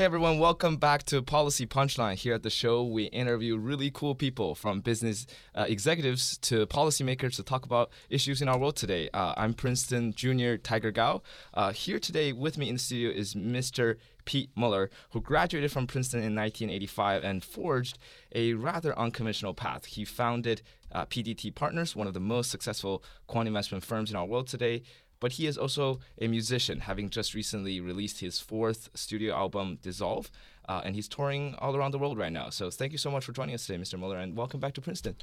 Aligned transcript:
Hey 0.00 0.06
everyone, 0.06 0.38
welcome 0.38 0.78
back 0.78 1.02
to 1.02 1.20
Policy 1.20 1.66
Punchline. 1.66 2.14
Here 2.14 2.32
at 2.32 2.42
the 2.42 2.48
show, 2.48 2.82
we 2.82 3.04
interview 3.04 3.58
really 3.58 3.90
cool 3.90 4.14
people 4.14 4.54
from 4.54 4.80
business 4.80 5.26
uh, 5.54 5.66
executives 5.68 6.38
to 6.38 6.66
policymakers 6.68 7.36
to 7.36 7.42
talk 7.42 7.66
about 7.66 7.90
issues 8.08 8.40
in 8.40 8.48
our 8.48 8.56
world 8.56 8.76
today. 8.76 9.10
Uh, 9.12 9.34
I'm 9.36 9.52
Princeton 9.52 10.14
Junior 10.14 10.56
Tiger 10.56 10.90
Gao. 10.90 11.20
Uh, 11.52 11.72
here 11.72 11.98
today 11.98 12.32
with 12.32 12.56
me 12.56 12.70
in 12.70 12.76
the 12.76 12.78
studio 12.78 13.10
is 13.10 13.34
Mr. 13.34 13.96
Pete 14.24 14.48
Muller, 14.56 14.88
who 15.10 15.20
graduated 15.20 15.70
from 15.70 15.86
Princeton 15.86 16.20
in 16.20 16.34
1985 16.34 17.22
and 17.22 17.44
forged 17.44 17.98
a 18.34 18.54
rather 18.54 18.98
unconventional 18.98 19.52
path. 19.52 19.84
He 19.84 20.06
founded 20.06 20.62
uh, 20.92 21.04
PDT 21.04 21.54
Partners, 21.54 21.94
one 21.94 22.06
of 22.06 22.14
the 22.14 22.20
most 22.20 22.50
successful 22.50 23.04
quant 23.26 23.46
investment 23.46 23.84
firms 23.84 24.10
in 24.10 24.16
our 24.16 24.24
world 24.24 24.46
today 24.46 24.82
but 25.20 25.32
he 25.32 25.46
is 25.46 25.56
also 25.56 26.00
a 26.20 26.26
musician, 26.26 26.80
having 26.80 27.10
just 27.10 27.34
recently 27.34 27.80
released 27.80 28.20
his 28.20 28.40
fourth 28.40 28.88
studio 28.94 29.34
album, 29.34 29.78
Dissolve, 29.82 30.30
uh, 30.68 30.80
and 30.84 30.94
he's 30.94 31.08
touring 31.08 31.54
all 31.58 31.76
around 31.76 31.92
the 31.92 31.98
world 31.98 32.18
right 32.18 32.32
now. 32.32 32.50
So 32.50 32.70
thank 32.70 32.92
you 32.92 32.98
so 32.98 33.10
much 33.10 33.24
for 33.24 33.32
joining 33.32 33.54
us 33.54 33.66
today, 33.66 33.80
Mr. 33.80 33.98
Muller, 33.98 34.18
and 34.18 34.36
welcome 34.36 34.60
back 34.60 34.74
to 34.74 34.80
Princeton. 34.80 35.16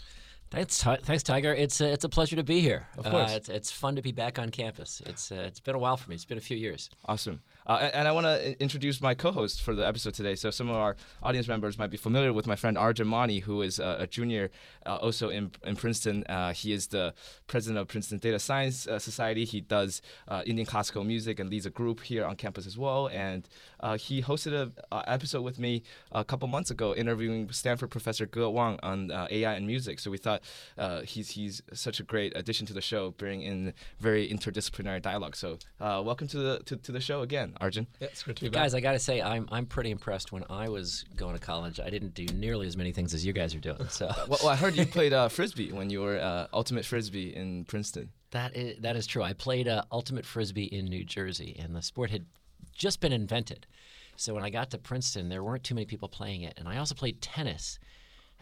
Thanks, 0.50 0.82
thanks, 0.82 1.24
Tiger. 1.24 1.54
It's 1.54 1.82
a, 1.82 1.92
it's 1.92 2.06
a 2.06 2.10
pleasure 2.10 2.38
to 2.38 2.44
be 2.44 2.62
here. 2.62 2.88
Of 2.98 3.06
course, 3.06 3.32
uh, 3.32 3.36
it's, 3.36 3.50
it's 3.50 3.72
fun 3.72 3.98
to 3.98 4.02
be 4.02 4.14
back 4.14 4.40
on 4.40 4.50
campus. 4.50 5.02
It's 5.06 5.30
uh, 5.30 5.44
it's 5.46 5.60
been 5.60 5.76
a 5.76 5.80
while 5.80 5.98
for 5.98 6.10
me. 6.10 6.16
It's 6.16 6.24
been 6.24 6.38
a 6.38 6.42
few 6.42 6.56
years. 6.56 6.90
Awesome. 7.06 7.42
Uh, 7.68 7.90
and, 7.94 8.08
I 8.08 8.14
want 8.14 8.26
to 8.26 8.62
introduce 8.62 9.02
my 9.02 9.14
co-host 9.14 9.62
for 9.62 9.76
the 9.76 9.86
episode 9.86 10.14
today. 10.14 10.36
So 10.36 10.50
some 10.52 10.70
of 10.70 10.78
our 10.78 10.96
audience 11.22 11.50
members 11.50 11.78
might 11.78 11.90
be 11.90 11.98
familiar 11.98 12.32
with 12.32 12.48
my 12.48 12.56
friend 12.56 12.78
Arjun 12.78 13.08
Mani, 13.08 13.40
who 13.40 13.62
is 13.62 13.78
a, 13.78 13.98
a 14.00 14.08
junior 14.08 14.50
uh, 14.86 14.96
also 14.96 15.28
in, 15.28 15.52
in 15.66 15.76
Princeton. 15.76 16.24
Uh, 16.30 16.54
he 16.54 16.72
is 16.72 16.88
the 16.88 17.14
president 17.48 17.80
of 17.80 17.90
Princeton 17.90 18.20
Data 18.20 18.40
Science 18.40 18.88
uh, 18.88 19.00
Society. 19.00 19.44
He 19.44 19.60
does 19.60 20.02
uh, 20.30 20.44
Indian 20.46 20.66
classical 20.66 21.04
music 21.04 21.42
and 21.42 21.50
leads 21.50 21.66
a 21.66 21.70
group 21.70 22.00
here 22.04 22.24
on 22.24 22.38
campus 22.38 22.66
as 22.66 22.78
well. 22.78 23.08
And 23.08 23.50
uh, 23.82 23.98
he 23.98 24.22
hosted 24.22 24.54
an 24.54 25.04
episode 25.06 25.42
with 25.42 25.60
me 25.60 25.84
a 26.14 26.24
couple 26.24 26.48
months 26.48 26.72
ago, 26.72 26.96
interviewing 26.96 27.52
Stanford 27.52 27.92
professor 27.92 28.26
Ge 28.26 28.38
Wang 28.38 28.80
on 28.82 29.12
AI 29.12 29.54
and 29.54 29.68
music. 29.68 30.00
So 30.00 30.10
we 30.10 30.18
thought 30.18 30.42
he's 31.04 31.32
he's 31.32 31.62
such 31.74 32.00
a 32.00 32.04
great 32.04 32.32
addition 32.38 32.66
to 32.68 32.74
the 32.74 32.82
show, 32.82 33.12
bringing 33.12 33.42
in 33.42 33.74
very 34.00 34.30
interdisciplinary 34.30 35.02
dialogue. 35.02 35.36
So 35.36 35.60
welcome 35.80 36.30
to 36.30 36.38
the 36.38 36.60
to, 36.60 36.78
to 36.78 36.92
the 36.94 37.02
show 37.02 37.22
again. 37.22 37.57
Arjun. 37.62 37.88
Yeah, 38.00 38.08
it's 38.08 38.24
good 38.24 38.36
to 38.38 38.44
be 38.44 38.50
back. 38.50 38.64
Guys, 38.64 38.74
I 38.74 38.80
got 38.80 38.94
to 38.94 39.00
say, 39.00 39.22
I'm, 39.22 39.48
I'm 39.52 39.66
pretty 39.66 39.92
impressed. 39.92 40.32
When 40.32 40.44
I 40.50 40.70
was 40.70 41.06
going 41.16 41.34
to 41.36 41.42
college, 41.42 41.80
I 41.80 41.90
didn't 41.90 42.14
do 42.14 42.26
nearly 42.34 42.68
as 42.68 42.78
many 42.78 42.92
things 42.92 43.14
as 43.14 43.26
you 43.26 43.34
guys 43.34 43.56
are 43.56 43.60
doing. 43.60 43.88
So, 43.90 44.08
well, 44.28 44.40
well, 44.42 44.50
I 44.50 44.56
heard 44.56 44.76
you 44.76 44.86
played 44.86 45.14
uh, 45.14 45.30
frisbee 45.30 45.72
when 45.72 45.90
you 45.90 46.02
were 46.02 46.20
uh, 46.20 46.48
ultimate 46.54 46.86
frisbee 46.86 47.36
in 47.36 47.66
Princeton. 47.66 48.10
That 48.32 48.56
is 48.56 48.82
that 48.82 48.96
is 48.96 49.08
true. 49.08 49.24
I 49.24 49.34
played 49.34 49.68
uh, 49.68 49.84
ultimate 49.92 50.26
frisbee 50.26 50.66
in 50.66 50.86
New 50.86 51.04
Jersey, 51.04 51.56
and 51.60 51.76
the 51.76 51.82
sport 51.82 52.10
had 52.10 52.26
just 52.74 53.00
been 53.00 53.14
invented. 53.14 53.66
So 54.18 54.34
when 54.34 54.44
I 54.44 54.50
got 54.50 54.72
to 54.72 54.78
Princeton, 54.78 55.30
there 55.30 55.44
weren't 55.44 55.64
too 55.64 55.76
many 55.76 55.86
people 55.86 56.10
playing 56.10 56.42
it, 56.42 56.56
and 56.58 56.68
I 56.68 56.78
also 56.78 56.96
played 56.96 57.22
tennis. 57.22 57.80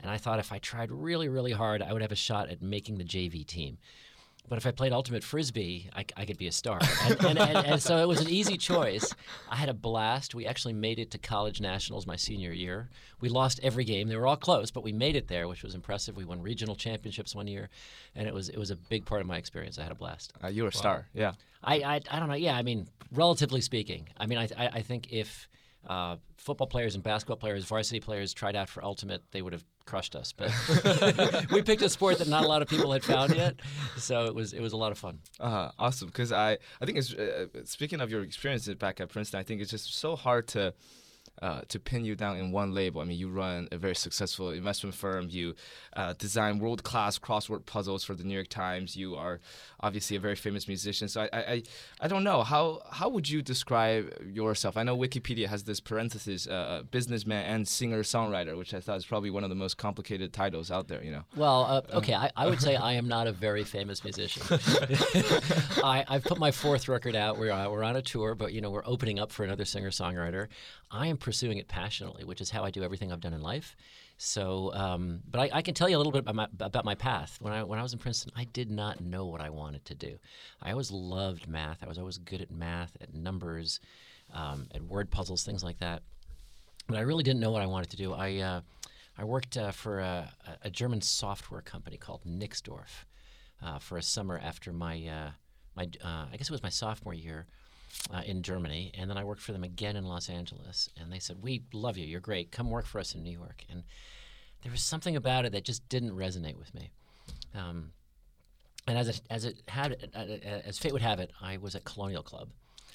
And 0.01 0.11
I 0.11 0.17
thought 0.17 0.39
if 0.39 0.51
I 0.51 0.57
tried 0.57 0.91
really, 0.91 1.29
really 1.29 1.51
hard, 1.51 1.81
I 1.81 1.93
would 1.93 2.01
have 2.01 2.11
a 2.11 2.17
shot 2.17 2.49
at 2.49 2.61
making 2.61 2.97
the 2.97 3.03
JV 3.03 3.45
team. 3.45 3.77
But 4.47 4.57
if 4.57 4.67
I 4.67 4.71
played 4.71 4.93
ultimate 4.93 5.23
frisbee, 5.23 5.89
I, 5.95 6.05
I 6.15 6.25
could 6.25 6.37
be 6.37 6.47
a 6.47 6.51
star. 6.51 6.79
And, 7.03 7.25
and, 7.25 7.39
and, 7.39 7.67
and, 7.67 7.81
so 7.81 7.97
it 7.97 8.07
was 8.07 8.21
an 8.21 8.29
easy 8.29 8.57
choice. 8.57 9.13
I 9.49 9.55
had 9.55 9.69
a 9.69 9.73
blast. 9.73 10.35
We 10.35 10.45
actually 10.45 10.73
made 10.73 10.99
it 10.99 11.11
to 11.11 11.17
college 11.17 11.59
nationals 11.61 12.05
my 12.05 12.15
senior 12.15 12.51
year. 12.51 12.89
We 13.21 13.29
lost 13.29 13.59
every 13.63 13.85
game. 13.85 14.07
They 14.07 14.15
were 14.15 14.27
all 14.27 14.37
close, 14.37 14.69
but 14.69 14.83
we 14.83 14.91
made 14.91 15.15
it 15.15 15.27
there, 15.27 15.47
which 15.47 15.63
was 15.63 15.73
impressive. 15.73 16.15
We 16.15 16.25
won 16.25 16.41
regional 16.41 16.75
championships 16.75 17.33
one 17.33 17.47
year, 17.47 17.69
and 18.15 18.27
it 18.27 18.33
was 18.33 18.49
it 18.49 18.57
was 18.57 18.71
a 18.71 18.75
big 18.75 19.05
part 19.05 19.21
of 19.21 19.27
my 19.27 19.37
experience. 19.37 19.79
I 19.79 19.83
had 19.83 19.91
a 19.91 19.95
blast. 19.95 20.33
Uh, 20.43 20.47
you 20.47 20.63
were 20.63 20.69
a 20.69 20.75
wow. 20.75 20.79
star, 20.79 21.07
yeah. 21.13 21.33
I, 21.63 21.75
I 21.77 22.01
I 22.11 22.19
don't 22.19 22.29
know. 22.29 22.35
Yeah, 22.35 22.55
I 22.55 22.61
mean, 22.61 22.87
relatively 23.11 23.61
speaking, 23.61 24.07
I 24.17 24.27
mean, 24.27 24.37
I 24.37 24.47
I, 24.57 24.67
I 24.73 24.81
think 24.81 25.11
if 25.11 25.47
uh, 25.87 26.17
football 26.37 26.67
players 26.67 26.95
and 26.95 27.03
basketball 27.03 27.37
players, 27.37 27.65
varsity 27.65 27.99
players 27.99 28.33
tried 28.33 28.55
out 28.55 28.69
for 28.69 28.83
ultimate, 28.83 29.21
they 29.31 29.41
would 29.41 29.53
have 29.53 29.63
crushed 29.85 30.15
us. 30.15 30.33
But 30.33 30.51
we 31.51 31.61
picked 31.61 31.81
a 31.81 31.89
sport 31.89 32.19
that 32.19 32.27
not 32.27 32.43
a 32.43 32.47
lot 32.47 32.61
of 32.61 32.67
people 32.67 32.91
had 32.91 33.03
found 33.03 33.35
yet, 33.35 33.55
so 33.97 34.25
it 34.25 34.35
was 34.35 34.53
it 34.53 34.61
was 34.61 34.73
a 34.73 34.77
lot 34.77 34.91
of 34.91 34.97
fun. 34.97 35.19
Uh, 35.39 35.71
awesome, 35.77 36.07
because 36.07 36.31
I 36.31 36.57
I 36.81 36.85
think 36.85 36.97
it's 36.97 37.13
uh, 37.13 37.47
speaking 37.65 38.01
of 38.01 38.09
your 38.11 38.21
experiences 38.23 38.75
back 38.75 38.99
at 38.99 39.09
Princeton, 39.09 39.39
I 39.39 39.43
think 39.43 39.61
it's 39.61 39.71
just 39.71 39.95
so 39.95 40.15
hard 40.15 40.47
to 40.49 40.73
uh, 41.41 41.61
to 41.67 41.79
pin 41.79 42.05
you 42.05 42.15
down 42.15 42.37
in 42.37 42.51
one 42.51 42.73
label. 42.73 43.01
I 43.01 43.05
mean, 43.05 43.19
you 43.19 43.29
run 43.29 43.67
a 43.71 43.77
very 43.77 43.95
successful 43.95 44.51
investment 44.51 44.95
firm. 44.95 45.27
You 45.29 45.55
uh, 45.93 46.13
design 46.17 46.59
world 46.59 46.83
class 46.83 47.19
crossword 47.19 47.65
puzzles 47.65 48.03
for 48.03 48.13
the 48.13 48.23
New 48.23 48.33
York 48.33 48.47
Times. 48.47 48.95
You 48.95 49.15
are 49.15 49.39
obviously 49.85 50.17
a 50.17 50.19
very 50.19 50.35
famous 50.35 50.67
musician. 50.67 51.07
So 51.07 51.21
I, 51.21 51.29
I, 51.37 51.63
I 52.01 52.07
don't 52.07 52.23
know 52.23 52.41
how 52.43 52.81
how 52.89 53.07
would 53.09 53.29
you 53.29 53.41
describe 53.43 54.11
yourself? 54.25 54.77
I 54.77 54.83
know 54.83 54.97
Wikipedia 54.97 55.47
has 55.47 55.63
this 55.63 55.79
parenthesis, 55.79 56.47
uh, 56.47 56.51
uh 56.51 56.83
businessman 56.83 57.45
and 57.45 57.67
singer 57.67 58.01
songwriter, 58.01 58.57
which 58.57 58.73
I 58.73 58.79
thought 58.79 58.97
is 58.97 59.05
probably 59.05 59.29
one 59.29 59.43
of 59.43 59.49
the 59.49 59.55
most 59.55 59.77
complicated 59.77 60.33
titles 60.33 60.71
out 60.71 60.87
there. 60.87 61.03
You 61.03 61.11
know. 61.11 61.23
Well, 61.35 61.65
uh, 61.65 61.97
okay, 61.97 62.15
I, 62.15 62.31
I, 62.35 62.47
would 62.47 62.61
say 62.61 62.75
I 62.75 62.93
am 62.93 63.07
not 63.07 63.27
a 63.27 63.31
very 63.31 63.63
famous 63.63 64.03
musician. 64.03 64.41
I, 65.83 66.03
have 66.07 66.23
put 66.23 66.39
my 66.39 66.51
fourth 66.51 66.87
record 66.87 67.15
out. 67.15 67.37
We're 67.37 67.53
we're 67.69 67.83
on 67.83 67.95
a 67.95 68.01
tour, 68.01 68.33
but 68.33 68.53
you 68.53 68.61
know 68.61 68.71
we're 68.71 68.85
opening 68.85 69.19
up 69.19 69.31
for 69.31 69.43
another 69.43 69.65
singer 69.65 69.91
songwriter. 69.91 70.47
I 70.89 71.07
am 71.07 71.17
pursuing 71.17 71.59
it 71.59 71.67
passionately, 71.67 72.23
which 72.23 72.41
is 72.41 72.49
how 72.49 72.63
I 72.63 72.71
do 72.71 72.83
everything 72.83 73.11
I've 73.11 73.21
done 73.21 73.33
in 73.33 73.41
life. 73.41 73.75
So, 74.17 74.73
um, 74.73 75.21
but 75.29 75.41
I, 75.41 75.57
I, 75.57 75.61
can 75.61 75.73
tell 75.73 75.89
you 75.89 75.97
a 75.97 75.99
little 75.99 76.13
bit 76.13 76.19
about 76.19 76.35
my, 76.35 76.47
about 76.61 76.85
my 76.85 76.95
path. 76.95 77.37
When 77.41 77.51
I 77.51 77.63
when 77.63 77.79
I 77.79 77.83
was 77.83 77.91
in 77.91 77.99
Princeton, 77.99 78.31
I 78.35 78.45
did 78.45 78.71
not 78.71 79.01
know 79.01 79.25
what 79.25 79.41
I 79.41 79.49
wanted 79.49 79.83
to 79.85 79.95
do. 79.95 80.17
I 80.61 80.71
always 80.71 80.89
loved 80.89 81.49
math. 81.49 81.83
I 81.83 81.87
was 81.87 81.97
always 81.97 82.17
good 82.17 82.41
at 82.41 82.49
math, 82.49 82.95
at 83.01 83.13
numbers, 83.13 83.81
um, 84.33 84.67
at 84.73 84.81
word 84.81 85.11
puzzles, 85.11 85.43
things 85.43 85.65
like 85.65 85.79
that. 85.79 86.01
But 86.87 86.97
I 86.97 87.01
really 87.01 87.23
didn't 87.23 87.41
know 87.41 87.51
what 87.51 87.61
I 87.61 87.65
wanted 87.65 87.89
to 87.89 87.97
do. 87.97 88.13
I 88.13 88.37
uh, 88.37 88.61
I 89.17 89.25
worked 89.25 89.57
uh, 89.57 89.71
for 89.71 89.99
a, 89.99 90.31
a, 90.63 90.69
German 90.69 91.01
software 91.01 91.61
company 91.61 91.97
called 91.97 92.21
Nixdorf 92.25 93.05
uh, 93.61 93.79
for 93.79 93.97
a 93.97 94.03
summer 94.03 94.39
after 94.41 94.71
my 94.71 94.95
uh, 95.07 95.31
my 95.75 95.89
uh, 96.03 96.25
I 96.31 96.37
guess 96.37 96.47
it 96.49 96.51
was 96.51 96.63
my 96.63 96.69
sophomore 96.69 97.13
year 97.13 97.47
uh, 98.13 98.21
in 98.25 98.43
Germany, 98.43 98.91
and 98.97 99.09
then 99.09 99.17
I 99.17 99.23
worked 99.23 99.41
for 99.41 99.51
them 99.51 99.63
again 99.63 99.95
in 99.95 100.05
Los 100.05 100.29
Angeles. 100.29 100.89
And 100.99 101.11
they 101.11 101.19
said, 101.19 101.41
"We 101.41 101.63
love 101.73 101.97
you. 101.97 102.05
You're 102.05 102.19
great. 102.19 102.51
Come 102.51 102.69
work 102.69 102.85
for 102.85 102.99
us 102.99 103.15
in 103.15 103.23
New 103.23 103.31
York." 103.31 103.63
And 103.69 103.83
there 104.63 104.71
was 104.71 104.81
something 104.81 105.15
about 105.15 105.45
it 105.45 105.51
that 105.51 105.63
just 105.63 105.87
didn't 105.89 106.11
resonate 106.11 106.57
with 106.57 106.73
me. 106.73 106.91
Um, 107.53 107.91
and 108.87 108.97
as 108.97 109.07
it 109.07 109.21
as 109.29 109.45
it 109.45 109.61
had 109.67 110.09
uh, 110.15 110.19
as 110.65 110.77
fate 110.77 110.93
would 110.93 111.01
have 111.01 111.19
it, 111.19 111.31
I 111.41 111.57
was 111.57 111.75
at 111.75 111.85
Colonial 111.85 112.23
Club. 112.23 112.49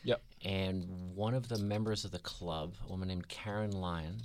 Yep. 0.04 0.22
And 0.44 1.14
one 1.14 1.34
of 1.34 1.48
the 1.48 1.58
members 1.58 2.04
of 2.04 2.10
the 2.10 2.18
club, 2.20 2.74
a 2.84 2.88
woman 2.88 3.08
named 3.08 3.28
Karen 3.28 3.72
Lyon, 3.72 4.22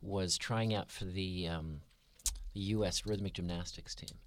was 0.00 0.38
trying 0.38 0.74
out 0.74 0.90
for 0.90 1.04
the 1.04 1.48
um, 1.48 1.80
the 2.52 2.60
U.S. 2.60 3.06
rhythmic 3.06 3.34
gymnastics 3.34 3.94
team, 3.94 4.18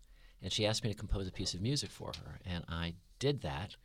and 0.41 0.51
she 0.51 0.65
asked 0.65 0.83
me 0.83 0.91
to 0.91 0.97
compose 0.97 1.27
a 1.27 1.31
piece 1.31 1.53
of 1.53 1.61
music 1.61 1.89
for 1.89 2.11
her, 2.23 2.39
and 2.45 2.63
I 2.67 2.95
did 3.19 3.41
that 3.41 3.75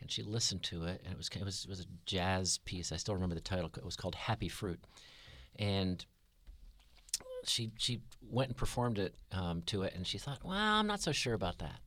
and 0.00 0.10
she 0.10 0.22
listened 0.22 0.62
to 0.64 0.84
it, 0.84 1.00
and 1.04 1.12
it 1.12 1.16
was 1.16 1.28
it 1.28 1.44
was 1.44 1.64
it 1.64 1.70
was 1.70 1.80
a 1.80 1.86
jazz 2.04 2.58
piece. 2.64 2.92
I 2.92 2.96
still 2.96 3.14
remember 3.14 3.34
the 3.34 3.40
title. 3.40 3.70
It 3.76 3.84
was 3.84 3.96
called 3.96 4.14
Happy 4.14 4.48
Fruit, 4.48 4.80
and 5.56 6.04
she 7.44 7.72
she 7.76 8.00
went 8.22 8.50
and 8.50 8.56
performed 8.56 8.98
it 8.98 9.14
um, 9.32 9.62
to 9.66 9.82
it, 9.82 9.94
and 9.94 10.06
she 10.06 10.18
thought, 10.18 10.44
well, 10.44 10.54
I'm 10.54 10.86
not 10.86 11.00
so 11.00 11.12
sure 11.12 11.34
about 11.34 11.58
that. 11.58 11.80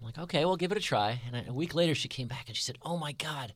I'm 0.00 0.06
like, 0.06 0.18
okay, 0.18 0.44
well, 0.44 0.56
give 0.56 0.72
it 0.72 0.78
a 0.78 0.82
try. 0.82 1.20
And 1.26 1.48
a 1.48 1.52
week 1.52 1.74
later, 1.74 1.94
she 1.94 2.08
came 2.08 2.28
back 2.28 2.44
and 2.46 2.56
she 2.56 2.62
said, 2.62 2.78
oh 2.82 2.96
my 2.96 3.12
God, 3.12 3.52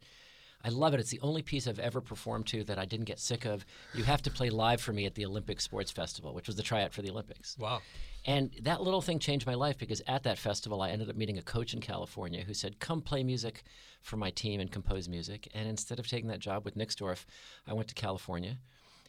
I 0.65 0.69
love 0.69 0.95
it. 0.95 1.01
It's 1.01 1.11
the 1.11 1.21
only 1.21 1.43
piece 1.43 1.67
I've 1.67 1.79
ever 1.79 2.01
performed 2.01 2.47
to 2.49 2.65
that 2.65 2.79
I 2.79 2.85
didn't 2.85 3.07
get 3.07 3.19
sick 3.19 3.45
of. 3.45 3.65
You 3.95 4.05
have 4.05 4.23
to 4.23 4.31
play 4.31 4.51
live 4.51 4.81
for 4.81 4.93
me 4.93 5.07
at 5.07 5.15
the 5.15 5.27
Olympic 5.27 5.61
Sports 5.61 5.91
Festival, 5.91 6.35
which 6.35 6.47
was 6.47 6.57
the 6.57 6.63
tryout 6.63 6.93
for 6.93 7.03
the 7.03 7.11
Olympics. 7.11 7.57
Wow. 7.59 7.83
And 8.25 8.53
that 8.63 8.83
little 8.83 9.03
thing 9.03 9.19
changed 9.19 9.47
my 9.47 9.55
life 9.55 9.77
because 9.77 10.01
at 10.07 10.23
that 10.23 10.39
festival, 10.39 10.81
I 10.81 10.91
ended 10.91 11.11
up 11.11 11.17
meeting 11.17 11.39
a 11.39 11.43
coach 11.43 11.75
in 11.75 11.81
California 11.81 12.45
who 12.45 12.55
said, 12.55 12.79
Come 12.79 13.01
play 13.01 13.25
music 13.25 13.65
for 14.01 14.17
my 14.17 14.31
team 14.31 14.61
and 14.61 14.71
compose 14.71 15.09
music. 15.09 15.49
And 15.55 15.69
instead 15.69 15.99
of 15.99 16.07
taking 16.07 16.29
that 16.29 16.39
job 16.39 16.65
with 16.65 16.77
Nixdorf, 16.77 17.25
I 17.67 17.73
went 17.73 17.89
to 17.89 17.95
California 17.95 18.59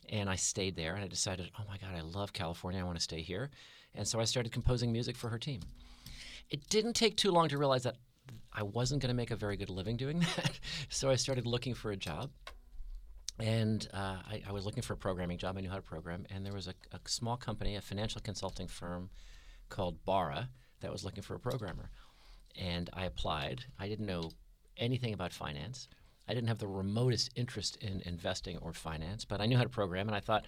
and 0.10 0.30
I 0.30 0.36
stayed 0.36 0.76
there 0.76 0.96
and 0.96 1.04
I 1.04 1.08
decided, 1.08 1.52
Oh 1.60 1.64
my 1.70 1.78
God, 1.78 1.96
I 1.96 2.02
love 2.02 2.34
California. 2.34 2.82
I 2.82 2.86
want 2.86 2.98
to 2.98 3.04
stay 3.04 3.22
here. 3.22 3.52
And 3.94 4.08
so 4.08 4.20
I 4.20 4.24
started 4.24 4.52
composing 4.52 4.92
music 4.92 5.16
for 5.16 5.30
her 5.30 5.38
team. 5.38 5.62
It 6.50 6.68
didn't 6.70 6.94
take 6.94 7.16
too 7.16 7.32
long 7.32 7.50
to 7.50 7.58
realize 7.60 7.84
that 7.84 7.98
I 8.52 8.64
wasn't 8.64 9.02
going 9.02 9.10
to 9.10 9.16
make 9.16 9.32
a 9.32 9.36
very 9.36 9.58
good 9.58 9.70
living 9.70 9.98
doing 9.98 10.20
that. 10.36 10.60
so 10.90 11.10
I 11.10 11.16
started 11.16 11.46
looking 11.46 11.74
for 11.74 11.92
a 11.92 11.98
job. 11.98 12.30
And 13.40 13.88
uh, 13.94 14.18
I, 14.30 14.44
I, 14.48 14.52
was 14.52 14.64
looking 14.64 14.84
for 14.84 14.94
a 14.94 14.98
programming 14.98 15.40
job. 15.40 15.58
I 15.58 15.62
knew 15.62 15.70
how 15.70 15.76
to 15.76 15.82
program. 15.82 16.28
And 16.30 16.46
there 16.46 16.54
was 16.54 16.68
a, 16.68 16.76
a 16.92 17.00
small 17.06 17.36
company, 17.36 17.76
a 17.76 17.82
financial 17.82 18.22
consulting 18.22 18.68
firm 18.68 19.10
called 19.70 20.06
Barra, 20.06 20.50
that 20.84 20.92
was 20.92 21.04
looking 21.04 21.24
for 21.24 21.34
a 21.34 21.40
programmer. 21.40 21.90
And 22.60 22.90
I 22.94 23.06
applied. 23.06 23.66
I 23.80 23.88
didn't 23.88 24.06
know 24.06 24.32
anything 24.78 25.14
about 25.14 25.34
finance. 25.34 25.88
I 26.28 26.34
didn't 26.34 26.50
have 26.50 26.60
the 26.60 26.68
remotest 26.68 27.32
interest 27.36 27.78
in 27.78 28.02
investing 28.06 28.58
or 28.58 28.72
finance, 28.74 29.26
but 29.26 29.42
I 29.42 29.46
knew 29.48 29.58
how 29.58 29.64
to 29.64 29.70
program. 29.70 30.08
And 30.08 30.16
I 30.16 30.20
thought, 30.20 30.46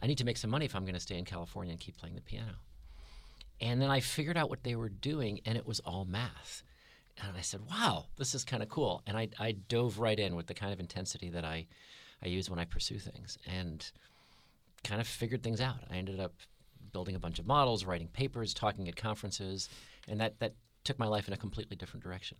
I 0.00 0.06
need 0.06 0.18
to 0.18 0.24
make 0.24 0.38
some 0.38 0.50
money 0.50 0.64
if 0.64 0.74
I'm 0.74 0.84
going 0.84 0.94
to 0.94 1.00
stay 1.00 1.18
in 1.18 1.24
California 1.24 1.72
and 1.72 1.80
keep 1.80 1.98
playing 1.98 2.14
the 2.14 2.22
piano. 2.22 2.54
And 3.60 3.80
then 3.80 3.90
I 3.90 4.00
figured 4.00 4.36
out 4.36 4.50
what 4.50 4.64
they 4.64 4.74
were 4.74 4.88
doing, 4.88 5.40
and 5.44 5.56
it 5.56 5.66
was 5.66 5.80
all 5.80 6.04
math. 6.04 6.62
And 7.20 7.36
I 7.36 7.42
said, 7.42 7.60
wow, 7.68 8.06
this 8.16 8.34
is 8.34 8.44
kind 8.44 8.62
of 8.62 8.68
cool. 8.68 9.02
And 9.06 9.16
I, 9.16 9.28
I 9.38 9.52
dove 9.52 9.98
right 9.98 10.18
in 10.18 10.34
with 10.34 10.46
the 10.46 10.54
kind 10.54 10.72
of 10.72 10.80
intensity 10.80 11.28
that 11.30 11.44
I, 11.44 11.66
I 12.22 12.28
use 12.28 12.48
when 12.48 12.58
I 12.58 12.64
pursue 12.64 12.98
things, 12.98 13.38
and 13.46 13.90
kind 14.84 15.00
of 15.00 15.06
figured 15.06 15.42
things 15.42 15.60
out. 15.60 15.76
I 15.90 15.96
ended 15.96 16.20
up 16.20 16.34
building 16.92 17.14
a 17.14 17.18
bunch 17.18 17.38
of 17.38 17.46
models, 17.46 17.84
writing 17.84 18.08
papers, 18.08 18.54
talking 18.54 18.88
at 18.88 18.96
conferences, 18.96 19.68
and 20.08 20.20
that 20.20 20.38
that 20.40 20.54
took 20.84 20.98
my 20.98 21.06
life 21.06 21.28
in 21.28 21.34
a 21.34 21.36
completely 21.36 21.76
different 21.76 22.02
direction. 22.02 22.36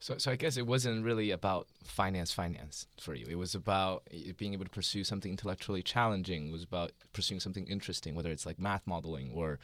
So, 0.00 0.18
so 0.18 0.30
I 0.30 0.36
guess 0.36 0.56
it 0.56 0.66
wasn't 0.66 1.04
really 1.04 1.30
about 1.30 1.66
finance, 1.84 2.32
finance 2.32 2.86
for 3.00 3.14
you. 3.14 3.26
It 3.28 3.36
was 3.36 3.54
about 3.54 4.08
being 4.36 4.52
able 4.52 4.64
to 4.64 4.70
pursue 4.70 5.02
something 5.02 5.30
intellectually 5.30 5.82
challenging. 5.82 6.48
It 6.48 6.52
was 6.52 6.62
about 6.62 6.92
pursuing 7.12 7.40
something 7.40 7.66
interesting, 7.66 8.14
whether 8.14 8.30
it's 8.30 8.46
like 8.46 8.58
math 8.58 8.86
modeling 8.86 9.32
or, 9.34 9.58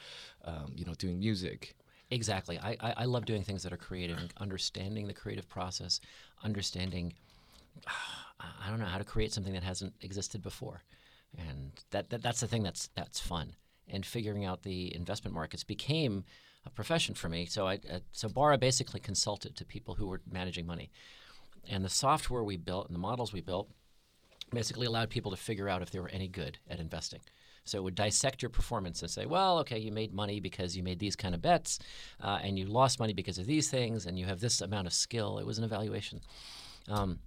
um, 0.44 0.72
you 0.76 0.84
know, 0.84 0.94
doing 0.94 1.18
music. 1.18 1.76
Exactly. 2.14 2.58
I, 2.58 2.76
I, 2.80 2.94
I, 2.98 3.04
love 3.06 3.24
doing 3.24 3.42
things 3.42 3.62
that 3.64 3.72
are 3.72 3.76
creative 3.76 4.18
and 4.18 4.32
understanding 4.38 5.06
the 5.06 5.14
creative 5.14 5.48
process, 5.48 6.00
understanding, 6.44 7.12
I 8.40 8.70
don't 8.70 8.78
know, 8.78 8.86
how 8.86 8.98
to 8.98 9.04
create 9.04 9.32
something 9.32 9.52
that 9.52 9.64
hasn't 9.64 9.94
existed 10.00 10.42
before. 10.42 10.84
And 11.36 11.72
that, 11.90 12.10
that 12.10 12.22
that's 12.22 12.40
the 12.40 12.46
thing 12.46 12.62
that's, 12.62 12.88
that's 12.94 13.18
fun. 13.18 13.56
And 13.88 14.06
figuring 14.06 14.44
out 14.44 14.62
the 14.62 14.94
investment 14.94 15.34
markets 15.34 15.64
became– 15.64 16.24
a 16.66 16.70
profession 16.70 17.14
for 17.14 17.28
me. 17.28 17.46
So 17.46 17.66
I 17.66 17.74
uh, 17.74 18.00
so 18.12 18.28
Barra 18.28 18.58
basically 18.58 19.00
consulted 19.00 19.56
to 19.56 19.64
people 19.64 19.94
who 19.94 20.06
were 20.06 20.20
managing 20.30 20.66
money, 20.66 20.90
and 21.68 21.84
the 21.84 21.90
software 21.90 22.44
we 22.44 22.56
built 22.56 22.86
and 22.86 22.94
the 22.94 23.00
models 23.00 23.32
we 23.32 23.40
built 23.40 23.68
basically 24.52 24.86
allowed 24.86 25.10
people 25.10 25.30
to 25.30 25.36
figure 25.36 25.68
out 25.68 25.82
if 25.82 25.90
they 25.90 25.98
were 25.98 26.08
any 26.08 26.28
good 26.28 26.58
at 26.68 26.78
investing. 26.78 27.20
So 27.64 27.78
it 27.78 27.84
would 27.84 27.94
dissect 27.94 28.42
your 28.42 28.50
performance 28.50 29.00
and 29.00 29.10
say, 29.10 29.24
well, 29.24 29.58
okay, 29.60 29.78
you 29.78 29.90
made 29.90 30.12
money 30.12 30.38
because 30.38 30.76
you 30.76 30.82
made 30.82 30.98
these 30.98 31.16
kind 31.16 31.34
of 31.34 31.40
bets, 31.40 31.78
uh, 32.20 32.38
and 32.42 32.58
you 32.58 32.66
lost 32.66 33.00
money 33.00 33.14
because 33.14 33.38
of 33.38 33.46
these 33.46 33.70
things, 33.70 34.04
and 34.04 34.18
you 34.18 34.26
have 34.26 34.40
this 34.40 34.60
amount 34.60 34.86
of 34.86 34.92
skill. 34.92 35.38
It 35.38 35.46
was 35.46 35.56
an 35.56 35.64
evaluation. 35.64 36.20
Um, 36.88 37.20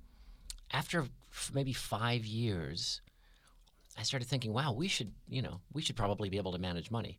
after 0.72 1.08
f- 1.32 1.52
maybe 1.54 1.74
five 1.74 2.24
years, 2.24 3.02
I 3.98 4.04
started 4.04 4.28
thinking, 4.28 4.54
wow, 4.54 4.74
we 4.74 4.88
should, 4.88 5.12
you 5.28 5.42
know, 5.42 5.60
we 5.74 5.82
should 5.82 5.96
probably 5.96 6.30
be 6.30 6.38
able 6.38 6.52
to 6.52 6.60
manage 6.60 6.92
money. 6.92 7.18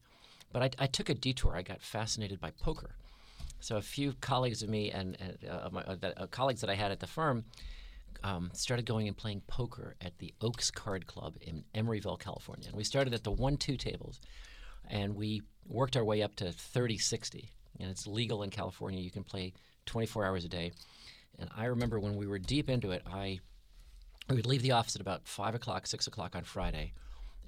But 0.53 0.62
I, 0.62 0.85
I, 0.85 0.87
took 0.87 1.09
a 1.09 1.15
detour. 1.15 1.56
I 1.56 1.62
got 1.62 1.82
fascinated 1.82 2.41
by 2.41 2.53
poker. 2.53 2.94
So 3.61 3.76
a 3.76 3.82
few 3.82 4.15
colleagues 4.20 4.62
of 4.62 4.69
me 4.69 4.93
and, 4.93 5.17
and 5.20 5.50
uh, 5.50 5.69
my, 5.73 5.82
uh, 5.82 5.97
uh, 6.17 6.26
colleagues 6.29 6.61
that 6.61 6.70
I 6.70 6.75
had 6.75 6.93
at 6.93 7.00
the 7.00 7.06
firm 7.06 7.44
um, 8.22 8.50
started 8.52 8.87
going 8.87 9.08
and 9.08 9.16
playing 9.16 9.43
poker 9.46 9.96
at 10.00 10.19
the 10.19 10.34
Oaks 10.40 10.70
Card 10.70 11.06
Club 11.06 11.37
in 11.40 11.64
Emeryville, 11.75 12.19
California. 12.19 12.69
And 12.69 12.76
we 12.76 12.84
started 12.84 13.14
at 13.14 13.25
the 13.25 13.31
one-two 13.31 13.76
tables, 13.76 14.20
and 14.88 15.14
we 15.14 15.43
worked 15.66 15.96
our 15.96 16.05
way 16.05 16.22
up 16.22 16.34
to 16.37 16.46
30-60. 16.46 17.49
And 17.81 17.90
it's 17.90 18.06
legal 18.06 18.43
in 18.43 18.50
California. 18.50 19.00
You 19.00 19.10
can 19.10 19.25
play 19.25 19.52
24 19.87 20.26
hours 20.26 20.44
a 20.44 20.49
day. 20.49 20.72
And 21.38 21.49
I 21.56 21.66
remember 21.66 22.00
when 22.00 22.16
we 22.16 22.26
were 22.26 22.38
deep 22.38 22.69
into 22.69 22.90
it, 22.90 23.02
I 23.06 23.38
we 24.28 24.37
would 24.37 24.46
leave 24.46 24.62
the 24.62 24.72
office 24.72 24.94
at 24.94 25.00
about 25.00 25.26
five 25.26 25.55
o'clock, 25.55 25.87
six 25.87 26.06
o'clock 26.06 26.37
on 26.37 26.44
Friday 26.44 26.93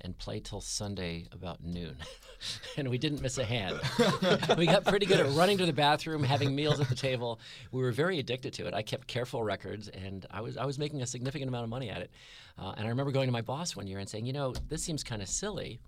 and 0.03 0.17
play 0.17 0.41
till 0.41 0.61
Sunday 0.61 1.27
about 1.33 1.63
noon. 1.63 1.97
and 2.77 2.89
we 2.89 2.99
didn't 2.99 3.21
miss 3.21 3.39
a 3.39 3.45
hand. 3.45 3.81
we 4.59 4.67
got 4.67 4.85
pretty 4.85 5.07
good 5.07 5.21
at 5.21 5.31
running 5.33 5.59
to 5.59 5.67
the 5.67 5.73
bathroom, 5.73 6.23
having 6.23 6.55
meals 6.55 6.81
at 6.81 6.89
the 6.89 6.95
table. 6.95 7.41
We 7.73 7.83
were 7.83 7.93
very 7.93 8.19
addicted 8.19 8.53
to 8.55 8.67
it. 8.67 8.75
I 8.75 8.83
kept 8.83 9.07
careful 9.07 9.43
records, 9.43 9.89
and 9.89 10.27
I 10.31 10.41
was 10.41 10.57
I 10.57 10.65
was 10.65 10.79
making 10.79 11.03
a 11.03 11.07
significant 11.07 11.49
amount 11.49 11.65
of 11.65 11.71
money 11.71 11.91
at 11.91 12.03
it. 12.03 12.11
Uh, 12.59 12.75
and 12.77 12.87
I 12.87 12.91
remember 12.91 13.13
going 13.13 13.29
to 13.29 13.33
my 13.33 13.43
boss 13.43 13.77
one 13.77 13.87
year 13.87 13.99
and 13.99 14.09
saying, 14.09 14.27
you 14.27 14.33
know, 14.33 14.55
this 14.69 14.83
seems 14.83 15.03
kind 15.03 15.23
of 15.23 15.29
silly. 15.29 15.81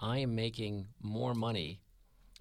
I 0.00 0.18
am 0.18 0.34
making 0.34 0.86
more 1.02 1.34
money 1.34 1.80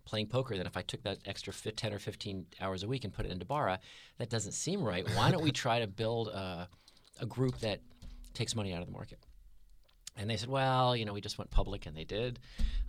playing 0.06 0.28
poker 0.28 0.58
than 0.58 0.68
if 0.68 0.76
I 0.76 0.82
took 0.82 1.04
that 1.04 1.20
extra 1.26 1.54
10 1.54 1.94
or 1.94 2.00
15 2.00 2.46
hours 2.60 2.84
a 2.84 2.88
week 2.88 3.04
and 3.04 3.14
put 3.14 3.26
it 3.26 3.32
into 3.32 3.46
Barra. 3.46 3.80
That 4.18 4.30
doesn't 4.30 4.52
seem 4.52 4.84
right. 4.84 5.08
Why 5.16 5.32
don't 5.32 5.44
we 5.44 5.52
try 5.52 5.80
to 5.80 5.88
build 5.88 6.28
a, 6.28 6.68
a 7.22 7.26
group 7.26 7.60
that 7.60 7.80
takes 8.34 8.56
money 8.56 8.74
out 8.74 8.82
of 8.82 8.88
the 8.88 8.92
market? 8.92 9.20
And 10.16 10.30
they 10.30 10.38
said, 10.38 10.50
well, 10.50 10.96
you 10.96 11.06
know, 11.06 11.14
we 11.14 11.22
just 11.22 11.38
went 11.38 11.50
public, 11.50 11.86
and 11.86 11.98
they 11.98 12.04
did. 12.04 12.40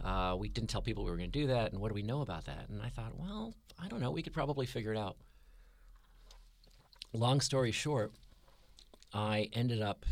Uh, 0.04 0.36
we 0.38 0.48
didn't 0.48 0.68
tell 0.68 0.82
people 0.82 1.04
we 1.04 1.10
were 1.10 1.16
going 1.16 1.30
to 1.30 1.38
do 1.38 1.46
that, 1.46 1.72
and 1.72 1.80
what 1.80 1.88
do 1.88 1.94
we 1.94 2.02
know 2.02 2.20
about 2.20 2.44
that? 2.44 2.68
And 2.68 2.82
I 2.82 2.90
thought, 2.90 3.18
well, 3.18 3.54
I 3.82 3.88
don't 3.88 4.00
know. 4.00 4.10
We 4.10 4.22
could 4.22 4.34
probably 4.34 4.66
figure 4.66 4.92
it 4.92 4.98
out. 4.98 5.16
Long 7.12 7.40
story 7.40 7.70
short, 7.70 8.12
I 9.14 9.48
ended 9.52 9.80
up 9.80 10.04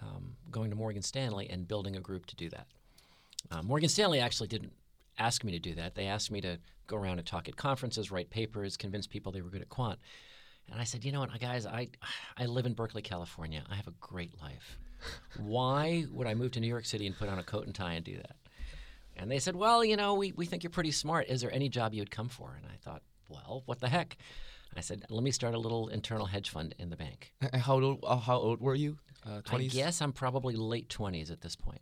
um, 0.00 0.34
going 0.50 0.70
to 0.70 0.76
Morgan 0.76 1.02
Stanley 1.02 1.48
and 1.50 1.68
building 1.68 1.96
a 1.96 2.00
group 2.00 2.26
to 2.26 2.36
do 2.36 2.48
that. 2.50 2.66
Uh, 3.50 3.62
Morgan 3.62 3.88
Stanley 3.88 4.20
actually 4.20 4.48
didn't 4.48 4.72
ask 5.18 5.44
me 5.44 5.52
to 5.52 5.58
do 5.58 5.74
that. 5.74 5.94
They 5.94 6.06
asked 6.06 6.30
me 6.30 6.40
to 6.40 6.58
go 6.86 6.96
around 6.96 7.18
and 7.18 7.26
talk 7.26 7.48
at 7.48 7.56
conferences, 7.56 8.10
write 8.10 8.30
papers, 8.30 8.76
convince 8.76 9.06
people 9.06 9.32
they 9.32 9.42
were 9.42 9.50
good 9.50 9.62
at 9.62 9.68
quant. 9.68 9.98
And 10.70 10.80
I 10.80 10.84
said, 10.84 11.04
you 11.04 11.12
know 11.12 11.20
what, 11.20 11.38
guys, 11.38 11.64
I, 11.64 11.88
I 12.36 12.46
live 12.46 12.66
in 12.66 12.74
Berkeley, 12.74 13.02
California. 13.02 13.62
I 13.70 13.76
have 13.76 13.86
a 13.86 13.94
great 14.00 14.32
life. 14.42 14.78
Why 15.38 16.06
would 16.10 16.26
I 16.26 16.34
move 16.34 16.52
to 16.52 16.60
New 16.60 16.66
York 16.68 16.84
City 16.84 17.06
and 17.06 17.16
put 17.16 17.28
on 17.28 17.38
a 17.38 17.42
coat 17.42 17.66
and 17.66 17.74
tie 17.74 17.94
and 17.94 18.04
do 18.04 18.16
that? 18.16 18.36
And 19.16 19.30
they 19.30 19.38
said, 19.38 19.56
Well, 19.56 19.84
you 19.84 19.96
know, 19.96 20.14
we, 20.14 20.32
we 20.32 20.46
think 20.46 20.62
you're 20.62 20.70
pretty 20.70 20.90
smart. 20.90 21.28
Is 21.28 21.40
there 21.40 21.52
any 21.52 21.68
job 21.68 21.94
you 21.94 22.00
would 22.00 22.10
come 22.10 22.28
for? 22.28 22.54
And 22.56 22.66
I 22.70 22.76
thought, 22.76 23.02
Well, 23.28 23.62
what 23.66 23.80
the 23.80 23.88
heck? 23.88 24.16
I 24.76 24.80
said, 24.80 25.04
Let 25.08 25.22
me 25.22 25.30
start 25.30 25.54
a 25.54 25.58
little 25.58 25.88
internal 25.88 26.26
hedge 26.26 26.50
fund 26.50 26.74
in 26.78 26.90
the 26.90 26.96
bank. 26.96 27.32
How 27.54 27.80
old, 27.80 28.04
uh, 28.06 28.16
how 28.16 28.36
old 28.36 28.60
were 28.60 28.74
you? 28.74 28.98
Uh, 29.24 29.40
20s? 29.40 29.54
I 29.54 29.66
guess 29.66 30.02
I'm 30.02 30.12
probably 30.12 30.54
late 30.54 30.88
20s 30.88 31.30
at 31.30 31.40
this 31.40 31.56
point. 31.56 31.80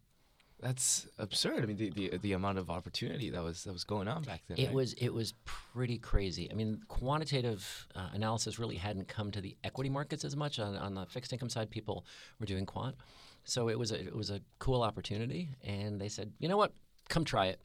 That's 0.65 1.07
absurd. 1.19 1.63
I 1.63 1.67
mean, 1.67 1.77
the, 1.77 1.91
the, 1.91 2.17
the 2.17 2.33
amount 2.33 2.57
of 2.57 2.71
opportunity 2.71 3.29
that 3.29 3.43
was 3.43 3.65
that 3.65 3.73
was 3.75 3.85
going 3.85 4.09
on 4.09 4.23
back 4.23 4.41
then. 4.49 4.57
It 4.57 4.69
right? 4.69 4.75
was 4.75 4.95
it 4.95 5.11
was 5.11 5.35
pretty 5.45 5.99
crazy. 5.99 6.51
I 6.51 6.55
mean, 6.55 6.81
quantitative 6.89 7.87
uh, 7.95 8.09
analysis 8.15 8.59
really 8.59 8.77
hadn't 8.77 9.07
come 9.07 9.31
to 9.33 9.43
the 9.43 9.59
equity 9.63 9.91
markets 9.91 10.25
as 10.25 10.37
much. 10.37 10.59
On, 10.59 10.75
on 10.75 10.95
the 10.95 11.05
fixed 11.05 11.35
income 11.35 11.51
side, 11.51 11.69
people 11.69 12.07
were 12.41 12.47
doing 12.47 12.65
quant, 12.65 12.97
so 13.45 13.69
it 13.69 13.79
was 13.79 13.93
a, 13.93 14.01
it 14.07 14.17
was 14.17 14.31
a 14.31 14.41
cool 14.59 14.81
opportunity. 14.81 15.51
And 15.63 16.01
they 16.01 16.09
said, 16.09 16.33
you 16.39 16.49
know 16.49 16.57
what, 16.57 16.73
come 17.11 17.27
try 17.27 17.49
it, 17.49 17.61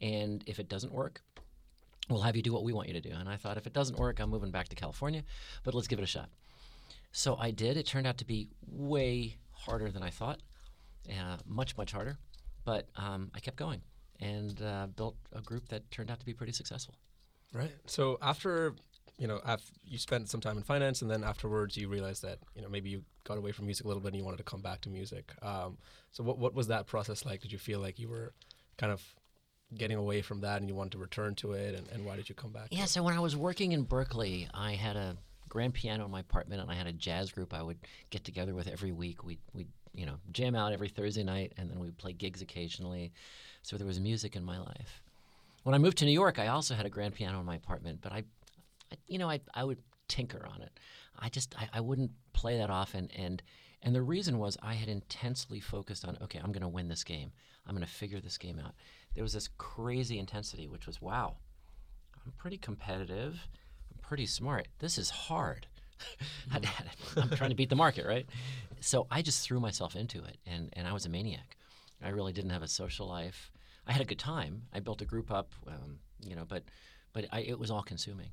and 0.00 0.44
if 0.46 0.60
it 0.60 0.68
doesn't 0.68 0.92
work, 0.92 1.22
we'll 2.08 2.22
have 2.22 2.36
you 2.36 2.42
do 2.42 2.52
what 2.52 2.62
we 2.62 2.72
want 2.72 2.86
you 2.86 2.94
to 2.94 3.00
do. 3.00 3.10
And 3.18 3.28
I 3.28 3.34
thought, 3.34 3.56
if 3.56 3.66
it 3.66 3.72
doesn't 3.72 3.98
work, 3.98 4.20
I'm 4.20 4.30
moving 4.30 4.52
back 4.52 4.68
to 4.68 4.76
California, 4.76 5.24
but 5.64 5.74
let's 5.74 5.88
give 5.88 5.98
it 5.98 6.04
a 6.04 6.06
shot. 6.06 6.28
So 7.10 7.36
I 7.36 7.50
did. 7.50 7.76
It 7.76 7.84
turned 7.84 8.06
out 8.06 8.18
to 8.18 8.24
be 8.24 8.46
way 8.70 9.38
harder 9.50 9.90
than 9.90 10.04
I 10.04 10.10
thought, 10.10 10.38
uh, 11.10 11.38
much 11.48 11.76
much 11.76 11.90
harder. 11.90 12.16
But 12.64 12.88
um, 12.96 13.30
I 13.34 13.40
kept 13.40 13.56
going 13.56 13.80
and 14.20 14.60
uh, 14.62 14.86
built 14.86 15.16
a 15.32 15.40
group 15.40 15.68
that 15.68 15.90
turned 15.90 16.10
out 16.10 16.20
to 16.20 16.26
be 16.26 16.34
pretty 16.34 16.52
successful. 16.52 16.94
Right. 17.52 17.72
So 17.86 18.18
after 18.20 18.74
you 19.18 19.28
know, 19.28 19.40
after 19.46 19.70
you 19.84 19.98
spent 19.98 20.28
some 20.28 20.40
time 20.40 20.56
in 20.56 20.64
finance, 20.64 21.02
and 21.02 21.10
then 21.10 21.22
afterwards 21.22 21.76
you 21.76 21.88
realized 21.88 22.22
that 22.22 22.38
you 22.56 22.62
know 22.62 22.68
maybe 22.68 22.90
you 22.90 23.04
got 23.24 23.38
away 23.38 23.52
from 23.52 23.66
music 23.66 23.84
a 23.84 23.88
little 23.88 24.02
bit 24.02 24.08
and 24.08 24.16
you 24.16 24.24
wanted 24.24 24.38
to 24.38 24.42
come 24.42 24.60
back 24.60 24.80
to 24.82 24.88
music. 24.88 25.32
Um, 25.42 25.78
so 26.10 26.24
what 26.24 26.38
what 26.38 26.54
was 26.54 26.66
that 26.68 26.86
process 26.86 27.24
like? 27.24 27.40
Did 27.40 27.52
you 27.52 27.58
feel 27.58 27.80
like 27.80 27.98
you 27.98 28.08
were 28.08 28.32
kind 28.76 28.92
of 28.92 29.02
getting 29.76 29.96
away 29.96 30.20
from 30.20 30.40
that 30.40 30.60
and 30.60 30.68
you 30.68 30.74
wanted 30.74 30.92
to 30.92 30.98
return 30.98 31.34
to 31.36 31.52
it, 31.52 31.74
and, 31.74 31.88
and 31.92 32.04
why 32.04 32.16
did 32.16 32.28
you 32.28 32.34
come 32.34 32.50
back? 32.50 32.68
Yeah. 32.70 32.86
So 32.86 33.02
when 33.02 33.14
I 33.14 33.20
was 33.20 33.36
working 33.36 33.72
in 33.72 33.82
Berkeley, 33.82 34.48
I 34.52 34.72
had 34.72 34.96
a 34.96 35.16
grand 35.48 35.74
piano 35.74 36.04
in 36.04 36.10
my 36.10 36.20
apartment, 36.20 36.60
and 36.60 36.70
I 36.70 36.74
had 36.74 36.88
a 36.88 36.92
jazz 36.92 37.30
group 37.30 37.54
I 37.54 37.62
would 37.62 37.78
get 38.10 38.24
together 38.24 38.54
with 38.54 38.66
every 38.66 38.90
week. 38.90 39.22
We 39.22 39.38
we 39.52 39.66
you 39.94 40.06
know 40.06 40.16
jam 40.32 40.54
out 40.54 40.72
every 40.72 40.88
Thursday 40.88 41.22
night, 41.22 41.52
and 41.56 41.70
then 41.70 41.78
we 41.78 41.86
would 41.86 41.98
play 41.98 42.12
gigs 42.12 42.42
occasionally. 42.42 43.12
So 43.62 43.76
there 43.76 43.86
was 43.86 44.00
music 44.00 44.36
in 44.36 44.44
my 44.44 44.58
life. 44.58 45.02
When 45.62 45.74
I 45.74 45.78
moved 45.78 45.98
to 45.98 46.04
New 46.04 46.12
York, 46.12 46.38
I 46.38 46.48
also 46.48 46.74
had 46.74 46.86
a 46.86 46.90
grand 46.90 47.14
piano 47.14 47.40
in 47.40 47.46
my 47.46 47.56
apartment, 47.56 48.00
but 48.02 48.12
I, 48.12 48.24
I 48.92 48.96
you 49.06 49.18
know, 49.18 49.30
I 49.30 49.40
I 49.54 49.64
would 49.64 49.78
tinker 50.08 50.46
on 50.46 50.62
it. 50.62 50.78
I 51.18 51.28
just 51.28 51.54
I, 51.58 51.68
I 51.74 51.80
wouldn't 51.80 52.10
play 52.32 52.58
that 52.58 52.70
often, 52.70 53.10
and 53.16 53.42
and 53.82 53.94
the 53.94 54.02
reason 54.02 54.38
was 54.38 54.56
I 54.62 54.74
had 54.74 54.88
intensely 54.88 55.60
focused 55.60 56.04
on 56.04 56.18
okay, 56.22 56.40
I'm 56.42 56.52
going 56.52 56.62
to 56.62 56.68
win 56.68 56.88
this 56.88 57.04
game. 57.04 57.32
I'm 57.66 57.74
going 57.74 57.86
to 57.86 57.92
figure 57.92 58.20
this 58.20 58.36
game 58.36 58.58
out. 58.58 58.74
There 59.14 59.22
was 59.22 59.32
this 59.32 59.48
crazy 59.56 60.18
intensity, 60.18 60.68
which 60.68 60.86
was 60.86 61.00
wow, 61.00 61.36
I'm 62.24 62.32
pretty 62.32 62.58
competitive 62.58 63.48
I'm 63.94 64.00
pretty 64.02 64.26
smart. 64.26 64.68
This 64.78 64.98
is 64.98 65.10
hard. 65.10 65.66
I'm 67.16 67.30
trying 67.30 67.50
to 67.50 67.56
beat 67.56 67.70
the 67.70 67.76
market, 67.76 68.06
right? 68.06 68.26
So 68.80 69.06
I 69.10 69.22
just 69.22 69.44
threw 69.44 69.60
myself 69.60 69.96
into 69.96 70.22
it, 70.24 70.38
and, 70.46 70.68
and 70.74 70.86
I 70.86 70.92
was 70.92 71.06
a 71.06 71.08
maniac. 71.08 71.56
I 72.02 72.10
really 72.10 72.32
didn't 72.32 72.50
have 72.50 72.62
a 72.62 72.68
social 72.68 73.08
life. 73.08 73.50
I 73.86 73.92
had 73.92 74.02
a 74.02 74.04
good 74.04 74.18
time. 74.18 74.62
I 74.72 74.80
built 74.80 75.02
a 75.02 75.04
group 75.04 75.30
up, 75.30 75.52
um, 75.66 75.98
you 76.20 76.34
know, 76.36 76.44
but 76.46 76.64
but 77.12 77.26
I, 77.32 77.40
it 77.40 77.58
was 77.58 77.70
all 77.70 77.82
consuming. 77.82 78.30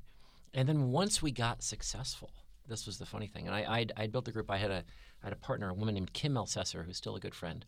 And 0.54 0.68
then 0.68 0.90
once 0.90 1.22
we 1.22 1.30
got 1.30 1.62
successful, 1.62 2.30
this 2.68 2.86
was 2.86 2.98
the 2.98 3.06
funny 3.06 3.26
thing. 3.26 3.46
And 3.46 3.54
I 3.54 3.86
I'd 3.96 4.12
built 4.12 4.28
a 4.28 4.32
group. 4.32 4.50
I 4.50 4.56
had 4.56 4.70
a 4.70 4.84
I 5.22 5.26
had 5.26 5.32
a 5.32 5.36
partner, 5.36 5.68
a 5.68 5.74
woman 5.74 5.94
named 5.94 6.12
Kim 6.12 6.34
Elsesser, 6.34 6.84
who's 6.84 6.96
still 6.96 7.16
a 7.16 7.20
good 7.20 7.34
friend, 7.34 7.64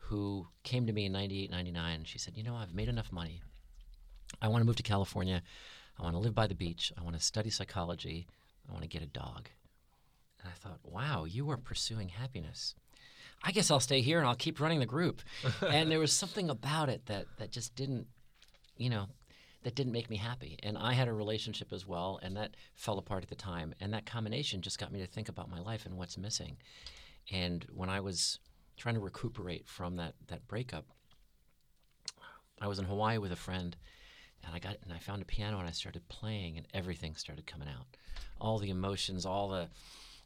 who 0.00 0.48
came 0.62 0.86
to 0.86 0.92
me 0.92 1.06
in 1.06 1.12
98, 1.12 1.50
99. 1.50 2.04
She 2.04 2.18
said, 2.18 2.36
you 2.36 2.42
know, 2.42 2.56
I've 2.56 2.74
made 2.74 2.88
enough 2.88 3.12
money. 3.12 3.42
I 4.40 4.48
want 4.48 4.62
to 4.62 4.66
move 4.66 4.76
to 4.76 4.82
California. 4.82 5.42
I 5.98 6.02
want 6.02 6.14
to 6.14 6.20
live 6.20 6.34
by 6.34 6.46
the 6.46 6.54
beach. 6.54 6.92
I 6.98 7.02
want 7.02 7.16
to 7.16 7.22
study 7.22 7.50
psychology. 7.50 8.26
I 8.70 8.72
want 8.72 8.82
to 8.82 8.88
get 8.88 9.02
a 9.02 9.06
dog. 9.06 9.48
And 10.42 10.50
I 10.50 10.56
thought, 10.56 10.78
wow, 10.84 11.24
you 11.24 11.50
are 11.50 11.56
pursuing 11.56 12.08
happiness. 12.08 12.74
I 13.42 13.52
guess 13.52 13.70
I'll 13.70 13.80
stay 13.80 14.00
here 14.00 14.18
and 14.18 14.28
I'll 14.28 14.34
keep 14.34 14.60
running 14.60 14.80
the 14.80 14.86
group. 14.86 15.22
and 15.66 15.90
there 15.90 15.98
was 15.98 16.12
something 16.12 16.50
about 16.50 16.88
it 16.88 17.06
that, 17.06 17.26
that 17.38 17.50
just 17.50 17.74
didn't, 17.74 18.06
you 18.76 18.90
know, 18.90 19.06
that 19.62 19.74
didn't 19.74 19.92
make 19.92 20.08
me 20.08 20.16
happy. 20.16 20.58
And 20.62 20.78
I 20.78 20.94
had 20.94 21.08
a 21.08 21.12
relationship 21.12 21.72
as 21.72 21.86
well, 21.86 22.18
and 22.22 22.36
that 22.36 22.56
fell 22.74 22.98
apart 22.98 23.22
at 23.22 23.28
the 23.28 23.34
time. 23.34 23.74
And 23.80 23.92
that 23.92 24.06
combination 24.06 24.62
just 24.62 24.78
got 24.78 24.92
me 24.92 25.00
to 25.00 25.06
think 25.06 25.28
about 25.28 25.50
my 25.50 25.60
life 25.60 25.84
and 25.84 25.98
what's 25.98 26.16
missing. 26.16 26.56
And 27.30 27.66
when 27.74 27.90
I 27.90 28.00
was 28.00 28.38
trying 28.76 28.94
to 28.94 29.00
recuperate 29.00 29.68
from 29.68 29.96
that 29.96 30.14
that 30.28 30.46
breakup, 30.48 30.86
I 32.60 32.66
was 32.66 32.78
in 32.78 32.86
Hawaii 32.86 33.18
with 33.18 33.32
a 33.32 33.36
friend, 33.36 33.76
and 34.44 34.54
I 34.54 34.58
got 34.58 34.76
and 34.82 34.92
I 34.92 34.98
found 34.98 35.22
a 35.22 35.24
piano 35.24 35.58
and 35.58 35.68
I 35.68 35.72
started 35.72 36.06
playing, 36.08 36.56
and 36.56 36.66
everything 36.74 37.14
started 37.14 37.46
coming 37.46 37.68
out, 37.68 37.86
all 38.40 38.58
the 38.58 38.70
emotions, 38.70 39.26
all 39.26 39.48
the, 39.48 39.68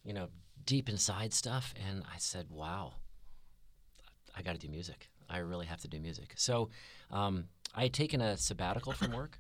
you 0.04 0.12
know, 0.12 0.28
deep 0.66 0.88
inside 0.88 1.32
stuff, 1.32 1.74
and 1.88 2.02
I 2.12 2.18
said, 2.18 2.46
"Wow, 2.50 2.94
I 4.36 4.42
got 4.42 4.52
to 4.52 4.58
do 4.58 4.68
music. 4.68 5.10
I 5.28 5.38
really 5.38 5.66
have 5.66 5.80
to 5.82 5.88
do 5.88 6.00
music." 6.00 6.34
So, 6.36 6.70
um, 7.10 7.44
I 7.74 7.82
had 7.82 7.92
taken 7.92 8.20
a 8.20 8.36
sabbatical 8.36 8.92
from 8.92 9.12
work. 9.16 9.38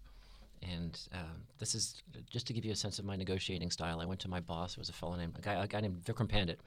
And 0.66 0.98
um, 1.12 1.42
this 1.58 1.74
is 1.74 2.02
just 2.30 2.46
to 2.46 2.54
give 2.54 2.64
you 2.64 2.72
a 2.72 2.76
sense 2.76 2.98
of 2.98 3.04
my 3.04 3.16
negotiating 3.16 3.70
style. 3.70 4.00
I 4.00 4.06
went 4.06 4.20
to 4.20 4.28
my 4.28 4.40
boss, 4.40 4.72
who 4.74 4.80
was 4.80 4.88
a 4.88 4.94
fellow 4.94 5.14
named 5.14 5.36
a 5.38 5.42
guy, 5.42 5.62
a 5.62 5.66
guy 5.66 5.80
named 5.82 6.02
Vikram 6.02 6.26
Pandit, 6.26 6.58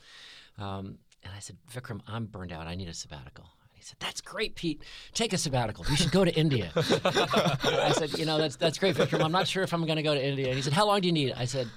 um, 0.59 0.99
and 1.23 1.33
I 1.35 1.39
said, 1.39 1.57
Vikram, 1.71 2.01
I'm 2.07 2.25
burned 2.25 2.51
out. 2.51 2.67
I 2.67 2.75
need 2.75 2.89
a 2.89 2.93
sabbatical. 2.93 3.45
He 3.87 3.91
said, 3.91 3.99
"That's 3.99 4.19
great, 4.19 4.55
Pete. 4.55 4.83
Take 5.13 5.31
a 5.31 5.37
sabbatical. 5.37 5.85
You 5.89 5.95
should 5.95 6.11
go 6.11 6.25
to 6.25 6.35
India." 6.35 6.71
I 6.75 7.93
said, 7.95 8.19
"You 8.19 8.25
know, 8.25 8.37
that's 8.37 8.57
that's 8.57 8.77
great, 8.77 8.97
Vikram. 8.97 9.23
I'm 9.23 9.31
not 9.31 9.47
sure 9.47 9.63
if 9.63 9.73
I'm 9.73 9.85
going 9.85 9.95
to 9.95 10.03
go 10.03 10.13
to 10.13 10.21
India." 10.21 10.47
And 10.47 10.57
he 10.57 10.61
said, 10.61 10.73
"How 10.73 10.85
long 10.85 10.99
do 10.99 11.07
you 11.07 11.13
need?" 11.13 11.33
I 11.37 11.45
said, 11.45 11.69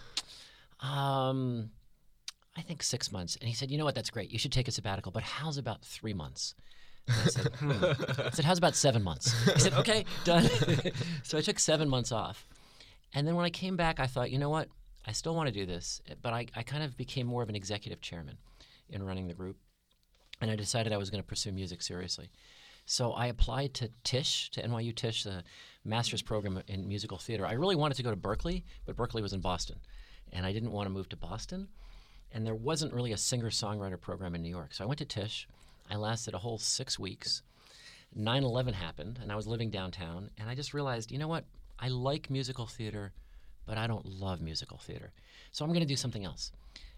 um, 0.81 1.71
"I 2.57 2.62
think 2.62 2.83
six 2.83 3.12
months." 3.12 3.37
And 3.37 3.49
he 3.49 3.55
said, 3.55 3.71
"You 3.71 3.79
know 3.79 3.85
what? 3.85 3.95
That's 3.95 4.11
great. 4.11 4.33
You 4.33 4.40
should 4.40 4.50
take 4.50 4.67
a 4.67 4.73
sabbatical. 4.73 5.12
But 5.12 5.23
how's 5.23 5.57
about 5.57 5.85
three 5.85 6.12
months?" 6.12 6.57
I 7.09 7.12
said, 7.12 7.55
hmm. 7.55 7.71
I 7.71 8.31
said, 8.31 8.45
"How's 8.45 8.59
about 8.59 8.75
seven 8.75 9.05
months?" 9.05 9.33
He 9.45 9.61
said, 9.61 9.75
"Okay, 9.75 10.05
done." 10.25 10.50
so 11.23 11.38
I 11.38 11.43
took 11.43 11.61
seven 11.61 11.88
months 11.88 12.11
off, 12.11 12.49
and 13.14 13.25
then 13.25 13.37
when 13.37 13.45
I 13.45 13.50
came 13.50 13.76
back, 13.76 14.00
I 14.00 14.09
thought, 14.09 14.33
you 14.33 14.38
know 14.38 14.50
what? 14.50 14.69
I 15.07 15.12
still 15.12 15.37
want 15.37 15.47
to 15.47 15.52
do 15.52 15.64
this, 15.64 16.02
but 16.23 16.33
I, 16.33 16.47
I 16.57 16.64
kind 16.64 16.83
of 16.83 16.97
became 16.97 17.29
more 17.29 17.43
of 17.43 17.49
an 17.49 17.55
executive 17.55 18.00
chairman 18.00 18.37
in 18.88 19.02
running 19.02 19.29
the 19.29 19.35
group 19.35 19.57
and 20.40 20.50
I 20.50 20.56
decided 20.56 20.92
I 20.92 20.97
was 20.97 21.11
going 21.11 21.23
to 21.23 21.26
pursue 21.26 21.52
music 21.52 21.82
seriously. 21.82 22.30
So 22.87 23.12
I 23.12 23.26
applied 23.26 23.75
to 23.75 23.90
Tisch, 24.04 24.50
to 24.50 24.62
NYU 24.62 24.94
Tisch, 24.94 25.23
the 25.23 25.44
master's 25.85 26.23
program 26.23 26.62
in 26.66 26.88
musical 26.88 27.18
theater. 27.18 27.47
I 27.47 27.52
really 27.52 27.76
wanted 27.76 27.97
to 27.97 28.02
go 28.02 28.11
to 28.11 28.16
Berklee, 28.16 28.64
but 28.87 28.97
Berklee 28.97 29.23
was 29.23 29.32
in 29.32 29.40
Boston, 29.40 29.78
and 30.32 30.44
I 30.44 30.52
didn't 30.52 30.73
want 30.73 30.87
to 30.87 30.90
move 30.90 31.09
to 31.11 31.16
Boston. 31.16 31.68
And 32.32 32.47
there 32.47 32.54
wasn't 32.54 32.92
really 32.92 33.12
a 33.12 33.16
singer-songwriter 33.16 34.00
program 34.00 34.35
in 34.35 34.42
New 34.42 34.49
York, 34.50 34.75
so 34.75 34.85
I 34.85 34.87
went 34.87 34.99
to 34.99 35.04
Tisch. 35.04 35.47
I 35.90 35.97
lasted 35.97 36.35
a 36.35 36.38
whole 36.38 36.59
six 36.59 36.99
weeks. 36.99 37.42
9/11 38.16 38.73
happened, 38.75 39.18
and 39.23 39.30
I 39.30 39.37
was 39.37 39.47
living 39.47 39.70
downtown, 39.70 40.30
and 40.38 40.49
I 40.49 40.54
just 40.54 40.75
realized, 40.75 41.12
you 41.12 41.18
know 41.18 41.28
what? 41.28 41.44
I 41.78 41.88
like 41.88 42.28
musical 42.28 42.66
theater, 42.66 43.12
but 43.66 43.78
I 43.78 43.87
don't 43.87 44.06
love 44.06 44.40
musical 44.40 44.78
theater. 44.78 45.12
So 45.52 45.64
I'm 45.64 45.70
going 45.70 45.80
to 45.80 45.87
do 45.87 45.97
something 45.97 46.25
else. 46.25 46.52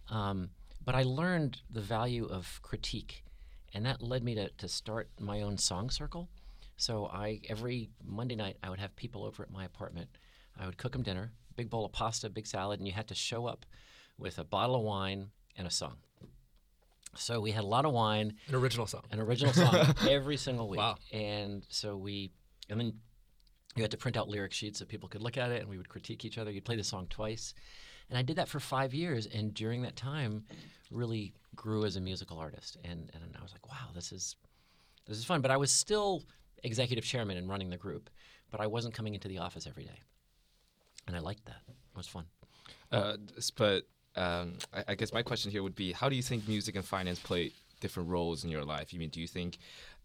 Um, 0.08 0.50
but 0.84 0.94
I 0.94 1.02
learned 1.02 1.60
the 1.70 1.80
value 1.80 2.26
of 2.26 2.60
critique 2.62 3.22
and 3.74 3.86
that 3.86 4.02
led 4.02 4.22
me 4.22 4.34
to, 4.34 4.48
to 4.50 4.68
start 4.68 5.10
my 5.18 5.42
own 5.42 5.58
song 5.58 5.90
circle. 5.90 6.28
So 6.76 7.06
I 7.06 7.40
every 7.48 7.90
Monday 8.04 8.36
night 8.36 8.56
I 8.62 8.70
would 8.70 8.80
have 8.80 8.94
people 8.96 9.24
over 9.24 9.42
at 9.42 9.50
my 9.50 9.64
apartment. 9.64 10.08
I 10.58 10.66
would 10.66 10.78
cook 10.78 10.92
them 10.92 11.02
dinner, 11.02 11.32
big 11.56 11.70
bowl 11.70 11.84
of 11.84 11.92
pasta, 11.92 12.28
big 12.28 12.46
salad, 12.46 12.80
and 12.80 12.86
you 12.86 12.92
had 12.92 13.08
to 13.08 13.14
show 13.14 13.46
up 13.46 13.64
with 14.18 14.38
a 14.38 14.44
bottle 14.44 14.76
of 14.76 14.82
wine 14.82 15.28
and 15.56 15.66
a 15.66 15.70
song. 15.70 15.96
So 17.14 17.40
we 17.40 17.50
had 17.50 17.64
a 17.64 17.66
lot 17.66 17.84
of 17.84 17.92
wine, 17.92 18.34
an 18.48 18.54
original 18.54 18.86
song, 18.86 19.02
an 19.10 19.20
original 19.20 19.52
song 19.52 19.94
every 20.08 20.36
single 20.36 20.68
week. 20.68 20.78
Wow! 20.78 20.96
And 21.12 21.64
so 21.68 21.96
we, 21.96 22.32
and 22.70 22.80
then 22.80 22.94
you 23.76 23.82
had 23.82 23.90
to 23.90 23.98
print 23.98 24.16
out 24.16 24.28
lyric 24.28 24.52
sheets 24.52 24.78
so 24.78 24.86
people 24.86 25.08
could 25.08 25.22
look 25.22 25.36
at 25.36 25.50
it, 25.50 25.60
and 25.60 25.68
we 25.68 25.76
would 25.76 25.88
critique 25.88 26.24
each 26.24 26.38
other. 26.38 26.50
You'd 26.50 26.64
play 26.64 26.76
the 26.76 26.84
song 26.84 27.06
twice, 27.10 27.52
and 28.08 28.18
I 28.18 28.22
did 28.22 28.36
that 28.36 28.48
for 28.48 28.60
five 28.60 28.94
years. 28.94 29.26
And 29.26 29.52
during 29.52 29.82
that 29.82 29.94
time, 29.94 30.44
really 30.92 31.34
grew 31.54 31.84
as 31.84 31.96
a 31.96 32.00
musical 32.00 32.38
artist, 32.38 32.76
and 32.84 33.10
and 33.14 33.36
I 33.38 33.42
was 33.42 33.52
like, 33.52 33.68
wow, 33.68 33.90
this 33.94 34.12
is 34.12 34.36
this 35.06 35.18
is 35.18 35.24
fun. 35.24 35.40
But 35.40 35.50
I 35.50 35.56
was 35.56 35.70
still 35.70 36.22
executive 36.62 37.04
chairman 37.04 37.36
and 37.36 37.48
running 37.48 37.70
the 37.70 37.76
group, 37.76 38.10
but 38.50 38.60
I 38.60 38.66
wasn't 38.66 38.94
coming 38.94 39.14
into 39.14 39.28
the 39.28 39.38
office 39.38 39.66
every 39.66 39.84
day, 39.84 40.00
and 41.06 41.16
I 41.16 41.20
liked 41.20 41.44
that. 41.46 41.62
It 41.68 41.96
was 41.96 42.06
fun. 42.06 42.24
Uh, 42.90 43.16
but 43.56 43.84
um, 44.16 44.54
I, 44.72 44.84
I, 44.88 44.94
guess 44.94 45.12
my 45.12 45.22
question 45.22 45.50
here 45.50 45.62
would 45.62 45.74
be, 45.74 45.92
how 45.92 46.10
do 46.10 46.16
you 46.16 46.22
think 46.22 46.46
music 46.46 46.76
and 46.76 46.84
finance 46.84 47.18
play 47.18 47.52
different 47.80 48.10
roles 48.10 48.44
in 48.44 48.50
your 48.50 48.64
life? 48.64 48.92
You 48.92 48.98
mean, 48.98 49.08
do 49.08 49.20
you 49.20 49.26
think 49.26 49.58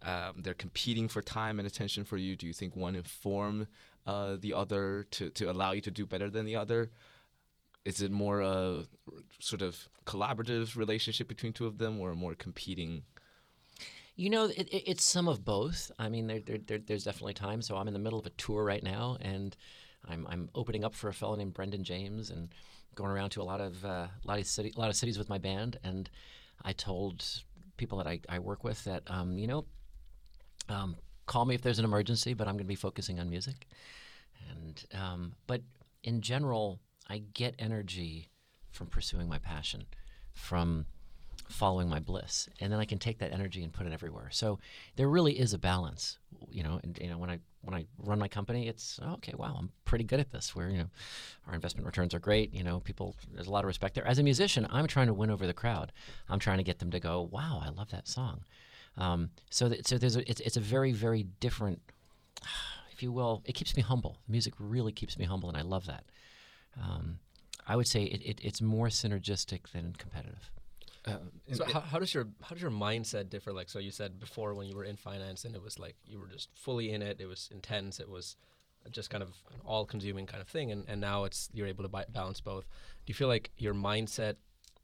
um, 0.04 0.36
they're 0.38 0.54
competing 0.54 1.10
for 1.10 1.22
time 1.22 1.60
and 1.60 1.68
attention 1.68 2.06
for 2.06 2.18
you? 2.18 2.36
Do 2.36 2.48
you 2.48 2.54
think 2.54 2.76
one 2.76 2.96
inform 2.96 3.68
uh, 4.06 4.38
the 4.40 4.54
other 4.54 5.06
to, 5.12 5.30
to 5.32 5.52
allow 5.52 5.74
you 5.74 5.82
to 5.82 5.92
do 5.92 6.06
better 6.06 6.30
than 6.30 6.46
the 6.46 6.56
other? 6.56 6.92
Is 7.88 8.02
it 8.02 8.12
more 8.12 8.42
a 8.42 8.84
sort 9.40 9.62
of 9.62 9.88
collaborative 10.06 10.76
relationship 10.76 11.28
between 11.28 11.54
two 11.54 11.66
of 11.66 11.78
them 11.78 12.00
or 12.00 12.14
more 12.16 12.36
competing 12.36 13.04
you 14.20 14.32
know, 14.32 14.46
it, 14.46 14.68
it, 14.70 14.84
it's 14.88 15.06
some 15.06 15.28
of 15.28 15.46
both. 15.46 15.92
I 16.00 16.10
mean, 16.10 16.26
there, 16.26 16.40
there, 16.40 16.80
there's 16.80 17.04
definitely 17.04 17.36
time. 17.36 17.62
So 17.62 17.78
I'm 17.78 17.88
in 17.88 17.94
the 17.94 18.00
middle 18.00 18.18
of 18.18 18.26
a 18.26 18.32
tour 18.32 18.64
right 18.64 18.82
now, 18.82 19.18
and 19.22 19.56
I'm, 20.10 20.26
I'm 20.28 20.50
opening 20.56 20.84
up 20.84 20.96
for 20.96 21.08
a 21.08 21.14
fellow 21.14 21.36
named 21.36 21.54
Brendan 21.54 21.84
James, 21.84 22.32
and 22.32 22.50
going 22.96 23.12
around 23.12 23.30
to 23.32 23.44
a 23.44 23.44
lot 23.44 23.62
of 23.62 23.86
uh, 23.86 24.08
lot 24.26 24.40
of 24.40 24.48
city, 24.48 24.74
a 24.76 24.80
lot 24.80 24.90
of 24.90 24.96
cities 24.96 25.20
with 25.20 25.30
my 25.30 25.38
band. 25.38 25.78
And 25.84 26.10
I 26.66 26.74
told 26.74 27.24
people 27.78 28.00
that 28.00 28.08
I, 28.08 28.20
I 28.28 28.40
work 28.40 28.64
with 28.64 28.84
that 28.86 29.04
um, 29.06 29.38
you 29.38 29.46
know, 29.46 29.66
um, 30.68 30.96
call 31.28 31.46
me 31.46 31.54
if 31.54 31.62
there's 31.62 31.78
an 31.78 31.86
emergency, 31.86 32.34
but 32.34 32.48
I'm 32.48 32.56
going 32.56 32.66
to 32.66 32.68
be 32.68 32.74
focusing 32.76 33.20
on 33.20 33.30
music. 33.30 33.68
And 34.50 34.84
um, 35.00 35.34
but 35.46 35.62
in 36.04 36.22
general, 36.22 36.80
I 37.10 37.24
get 37.34 37.56
energy 37.60 38.30
from 38.72 38.88
pursuing 38.88 39.28
my 39.28 39.40
passion, 39.40 39.86
from 40.34 40.86
following 41.50 41.90
my 41.90 42.00
bliss, 42.00 42.50
and 42.60 42.72
then 42.72 42.80
I 42.80 42.86
can 42.86 43.00
take 43.00 43.20
that 43.20 43.32
energy 43.32 43.64
and 43.64 43.72
put 43.72 43.88
it 43.88 43.94
everywhere. 43.94 44.30
So 44.32 44.60
there 44.96 45.08
really 45.08 45.40
is 45.40 45.54
a 45.54 45.58
balance, 45.58 46.20
you 46.50 46.64
know. 46.64 46.80
And 46.84 46.98
you 47.02 47.10
know, 47.10 47.18
when 47.18 47.30
I 47.30 47.40
when 47.62 47.74
I 47.74 47.86
run 47.98 48.20
my 48.20 48.28
company, 48.28 48.68
it's 48.68 49.00
oh, 49.02 49.14
okay. 49.14 49.34
Wow, 49.38 49.56
I'm 49.58 49.72
pretty 49.86 50.04
good 50.04 50.20
at 50.20 50.32
this. 50.32 50.56
Where 50.56 50.70
you 50.70 50.78
know, 50.78 50.90
our 51.48 51.56
investment 51.56 51.86
returns 51.86 52.14
are 52.14 52.20
great. 52.20 52.54
You 52.54 52.64
know, 52.64 52.80
people 52.80 53.16
there's 53.34 53.48
a 53.48 53.52
lot 53.52 53.64
of 53.64 53.68
respect 53.68 53.96
there. 53.96 54.08
As 54.08 54.20
a 54.20 54.24
musician, 54.24 54.68
I'm 54.70 54.88
trying 54.88 55.08
to 55.08 55.14
win 55.14 55.30
over 55.30 55.48
the 55.48 55.54
crowd. 55.54 55.92
I'm 56.30 56.40
trying 56.40 56.58
to 56.58 56.64
get 56.64 56.80
them 56.80 56.92
to 56.92 57.00
go, 57.00 57.30
wow, 57.32 57.62
I 57.64 57.70
love 57.70 57.92
that 57.92 58.08
song. 58.08 58.42
Um, 58.98 59.30
so 59.50 59.72
so 59.86 59.98
there's 59.98 60.18
a, 60.18 60.30
it's 60.30 60.42
it's 60.42 60.58
a 60.58 60.62
very 60.62 60.92
very 60.92 61.24
different, 61.40 61.82
if 62.92 63.02
you 63.02 63.12
will. 63.12 63.42
It 63.46 63.54
keeps 63.54 63.76
me 63.76 63.84
humble. 63.84 64.18
Music 64.28 64.54
really 64.60 64.92
keeps 64.92 65.18
me 65.18 65.26
humble, 65.26 65.50
and 65.50 65.58
I 65.58 65.62
love 65.62 65.86
that 65.86 66.04
um, 66.82 67.20
I 67.68 67.76
would 67.76 67.88
say 67.88 68.04
it, 68.04 68.22
it, 68.24 68.40
it's 68.44 68.62
more 68.62 68.88
synergistic 68.88 69.70
than 69.74 69.94
competitive. 69.98 70.52
Uh, 71.06 71.18
so 71.54 71.66
how, 71.66 71.80
how, 71.80 72.00
does 72.00 72.14
your 72.14 72.28
how 72.42 72.50
does 72.50 72.62
your 72.62 72.72
mindset 72.72 73.30
differ? 73.30 73.54
Like 73.54 73.70
so, 73.70 73.80
you 73.80 73.92
said 73.92 74.20
before 74.20 74.54
when 74.54 74.68
you 74.68 74.76
were 74.76 74.84
in 74.84 74.98
finance 74.98 75.46
and 75.46 75.56
it 75.56 75.64
was 75.64 75.80
like 75.80 75.96
you 76.06 76.20
were 76.20 76.28
just 76.28 76.50
fully 76.54 76.92
in 76.92 77.02
it. 77.02 77.18
It 77.20 77.28
was 77.28 77.50
intense. 77.52 78.00
It 78.00 78.10
was 78.10 78.36
just 78.92 79.10
kind 79.10 79.24
of 79.24 79.30
an 79.54 79.62
all-consuming 79.66 80.26
kind 80.26 80.42
of 80.42 80.48
thing. 80.48 80.72
And, 80.72 80.86
and 80.88 81.00
now 81.00 81.24
it's 81.24 81.50
you're 81.54 81.68
able 81.68 81.84
to 81.84 81.90
buy, 81.90 82.06
balance 82.10 82.42
both. 82.42 82.66
Do 82.66 83.12
you 83.12 83.14
feel 83.14 83.28
like 83.28 83.52
your 83.58 83.74
mindset 83.74 84.36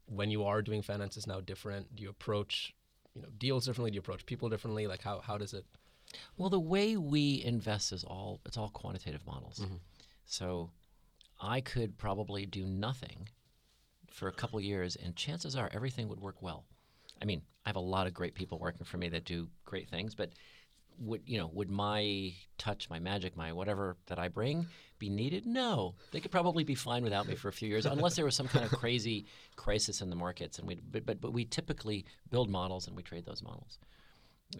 when 0.06 0.30
you 0.30 0.44
are 0.44 0.62
doing 0.62 0.82
finance 0.82 1.16
is 1.16 1.26
now 1.26 1.40
different? 1.40 1.94
Do 1.94 2.02
you 2.02 2.10
approach 2.10 2.74
you 3.14 3.22
know 3.22 3.28
deals 3.36 3.66
differently? 3.66 3.90
Do 3.90 3.96
you 3.96 4.00
approach 4.00 4.24
people 4.24 4.48
differently? 4.48 4.86
Like 4.86 5.02
how 5.02 5.20
how 5.20 5.36
does 5.36 5.52
it? 5.52 5.64
Well, 6.38 6.48
the 6.48 6.60
way 6.60 6.96
we 6.96 7.42
invest 7.44 7.92
is 7.92 8.02
all 8.02 8.40
it's 8.46 8.56
all 8.56 8.70
quantitative 8.70 9.26
models. 9.26 9.60
Mm-hmm. 9.60 9.76
So 10.24 10.70
I 11.40 11.60
could 11.60 11.98
probably 11.98 12.46
do 12.46 12.66
nothing 12.66 13.28
for 14.10 14.28
a 14.28 14.32
couple 14.32 14.60
years, 14.60 14.96
and 14.96 15.16
chances 15.16 15.56
are 15.56 15.70
everything 15.72 16.08
would 16.08 16.20
work 16.20 16.40
well. 16.40 16.64
I 17.20 17.24
mean, 17.24 17.42
I 17.64 17.68
have 17.68 17.76
a 17.76 17.80
lot 17.80 18.06
of 18.06 18.14
great 18.14 18.34
people 18.34 18.58
working 18.58 18.84
for 18.84 18.96
me 18.96 19.08
that 19.10 19.24
do 19.24 19.48
great 19.64 19.88
things, 19.88 20.14
but 20.14 20.30
would 21.00 21.22
you 21.26 21.38
know 21.38 21.50
would 21.52 21.70
my 21.70 22.32
touch, 22.56 22.88
my 22.88 22.98
magic, 22.98 23.36
my 23.36 23.52
whatever 23.52 23.96
that 24.06 24.18
I 24.18 24.28
bring 24.28 24.66
be 24.98 25.10
needed? 25.10 25.46
No, 25.46 25.94
they 26.12 26.20
could 26.20 26.30
probably 26.30 26.64
be 26.64 26.74
fine 26.74 27.02
without 27.02 27.26
me 27.26 27.34
for 27.34 27.48
a 27.48 27.52
few 27.52 27.68
years, 27.68 27.86
unless 27.86 28.14
there 28.14 28.24
was 28.24 28.36
some 28.36 28.48
kind 28.48 28.64
of 28.64 28.70
crazy 28.70 29.26
crisis 29.56 30.00
in 30.00 30.10
the 30.10 30.16
markets. 30.16 30.58
And 30.58 30.68
we, 30.68 30.76
but, 30.76 31.04
but 31.04 31.20
but 31.20 31.32
we 31.32 31.44
typically 31.44 32.04
build 32.30 32.48
models 32.48 32.86
and 32.86 32.96
we 32.96 33.02
trade 33.02 33.24
those 33.24 33.42
models. 33.42 33.78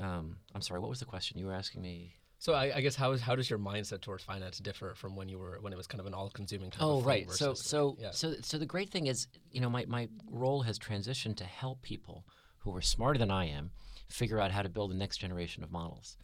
Um, 0.01 0.39
I'm 0.55 0.63
sorry, 0.63 0.81
what 0.81 0.91
was 0.91 0.99
the 0.99 1.05
question 1.05 1.39
you 1.39 1.47
were 1.47 1.55
asking 1.55 1.83
me? 1.83 2.17
So 2.45 2.53
I, 2.53 2.77
I, 2.77 2.81
guess 2.83 2.95
how 2.95 3.13
is 3.13 3.23
how 3.23 3.35
does 3.35 3.49
your 3.49 3.59
mindset 3.59 4.03
towards 4.03 4.23
finance 4.23 4.59
differ 4.59 4.93
from 4.95 5.17
when 5.17 5.31
you 5.31 5.39
were 5.39 5.57
when 5.63 5.73
it 5.73 5.77
was 5.77 5.87
kind 5.87 5.99
of 5.99 6.07
an 6.07 6.13
all-consuming 6.13 6.73
type 6.73 6.83
oh, 6.83 6.99
of 6.99 7.07
right. 7.07 7.31
So 7.31 7.55
so 7.55 7.97
yeah. 7.99 8.11
so 8.11 8.35
so 8.43 8.59
the 8.59 8.67
great 8.67 8.91
thing 8.91 9.07
is, 9.07 9.29
you 9.51 9.63
know, 9.63 9.71
my 9.71 9.87
my 9.87 10.11
role 10.31 10.61
has 10.61 10.79
transitioned 10.79 11.37
to 11.37 11.45
help 11.45 11.81
people 11.81 12.27
who 12.59 12.77
are 12.77 12.83
smarter 12.83 13.19
than 13.19 13.31
I 13.31 13.47
am 13.47 13.71
figure 14.11 14.39
out 14.39 14.51
how 14.51 14.61
to 14.61 14.69
build 14.69 14.91
the 14.91 14.95
next 14.95 15.17
generation 15.17 15.63
of 15.63 15.73
models. 15.73 16.19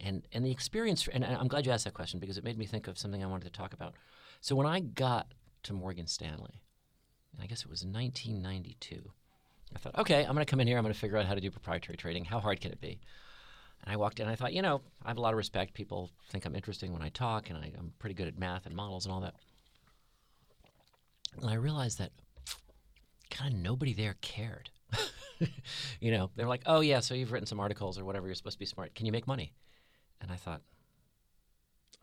And 0.00 0.26
and 0.32 0.44
the 0.44 0.50
experience 0.50 1.06
and 1.12 1.24
I'm 1.24 1.46
glad 1.46 1.64
you 1.64 1.70
asked 1.70 1.84
that 1.84 1.94
question 1.94 2.18
because 2.18 2.38
it 2.38 2.42
made 2.42 2.58
me 2.58 2.66
think 2.66 2.88
of 2.88 2.98
something 2.98 3.22
I 3.22 3.28
wanted 3.28 3.44
to 3.44 3.56
talk 3.56 3.72
about. 3.72 3.94
So 4.40 4.56
when 4.56 4.66
I 4.66 4.80
got 4.80 5.28
to 5.62 5.72
Morgan 5.72 6.08
Stanley, 6.08 6.60
I 7.40 7.46
guess 7.46 7.60
it 7.60 7.70
was 7.70 7.84
1992. 7.84 9.12
I 9.76 9.78
thought, 9.78 9.96
okay, 9.96 10.24
I'm 10.24 10.34
going 10.34 10.44
to 10.44 10.50
come 10.50 10.58
in 10.58 10.66
here. 10.66 10.76
I'm 10.76 10.82
going 10.82 10.92
to 10.92 10.98
figure 10.98 11.18
out 11.18 11.26
how 11.26 11.36
to 11.36 11.40
do 11.40 11.52
proprietary 11.52 11.96
trading. 11.96 12.24
How 12.24 12.40
hard 12.40 12.60
can 12.60 12.72
it 12.72 12.80
be? 12.80 12.98
And 13.82 13.92
I 13.92 13.96
walked 13.96 14.20
in. 14.20 14.28
I 14.28 14.36
thought, 14.36 14.52
you 14.52 14.62
know, 14.62 14.80
I 15.04 15.08
have 15.08 15.18
a 15.18 15.20
lot 15.20 15.32
of 15.32 15.38
respect. 15.38 15.74
People 15.74 16.10
think 16.30 16.44
I'm 16.44 16.54
interesting 16.54 16.92
when 16.92 17.02
I 17.02 17.08
talk, 17.08 17.50
and 17.50 17.58
I, 17.58 17.72
am 17.78 17.92
pretty 17.98 18.14
good 18.14 18.28
at 18.28 18.38
math 18.38 18.66
and 18.66 18.76
models 18.76 19.06
and 19.06 19.12
all 19.12 19.20
that. 19.20 19.34
And 21.40 21.50
I 21.50 21.54
realized 21.54 21.98
that 21.98 22.12
kind 23.30 23.54
of 23.54 23.60
nobody 23.60 23.92
there 23.92 24.16
cared. 24.20 24.70
you 26.00 26.12
know, 26.12 26.30
they're 26.36 26.46
like, 26.46 26.62
oh 26.66 26.80
yeah, 26.80 27.00
so 27.00 27.14
you've 27.14 27.32
written 27.32 27.46
some 27.46 27.60
articles 27.60 27.98
or 27.98 28.04
whatever. 28.04 28.26
You're 28.26 28.34
supposed 28.34 28.56
to 28.56 28.60
be 28.60 28.66
smart. 28.66 28.94
Can 28.94 29.06
you 29.06 29.12
make 29.12 29.26
money? 29.26 29.52
And 30.20 30.30
I 30.30 30.36
thought, 30.36 30.60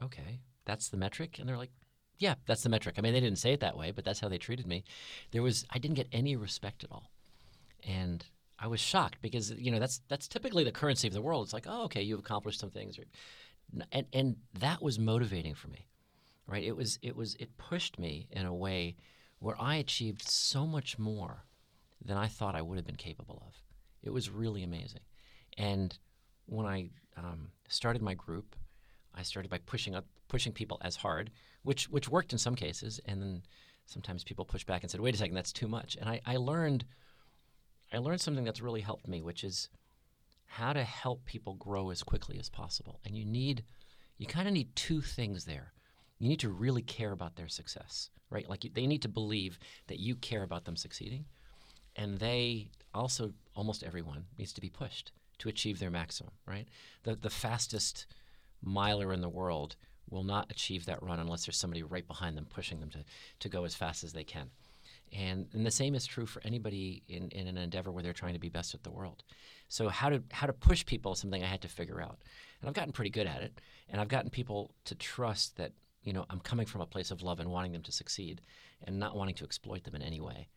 okay, 0.04 0.40
that's 0.66 0.90
the 0.90 0.98
metric. 0.98 1.38
And 1.40 1.48
they're 1.48 1.58
like, 1.58 1.72
yeah, 2.18 2.36
that's 2.46 2.64
the 2.64 2.70
metric. 2.70 2.96
I 2.98 3.02
mean, 3.02 3.14
they 3.14 3.22
didn't 3.22 3.40
say 3.40 3.54
it 3.54 3.62
that 3.62 3.78
way, 3.78 3.92
but 3.92 4.04
that's 4.04 4.20
how 4.20 4.28
they 4.28 4.38
treated 4.38 4.68
me. 4.68 4.84
There 5.32 5.42
was, 5.42 5.66
I 5.70 5.80
didn't 5.80 5.96
get 5.96 6.10
any 6.12 6.36
respect 6.36 6.84
at 6.84 6.92
all, 6.92 7.12
and 7.88 8.26
I 8.60 8.68
was 8.68 8.80
shocked 8.80 9.20
because 9.22 9.52
you 9.52 9.72
know 9.72 9.80
that's 9.80 10.02
that's 10.10 10.28
typically 10.28 10.64
the 10.64 10.72
currency 10.72 11.08
of 11.08 11.14
the 11.14 11.22
world. 11.22 11.46
It's 11.46 11.54
like, 11.54 11.66
oh, 11.68 11.84
okay, 11.86 12.02
you've 12.02 12.20
accomplished 12.20 12.60
some 12.60 12.70
things, 12.72 13.00
and 13.92 14.06
and 14.12 14.36
that 14.60 14.82
was 14.82 15.00
motivating 15.00 15.56
for 15.56 15.70
me, 15.70 15.88
right? 16.46 16.64
It 16.64 16.76
was 16.76 17.00
it 17.02 17.16
was 17.16 17.36
it 17.36 17.58
pushed 17.58 17.98
me 17.98 18.28
in 18.32 18.46
a 18.46 18.54
way 18.54 18.96
where 19.40 19.56
I 19.60 19.76
achieved 19.76 20.28
so 20.28 20.66
much 20.66 21.00
more 21.00 21.46
than 22.04 22.18
I 22.18 22.28
thought 22.28 22.56
I 22.56 22.62
would 22.62 22.78
have 22.78 22.86
been 22.86 22.96
capable 22.96 23.42
of. 23.48 23.56
It 24.04 24.12
was 24.12 24.30
really 24.30 24.64
amazing, 24.64 25.02
and 25.58 25.98
when 26.46 26.66
I 26.66 26.90
um, 27.16 27.52
started 27.70 28.02
my 28.02 28.14
group, 28.14 28.56
I 29.16 29.24
started 29.24 29.50
by 29.50 29.60
pushing 29.60 29.96
up 29.96 30.06
pushing 30.28 30.52
people 30.52 30.80
as 30.82 30.98
hard, 30.98 31.32
which 31.64 31.90
which 31.90 32.10
worked 32.10 32.34
in 32.34 32.40
some 32.40 32.56
cases, 32.56 33.00
and 33.06 33.22
then 33.22 33.42
sometimes 33.86 34.24
people 34.24 34.44
pushed 34.44 34.68
back 34.68 34.84
and 34.84 34.92
said, 34.92 35.00
"Wait 35.00 35.16
a 35.16 35.18
second, 35.18 35.36
that's 35.36 35.54
too 35.54 35.68
much." 35.68 35.96
And 35.96 36.10
I, 36.10 36.20
I 36.26 36.36
learned 36.36 36.84
I 37.92 37.98
learned 37.98 38.22
something 38.22 38.44
that's 38.44 38.62
really 38.62 38.82
helped 38.82 39.08
me, 39.08 39.22
which 39.22 39.44
is 39.44 39.70
how 40.46 40.74
to 40.74 40.84
help 40.84 41.26
people 41.26 41.54
grow 41.56 41.90
as 41.90 42.04
quickly 42.04 42.38
as 42.40 42.50
possible. 42.50 43.00
And 43.06 43.16
you 43.16 43.26
need, 43.26 43.64
you 44.18 44.26
kind 44.26 44.48
of 44.48 44.54
need 44.54 44.76
two 44.76 45.02
things 45.02 45.46
there. 45.46 45.74
You 46.20 46.28
need 46.28 46.40
to 46.42 46.50
really 46.50 46.82
care 46.82 47.12
about 47.12 47.36
their 47.36 47.48
success, 47.48 48.10
right? 48.30 48.50
Like 48.50 48.66
they 48.74 48.88
need 48.88 49.02
to 49.04 49.10
believe 49.10 49.58
that 49.88 50.00
you 50.00 50.16
care 50.16 50.44
about 50.44 50.66
them 50.66 50.76
succeeding. 50.76 51.26
And 51.96 52.18
they 52.18 52.70
also, 52.94 53.34
almost 53.56 53.84
everyone, 53.84 54.26
needs 54.38 54.54
to 54.54 54.62
be 54.62 54.70
pushed 54.70 55.12
to 55.40 55.50
achieve 55.50 55.80
their 55.80 55.92
maximum, 55.92 56.34
right? 56.46 56.68
The, 57.04 57.16
the 57.16 57.30
fastest 57.30 58.06
miler 58.62 59.14
in 59.14 59.22
the 59.22 59.30
world 59.30 59.76
will 60.10 60.24
not 60.24 60.52
achieve 60.52 60.86
that 60.86 61.02
run 61.02 61.20
unless 61.20 61.46
there's 61.46 61.58
somebody 61.58 61.84
right 61.84 62.08
behind 62.08 62.36
them 62.38 62.48
pushing 62.50 62.80
them 62.80 62.90
to, 62.90 63.00
to 63.40 63.50
go 63.50 63.64
as 63.64 63.76
fast 63.76 64.04
as 64.04 64.14
they 64.14 64.24
can. 64.24 64.50
And, 65.12 65.48
and 65.54 65.66
the 65.66 65.72
same 65.72 65.96
is 65.96 66.06
true 66.06 66.26
for 66.28 66.42
anybody 66.46 67.02
in, 67.08 67.30
in 67.30 67.48
an 67.48 67.58
endeavor 67.58 67.92
where 67.92 68.04
they're 68.04 68.14
trying 68.14 68.34
to 68.34 68.40
be 68.40 68.50
best 68.50 68.76
at 68.76 68.84
the 68.84 68.92
world. 68.92 69.24
So 69.68 69.90
how 69.90 70.10
to 70.10 70.24
how 70.32 70.48
to 70.48 70.54
push 70.54 70.86
people 70.86 71.14
is 71.14 71.20
something 71.20 71.44
I 71.44 71.48
had 71.48 71.62
to 71.62 71.68
figure 71.68 72.02
out, 72.02 72.20
and 72.60 72.68
I've 72.68 72.76
gotten 72.76 72.92
pretty 72.92 73.12
good 73.12 73.28
at 73.28 73.42
it. 73.42 73.60
And 73.90 74.00
I've 74.00 74.08
gotten 74.08 74.30
people 74.30 74.74
to 74.86 74.96
trust 74.96 75.58
that 75.58 75.74
you 76.04 76.14
know 76.14 76.26
I'm 76.30 76.40
coming 76.40 76.66
from 76.66 76.82
a 76.82 76.86
place 76.88 77.12
of 77.12 77.22
love 77.22 77.40
and 77.40 77.50
wanting 77.52 77.72
them 77.72 77.84
to 77.84 77.92
succeed, 77.92 78.42
and 78.84 79.00
not 79.00 79.16
wanting 79.16 79.36
to 79.36 79.44
exploit 79.44 79.84
them 79.84 79.96
in 79.96 80.02
any 80.02 80.22
way. 80.22 80.48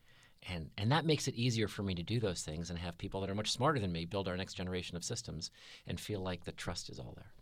And 0.48 0.70
and 0.78 0.90
that 0.92 1.04
makes 1.04 1.28
it 1.28 1.34
easier 1.34 1.68
for 1.68 1.82
me 1.82 1.94
to 1.94 2.02
do 2.02 2.20
those 2.20 2.42
things 2.42 2.70
and 2.70 2.78
have 2.78 2.96
people 2.98 3.20
that 3.20 3.30
are 3.30 3.34
much 3.34 3.52
smarter 3.52 3.78
than 3.80 3.92
me 3.92 4.06
build 4.06 4.28
our 4.28 4.36
next 4.36 4.54
generation 4.54 4.96
of 4.96 5.04
systems 5.04 5.50
and 5.86 6.00
feel 6.00 6.20
like 6.20 6.44
the 6.44 6.52
trust 6.52 6.90
is 6.90 6.98
all 6.98 7.14
there. 7.16 7.32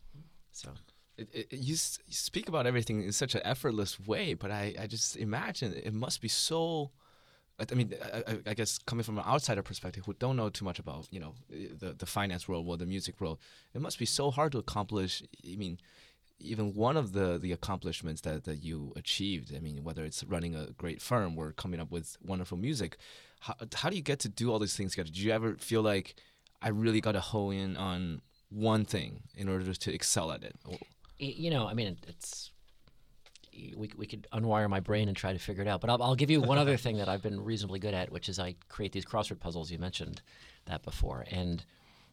So. 0.53 0.71
It, 1.17 1.29
it, 1.35 1.53
you, 1.53 1.75
s- 1.75 1.99
you 2.07 2.15
speak 2.15 2.49
about 2.49 2.67
everything 2.67 3.03
in 3.03 3.13
such 3.13 3.35
an 3.35 3.43
effortless 3.45 4.01
way, 4.01 4.33
but 4.33 4.51
I, 4.51 4.75
I 4.81 4.87
just 4.87 5.17
imagine 5.17 5.75
it 5.75 5.93
must 5.93 6.23
be 6.23 6.29
so 6.29 6.93
I 7.71 7.75
mean, 7.75 7.95
I, 8.03 8.39
I, 8.47 8.55
guess 8.55 8.79
coming 8.79 9.03
from 9.03 9.19
an 9.19 9.25
outsider 9.27 9.63
perspective 9.63 10.05
who 10.07 10.15
don't 10.15 10.37
know 10.37 10.49
too 10.49 10.65
much 10.65 10.79
about, 10.79 11.09
you 11.11 11.21
know, 11.21 11.35
the 11.51 11.93
the 11.93 12.07
finance 12.07 12.49
world 12.49 12.67
or 12.67 12.77
the 12.77 12.87
music 12.87 13.21
world, 13.21 13.39
it 13.75 13.81
must 13.81 13.99
be 13.99 14.07
so 14.07 14.31
hard 14.31 14.53
to 14.53 14.59
accomplish. 14.59 15.23
I 15.45 15.57
mean, 15.57 15.79
even 16.39 16.75
one 16.75 16.97
of 16.97 17.13
the 17.13 17.39
the 17.39 17.53
accomplishments 17.53 18.23
that, 18.23 18.45
that 18.45 18.63
you 18.63 18.93
achieved. 18.97 19.55
I 19.55 19.61
mean, 19.61 19.85
whether 19.85 20.05
it's 20.05 20.25
running 20.25 20.55
a 20.55 20.67
great 20.73 21.03
firm 21.03 21.39
or 21.39 21.53
coming 21.53 21.81
up 21.81 21.91
with 21.91 22.17
wonderful 22.25 22.57
music, 22.57 22.97
how, 23.41 23.55
how 23.75 23.91
do 23.91 23.97
you 23.97 24.03
get 24.03 24.21
to 24.21 24.29
do 24.29 24.51
all 24.51 24.59
these 24.59 24.77
things 24.77 24.93
together? 24.93 25.11
Do 25.13 25.21
you 25.21 25.33
ever 25.33 25.57
feel 25.57 25.83
like 25.83 26.15
I 26.63 26.69
really 26.69 27.01
got 27.01 27.13
to 27.13 27.21
hone 27.21 27.55
in 27.55 27.77
on 27.77 28.23
one 28.49 28.85
thing 28.85 29.23
in 29.37 29.49
order 29.49 29.73
to 29.73 29.95
excel 29.95 30.33
at 30.33 30.43
it? 30.43 30.57
You 31.19 31.51
know, 31.51 31.67
I 31.67 31.75
mean, 31.75 31.99
it's 32.09 32.51
we, 33.53 33.91
we 33.97 34.07
could 34.07 34.27
unwire 34.33 34.69
my 34.69 34.81
brain 34.81 35.09
and 35.09 35.17
try 35.17 35.33
to 35.33 35.39
figure 35.39 35.63
it 35.63 35.69
out. 35.69 35.81
But 35.81 35.91
I'll, 35.91 36.03
I'll 36.03 36.15
give 36.15 36.31
you 36.31 36.41
one 36.41 36.59
other 36.59 36.77
thing 36.77 36.99
that 36.99 37.09
I've 37.09 37.23
been 37.23 37.43
reasonably 37.43 37.79
good 37.79 37.95
at, 37.95 38.11
which 38.11 38.29
is 38.29 38.39
I 38.39 38.55
create 38.69 38.93
these 38.93 39.05
crossword 39.05 39.41
puzzles. 39.41 39.71
You 39.71 39.79
mentioned 39.79 40.23
that 40.67 40.83
before, 40.83 41.25
and 41.31 41.65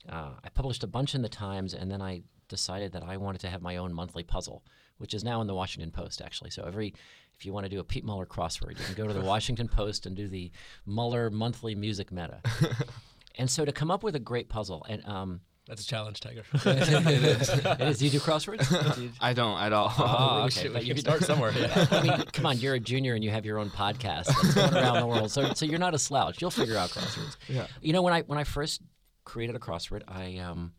uh, 0.10 0.32
I 0.44 0.50
published 0.50 0.84
a 0.84 0.88
bunch 0.88 1.16
in 1.16 1.22
the 1.22 1.30
Times, 1.30 1.74
and 1.74 1.92
then 1.92 2.02
I 2.02 2.24
decided 2.48 2.94
that 2.94 3.04
I 3.04 3.18
wanted 3.18 3.42
to 3.42 3.50
have 3.50 3.62
my 3.62 3.78
own 3.78 3.94
monthly 3.94 4.24
puzzle, 4.24 4.64
which 4.98 5.14
is 5.14 5.24
now 5.24 5.42
in 5.42 5.48
the 5.48 5.56
Washington 5.56 5.92
Post 5.92 6.22
actually. 6.22 6.50
So 6.50 6.64
every 6.64 6.94
if 7.38 7.46
you 7.46 7.54
want 7.54 7.66
to 7.66 7.70
do 7.70 7.80
a 7.80 7.84
Pete 7.84 8.04
Muller 8.04 8.26
crossword, 8.26 8.80
you 8.80 8.86
can 8.86 8.96
go 8.96 9.08
to 9.08 9.14
the 9.14 9.22
Washington 9.26 9.68
Post 9.68 10.06
and 10.06 10.16
do 10.16 10.28
the 10.28 10.52
Muller 10.86 11.30
monthly 11.30 11.76
music 11.76 12.12
meta. 12.12 12.42
and 13.38 13.50
so 13.50 13.64
to 13.64 13.72
come 13.72 13.92
up 13.92 14.04
with 14.04 14.16
a 14.16 14.20
great 14.20 14.50
puzzle, 14.50 14.86
and 14.90 15.06
um, 15.06 15.42
that's 15.68 15.82
a 15.82 15.86
challenge, 15.86 16.20
Tiger. 16.20 16.44
it 16.54 17.24
is. 17.24 17.50
it 17.50 17.82
is. 17.82 18.00
Do 18.00 18.06
you 18.06 18.12
do 18.12 18.20
crosswords? 18.20 19.12
I 19.22 19.34
don't 19.34 19.60
at 19.60 19.74
all. 19.74 19.94
Oh, 19.98 20.44
okay. 20.46 20.70
but 20.70 20.86
you 20.86 20.94
can 20.94 21.02
start 21.02 21.24
somewhere. 21.24 21.52
Yeah. 21.52 21.88
I 21.92 22.02
mean, 22.02 22.24
come 22.32 22.46
on, 22.46 22.58
you're 22.58 22.76
a 22.76 22.80
junior 22.80 23.16
and 23.16 23.24
you 23.24 23.30
have 23.32 23.46
your 23.46 23.60
own 23.60 23.70
podcast 23.70 24.26
that's 24.26 24.54
going 24.54 24.74
around 24.74 25.02
the 25.02 25.08
world. 25.08 25.32
So, 25.32 25.54
so 25.54 25.66
you're 25.66 25.80
not 25.80 25.94
a 25.94 26.00
slouch. 26.00 26.42
You'll 26.42 26.52
figure 26.52 26.78
out 26.78 26.90
crosswords. 26.90 27.36
Yeah. 27.48 27.68
You 27.82 27.94
know, 27.94 28.02
when 28.02 28.14
I 28.14 28.22
when 28.22 28.40
I 28.40 28.44
first 28.44 28.82
created 29.26 29.56
a 29.56 29.60
crossword, 29.60 30.04
I 30.08 30.38
um, 30.38 30.74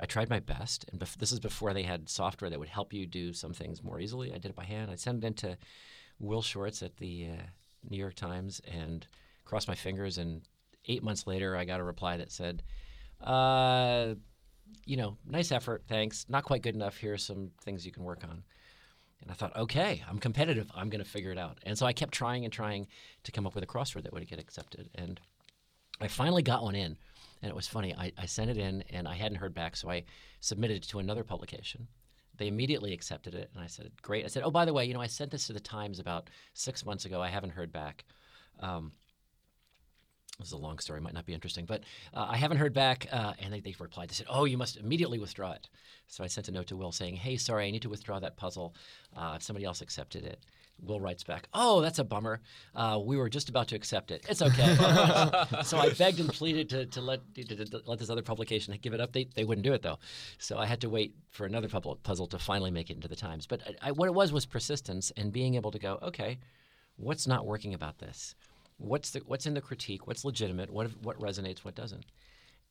I 0.00 0.06
tried 0.06 0.30
my 0.30 0.40
best, 0.40 0.86
and 0.90 1.00
bef- 1.00 1.18
this 1.18 1.30
is 1.30 1.38
before 1.38 1.72
they 1.74 1.82
had 1.82 2.08
software 2.08 2.50
that 2.50 2.58
would 2.58 2.68
help 2.68 2.92
you 2.92 3.06
do 3.06 3.32
some 3.32 3.52
things 3.52 3.82
more 3.82 4.00
easily. 4.00 4.32
I 4.32 4.38
did 4.38 4.46
it 4.46 4.56
by 4.56 4.64
hand. 4.64 4.90
I 4.90 4.96
sent 4.96 5.22
it 5.22 5.26
into 5.26 5.56
Will 6.18 6.42
Shortz 6.42 6.82
at 6.82 6.96
the 6.96 7.28
uh, 7.32 7.42
New 7.88 7.98
York 7.98 8.14
Times 8.14 8.60
and 8.66 9.06
crossed 9.44 9.68
my 9.68 9.74
fingers. 9.74 10.18
And 10.18 10.42
eight 10.86 11.02
months 11.02 11.26
later, 11.26 11.56
I 11.56 11.64
got 11.64 11.80
a 11.80 11.84
reply 11.84 12.16
that 12.16 12.32
said 12.32 12.62
uh, 13.24 14.14
you 14.86 14.96
know, 14.96 15.16
nice 15.26 15.52
effort, 15.52 15.84
thanks. 15.88 16.26
Not 16.28 16.44
quite 16.44 16.62
good 16.62 16.74
enough. 16.74 16.96
Here 16.96 17.14
are 17.14 17.18
some 17.18 17.50
things 17.62 17.84
you 17.86 17.92
can 17.92 18.04
work 18.04 18.22
on. 18.24 18.44
And 19.22 19.30
I 19.30 19.34
thought, 19.34 19.56
okay, 19.56 20.02
I'm 20.08 20.18
competitive. 20.18 20.70
I'm 20.74 20.90
going 20.90 21.02
to 21.02 21.08
figure 21.08 21.32
it 21.32 21.38
out. 21.38 21.58
And 21.62 21.78
so 21.78 21.86
I 21.86 21.94
kept 21.94 22.12
trying 22.12 22.44
and 22.44 22.52
trying 22.52 22.86
to 23.22 23.32
come 23.32 23.46
up 23.46 23.54
with 23.54 23.64
a 23.64 23.66
crossword 23.66 24.02
that 24.02 24.12
would 24.12 24.28
get 24.28 24.38
accepted. 24.38 24.90
And 24.94 25.18
I 26.00 26.08
finally 26.08 26.42
got 26.42 26.62
one 26.62 26.74
in. 26.74 26.96
And 27.40 27.50
it 27.50 27.54
was 27.54 27.66
funny. 27.66 27.94
I, 27.94 28.12
I 28.18 28.26
sent 28.26 28.50
it 28.50 28.58
in 28.58 28.84
and 28.90 29.08
I 29.08 29.14
hadn't 29.14 29.38
heard 29.38 29.54
back. 29.54 29.76
So 29.76 29.90
I 29.90 30.04
submitted 30.40 30.78
it 30.78 30.88
to 30.88 30.98
another 30.98 31.24
publication. 31.24 31.88
They 32.36 32.48
immediately 32.48 32.92
accepted 32.92 33.34
it. 33.34 33.50
And 33.54 33.62
I 33.62 33.66
said, 33.66 33.90
great. 34.02 34.24
I 34.24 34.28
said, 34.28 34.42
oh, 34.42 34.50
by 34.50 34.66
the 34.66 34.72
way, 34.72 34.84
you 34.84 34.92
know, 34.92 35.00
I 35.00 35.06
sent 35.06 35.30
this 35.30 35.46
to 35.46 35.52
the 35.54 35.60
Times 35.60 35.98
about 36.00 36.28
six 36.52 36.84
months 36.84 37.06
ago. 37.06 37.22
I 37.22 37.28
haven't 37.28 37.50
heard 37.50 37.72
back. 37.72 38.04
Um, 38.60 38.92
this 40.38 40.48
is 40.48 40.52
a 40.52 40.58
long 40.58 40.78
story, 40.78 41.00
might 41.00 41.14
not 41.14 41.26
be 41.26 41.32
interesting, 41.32 41.64
but 41.64 41.82
uh, 42.12 42.26
I 42.28 42.36
haven't 42.36 42.58
heard 42.58 42.74
back. 42.74 43.06
Uh, 43.12 43.34
and 43.40 43.52
they, 43.52 43.60
they 43.60 43.74
replied, 43.78 44.10
they 44.10 44.14
said, 44.14 44.26
Oh, 44.28 44.44
you 44.44 44.58
must 44.58 44.76
immediately 44.76 45.18
withdraw 45.18 45.52
it. 45.52 45.68
So 46.08 46.24
I 46.24 46.26
sent 46.26 46.48
a 46.48 46.52
note 46.52 46.66
to 46.68 46.76
Will 46.76 46.92
saying, 46.92 47.16
Hey, 47.16 47.36
sorry, 47.36 47.66
I 47.66 47.70
need 47.70 47.82
to 47.82 47.88
withdraw 47.88 48.18
that 48.18 48.36
puzzle. 48.36 48.74
Uh, 49.16 49.34
if 49.36 49.42
somebody 49.42 49.64
else 49.64 49.80
accepted 49.80 50.24
it. 50.24 50.40
Will 50.82 51.00
writes 51.00 51.22
back, 51.22 51.48
Oh, 51.54 51.80
that's 51.80 52.00
a 52.00 52.04
bummer. 52.04 52.40
Uh, 52.74 53.00
we 53.02 53.16
were 53.16 53.28
just 53.28 53.48
about 53.48 53.68
to 53.68 53.76
accept 53.76 54.10
it. 54.10 54.26
It's 54.28 54.42
okay. 54.42 54.74
so 55.62 55.78
I 55.78 55.92
begged 55.96 56.18
and 56.18 56.28
pleaded 56.28 56.68
to, 56.70 56.86
to, 56.86 57.00
let, 57.00 57.20
to, 57.36 57.44
to, 57.44 57.82
let 57.86 58.00
this 58.00 58.10
other 58.10 58.22
publication 58.22 58.76
give 58.82 58.92
it 58.92 59.00
up. 59.00 59.12
They, 59.12 59.28
they 59.36 59.44
wouldn't 59.44 59.64
do 59.64 59.72
it, 59.72 59.82
though. 59.82 60.00
So 60.38 60.58
I 60.58 60.66
had 60.66 60.80
to 60.80 60.90
wait 60.90 61.14
for 61.30 61.46
another 61.46 61.68
puzzle 61.68 62.26
to 62.26 62.38
finally 62.40 62.72
make 62.72 62.90
it 62.90 62.94
into 62.94 63.06
the 63.06 63.16
Times. 63.16 63.46
But 63.46 63.62
I, 63.82 63.88
I, 63.88 63.92
what 63.92 64.06
it 64.06 64.14
was 64.14 64.32
was 64.32 64.46
persistence 64.46 65.12
and 65.16 65.32
being 65.32 65.54
able 65.54 65.70
to 65.70 65.78
go, 65.78 66.00
Okay, 66.02 66.38
what's 66.96 67.28
not 67.28 67.46
working 67.46 67.72
about 67.72 67.98
this? 67.98 68.34
What's 68.76 69.10
the 69.10 69.20
what's 69.26 69.46
in 69.46 69.54
the 69.54 69.60
critique? 69.60 70.06
What's 70.06 70.24
legitimate? 70.24 70.70
What 70.70 70.90
what 71.02 71.18
resonates? 71.18 71.64
What 71.64 71.74
doesn't? 71.74 72.06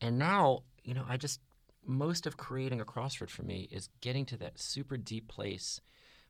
And 0.01 0.17
now 0.17 0.63
you 0.83 0.93
know 0.93 1.05
i 1.07 1.17
just 1.17 1.39
most 1.85 2.25
of 2.25 2.37
creating 2.37 2.79
a 2.79 2.85
crossword 2.85 3.29
for 3.29 3.43
me 3.43 3.67
is 3.71 3.89
getting 3.99 4.25
to 4.25 4.37
that 4.37 4.57
super 4.57 4.95
deep 4.95 5.27
place 5.27 5.81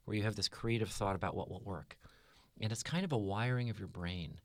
where 0.06 0.18
you 0.18 0.24
have 0.24 0.36
this 0.36 0.48
creative 0.48 0.90
thought 0.90 1.16
about 1.16 1.36
what 1.36 1.50
will 1.50 1.62
work. 1.64 1.96
And 2.60 2.72
it's 2.72 2.82
kind 2.82 3.06
of 3.06 3.12
a 3.12 3.18
wiring 3.18 3.70
of 3.70 3.78
your 3.78 3.88
brain 3.88 4.40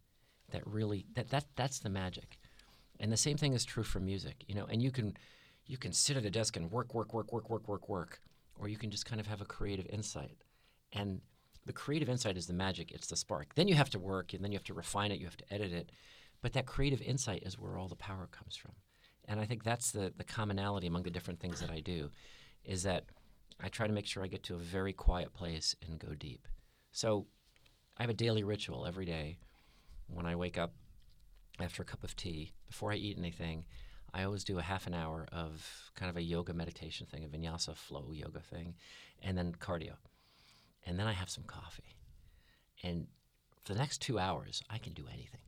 that 0.51 0.67
really 0.67 1.07
that, 1.15 1.31
that 1.31 1.47
that's 1.57 1.79
the 1.79 1.91
magic. 1.91 2.39
And 3.01 3.13
the 3.13 3.17
same 3.17 3.37
thing 3.37 3.55
is 3.55 3.65
true 3.65 3.85
for 3.85 4.01
music 4.01 4.45
you 4.47 4.55
know 4.55 4.67
and 4.67 4.83
you 4.83 4.91
can 4.91 5.17
you 5.67 5.77
can 5.77 5.93
sit 5.93 6.17
at 6.17 6.25
a 6.25 6.31
desk 6.31 6.57
and 6.57 6.71
work 6.71 6.95
work 6.95 7.13
work 7.13 7.33
work 7.33 7.51
work 7.51 7.69
work 7.69 7.89
work 7.89 8.21
or 8.59 8.69
you 8.69 8.77
can 8.77 8.91
just 8.91 9.07
kind 9.07 9.21
of 9.21 9.27
have 9.27 9.41
a 9.41 9.47
creative 9.47 9.87
insight. 9.91 10.37
And 10.93 11.21
the 11.69 11.73
creative 11.75 12.09
insight 12.09 12.39
is 12.39 12.47
the 12.47 12.55
magic, 12.55 12.91
it's 12.93 13.09
the 13.09 13.17
spark. 13.17 13.55
Then 13.55 13.69
you 13.69 13.75
have 13.75 13.91
to 13.91 13.99
work 13.99 14.33
and 14.33 14.43
then 14.43 14.51
you 14.51 14.57
have 14.57 14.65
to 14.65 14.75
refine 14.75 15.13
it, 15.13 15.19
you 15.21 15.27
have 15.27 15.37
to 15.37 15.53
edit 15.53 15.71
it. 15.71 15.93
But 16.41 16.55
that 16.55 16.65
creative 16.65 17.03
insight 17.03 17.43
is 17.45 17.59
where 17.59 17.77
all 17.77 17.89
the 17.89 17.95
power 17.95 18.27
comes 18.33 18.57
from. 18.57 18.73
And 19.27 19.39
I 19.39 19.45
think 19.45 19.63
that's 19.63 19.91
the, 19.91 20.11
the 20.17 20.25
commonality 20.25 20.87
among 20.87 21.03
the 21.03 21.11
different 21.11 21.41
things 21.41 21.61
that 21.61 21.69
I 21.69 21.81
do 21.81 22.11
is 22.65 22.85
that 22.85 23.05
I 23.63 23.69
try 23.69 23.87
to 23.87 23.93
make 23.93 24.07
sure 24.07 24.25
I 24.25 24.29
get 24.29 24.45
to 24.45 24.55
a 24.55 24.59
very 24.59 24.95
quiet 24.95 25.35
place 25.35 25.77
and 25.87 25.99
go 25.99 26.15
deep. 26.15 26.49
So 26.91 27.27
I 27.99 28.03
have 28.03 28.11
a 28.11 28.15
daily 28.15 28.45
ritual 28.45 28.87
every 28.87 29.05
day 29.05 29.37
when 30.07 30.25
I 30.25 30.37
wake 30.37 30.57
up 30.57 30.73
after 31.61 31.83
a 31.83 31.87
cup 31.87 32.03
of 32.03 32.17
tea, 32.17 32.55
before 32.67 32.93
I 32.93 32.97
eat 32.97 33.19
anything. 33.19 33.67
I 34.15 34.23
always 34.23 34.43
do 34.43 34.59
a 34.59 34.63
half 34.63 34.87
an 34.87 34.95
hour 34.95 35.27
of 35.33 35.91
kind 35.95 36.09
of 36.09 36.17
a 36.17 36.23
yoga 36.23 36.55
meditation 36.55 37.07
thing, 37.07 37.25
a 37.25 37.29
vinyasa 37.29 37.77
flow 37.77 38.11
yoga 38.15 38.41
thing, 38.41 38.75
and 39.21 39.37
then 39.37 39.53
cardio 39.53 39.97
and 40.89 40.99
then 40.99 41.07
I 41.07 41.13
have 41.13 41.29
some 41.29 41.45
coffee. 41.45 41.97
And 42.83 43.07
for 43.63 43.75
the 43.75 43.79
next 43.79 43.99
two 44.01 44.19
hours, 44.19 44.63
I 44.71 44.79
can 44.79 44.95
do 44.95 45.05
anything. 45.13 45.41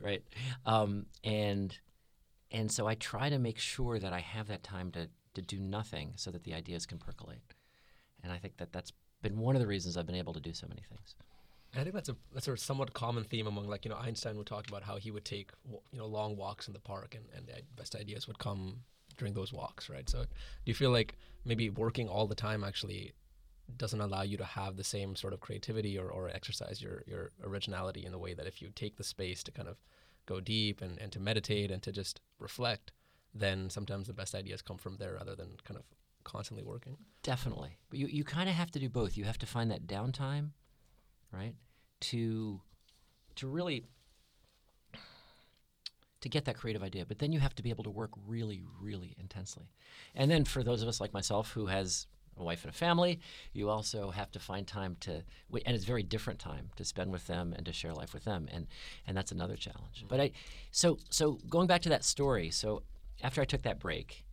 right? 0.02 0.22
Um, 0.66 1.06
and 1.22 1.76
and 2.50 2.70
so 2.70 2.86
I 2.86 2.94
try 2.94 3.30
to 3.30 3.38
make 3.38 3.58
sure 3.58 3.98
that 3.98 4.12
I 4.12 4.20
have 4.20 4.48
that 4.48 4.62
time 4.62 4.90
to 4.92 5.08
to 5.34 5.42
do 5.42 5.58
nothing 5.58 6.12
so 6.16 6.30
that 6.30 6.44
the 6.44 6.54
ideas 6.54 6.86
can 6.86 6.98
percolate. 6.98 7.54
And 8.22 8.32
I 8.32 8.38
think 8.38 8.56
that 8.56 8.72
that's 8.72 8.92
been 9.22 9.38
one 9.38 9.54
of 9.54 9.60
the 9.60 9.66
reasons 9.66 9.96
I've 9.96 10.06
been 10.06 10.14
able 10.14 10.34
to 10.34 10.40
do 10.40 10.52
so 10.52 10.66
many 10.68 10.82
things. 10.88 11.14
I 11.76 11.82
think 11.82 11.94
that's 11.94 12.08
a 12.08 12.16
that's 12.32 12.48
a 12.48 12.56
somewhat 12.56 12.94
common 12.94 13.24
theme 13.24 13.46
among 13.46 13.68
like 13.68 13.84
you 13.84 13.90
know 13.90 13.96
Einstein 13.96 14.36
would 14.36 14.46
talk 14.46 14.68
about 14.68 14.82
how 14.82 14.96
he 14.96 15.10
would 15.10 15.24
take 15.24 15.50
you 15.92 15.98
know 15.98 16.06
long 16.06 16.36
walks 16.36 16.66
in 16.66 16.72
the 16.72 16.80
park 16.80 17.14
and 17.14 17.24
and 17.36 17.46
the 17.46 17.62
best 17.76 17.94
ideas 17.94 18.26
would 18.26 18.38
come 18.38 18.80
during 19.18 19.34
those 19.34 19.52
walks, 19.52 19.88
right? 19.88 20.08
So 20.08 20.22
do 20.22 20.26
you 20.64 20.74
feel 20.74 20.90
like 20.90 21.16
maybe 21.44 21.70
working 21.70 22.08
all 22.08 22.26
the 22.26 22.34
time 22.34 22.64
actually 22.64 23.12
doesn't 23.76 24.00
allow 24.00 24.22
you 24.22 24.36
to 24.36 24.44
have 24.44 24.76
the 24.76 24.84
same 24.84 25.16
sort 25.16 25.32
of 25.32 25.40
creativity 25.40 25.98
or, 25.98 26.08
or 26.08 26.28
exercise 26.28 26.82
your, 26.82 27.02
your 27.06 27.32
originality 27.42 28.04
in 28.04 28.12
the 28.12 28.18
way 28.18 28.34
that 28.34 28.46
if 28.46 28.60
you 28.60 28.70
take 28.74 28.96
the 28.96 29.04
space 29.04 29.42
to 29.42 29.50
kind 29.50 29.68
of 29.68 29.76
go 30.26 30.40
deep 30.40 30.80
and, 30.80 30.98
and 30.98 31.12
to 31.12 31.20
meditate 31.20 31.70
and 31.70 31.82
to 31.82 31.92
just 31.92 32.20
reflect, 32.38 32.92
then 33.34 33.68
sometimes 33.68 34.06
the 34.06 34.12
best 34.12 34.34
ideas 34.34 34.62
come 34.62 34.78
from 34.78 34.96
there 34.96 35.14
rather 35.14 35.34
than 35.34 35.56
kind 35.64 35.78
of 35.78 35.84
constantly 36.24 36.64
working. 36.64 36.96
Definitely. 37.22 37.78
But 37.90 37.98
you, 37.98 38.06
you 38.06 38.24
kind 38.24 38.48
of 38.48 38.54
have 38.54 38.70
to 38.72 38.78
do 38.78 38.88
both. 38.88 39.16
You 39.16 39.24
have 39.24 39.38
to 39.38 39.46
find 39.46 39.70
that 39.70 39.86
downtime, 39.86 40.50
right? 41.32 41.54
To 42.00 42.60
to 43.36 43.48
really 43.48 43.84
to 46.20 46.28
get 46.28 46.46
that 46.46 46.56
creative 46.56 46.82
idea. 46.82 47.04
But 47.04 47.18
then 47.18 47.32
you 47.32 47.40
have 47.40 47.54
to 47.56 47.62
be 47.62 47.70
able 47.70 47.84
to 47.84 47.90
work 47.90 48.10
really, 48.26 48.62
really 48.80 49.14
intensely. 49.20 49.68
And 50.14 50.30
then 50.30 50.44
for 50.44 50.62
those 50.62 50.80
of 50.80 50.88
us 50.88 51.00
like 51.00 51.12
myself 51.12 51.52
who 51.52 51.66
has 51.66 52.06
a 52.36 52.44
wife 52.44 52.64
and 52.64 52.72
a 52.72 52.76
family, 52.76 53.20
you 53.52 53.68
also 53.68 54.10
have 54.10 54.30
to 54.32 54.38
find 54.38 54.66
time 54.66 54.96
to, 55.00 55.22
and 55.52 55.74
it's 55.74 55.84
very 55.84 56.02
different 56.02 56.38
time 56.38 56.70
to 56.76 56.84
spend 56.84 57.12
with 57.12 57.26
them 57.26 57.52
and 57.56 57.66
to 57.66 57.72
share 57.72 57.92
life 57.92 58.14
with 58.14 58.24
them, 58.24 58.48
and 58.52 58.66
and 59.06 59.16
that's 59.16 59.32
another 59.32 59.56
challenge. 59.56 59.98
Mm-hmm. 59.98 60.08
But 60.08 60.20
I, 60.20 60.30
so 60.70 60.98
so 61.10 61.38
going 61.48 61.66
back 61.66 61.82
to 61.82 61.88
that 61.90 62.04
story, 62.04 62.50
so 62.50 62.82
after 63.22 63.40
I 63.40 63.44
took 63.44 63.62
that 63.62 63.78
break, 63.78 64.24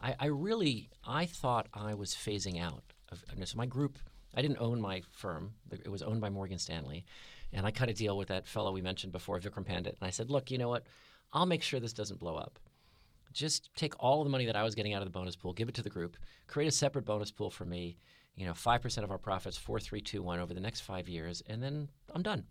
I, 0.00 0.14
I 0.18 0.26
really 0.26 0.90
I 1.06 1.26
thought 1.26 1.68
I 1.74 1.94
was 1.94 2.14
phasing 2.14 2.60
out 2.60 2.82
of 3.10 3.24
so 3.44 3.56
my 3.56 3.66
group. 3.66 3.98
I 4.34 4.40
didn't 4.40 4.58
own 4.60 4.80
my 4.80 5.02
firm; 5.12 5.52
it 5.70 5.90
was 5.90 6.02
owned 6.02 6.20
by 6.20 6.30
Morgan 6.30 6.58
Stanley, 6.58 7.04
and 7.52 7.66
I 7.66 7.70
cut 7.70 7.90
a 7.90 7.94
deal 7.94 8.16
with 8.16 8.28
that 8.28 8.46
fellow 8.46 8.72
we 8.72 8.80
mentioned 8.80 9.12
before, 9.12 9.38
Vikram 9.38 9.66
Pandit, 9.66 9.96
and 10.00 10.06
I 10.06 10.10
said, 10.10 10.30
look, 10.30 10.50
you 10.50 10.58
know 10.58 10.70
what? 10.70 10.84
I'll 11.34 11.46
make 11.46 11.62
sure 11.62 11.80
this 11.80 11.92
doesn't 11.92 12.20
blow 12.20 12.36
up 12.36 12.58
just 13.32 13.70
take 13.76 13.94
all 14.02 14.24
the 14.24 14.30
money 14.30 14.46
that 14.46 14.56
I 14.56 14.62
was 14.62 14.74
getting 14.74 14.94
out 14.94 15.02
of 15.02 15.06
the 15.06 15.18
bonus 15.18 15.36
pool, 15.36 15.52
give 15.52 15.68
it 15.68 15.74
to 15.76 15.82
the 15.82 15.90
group, 15.90 16.16
create 16.46 16.68
a 16.68 16.72
separate 16.72 17.04
bonus 17.04 17.30
pool 17.30 17.50
for 17.50 17.64
me. 17.64 17.96
You 18.36 18.46
know, 18.46 18.54
five 18.54 18.80
percent 18.80 19.04
of 19.04 19.10
our 19.10 19.18
profits, 19.18 19.58
four, 19.58 19.78
three, 19.78 20.00
two, 20.00 20.22
one, 20.22 20.40
over 20.40 20.54
the 20.54 20.60
next 20.60 20.80
five 20.80 21.08
years, 21.08 21.42
and 21.48 21.62
then 21.62 21.88
I'm 22.14 22.22
done. 22.22 22.44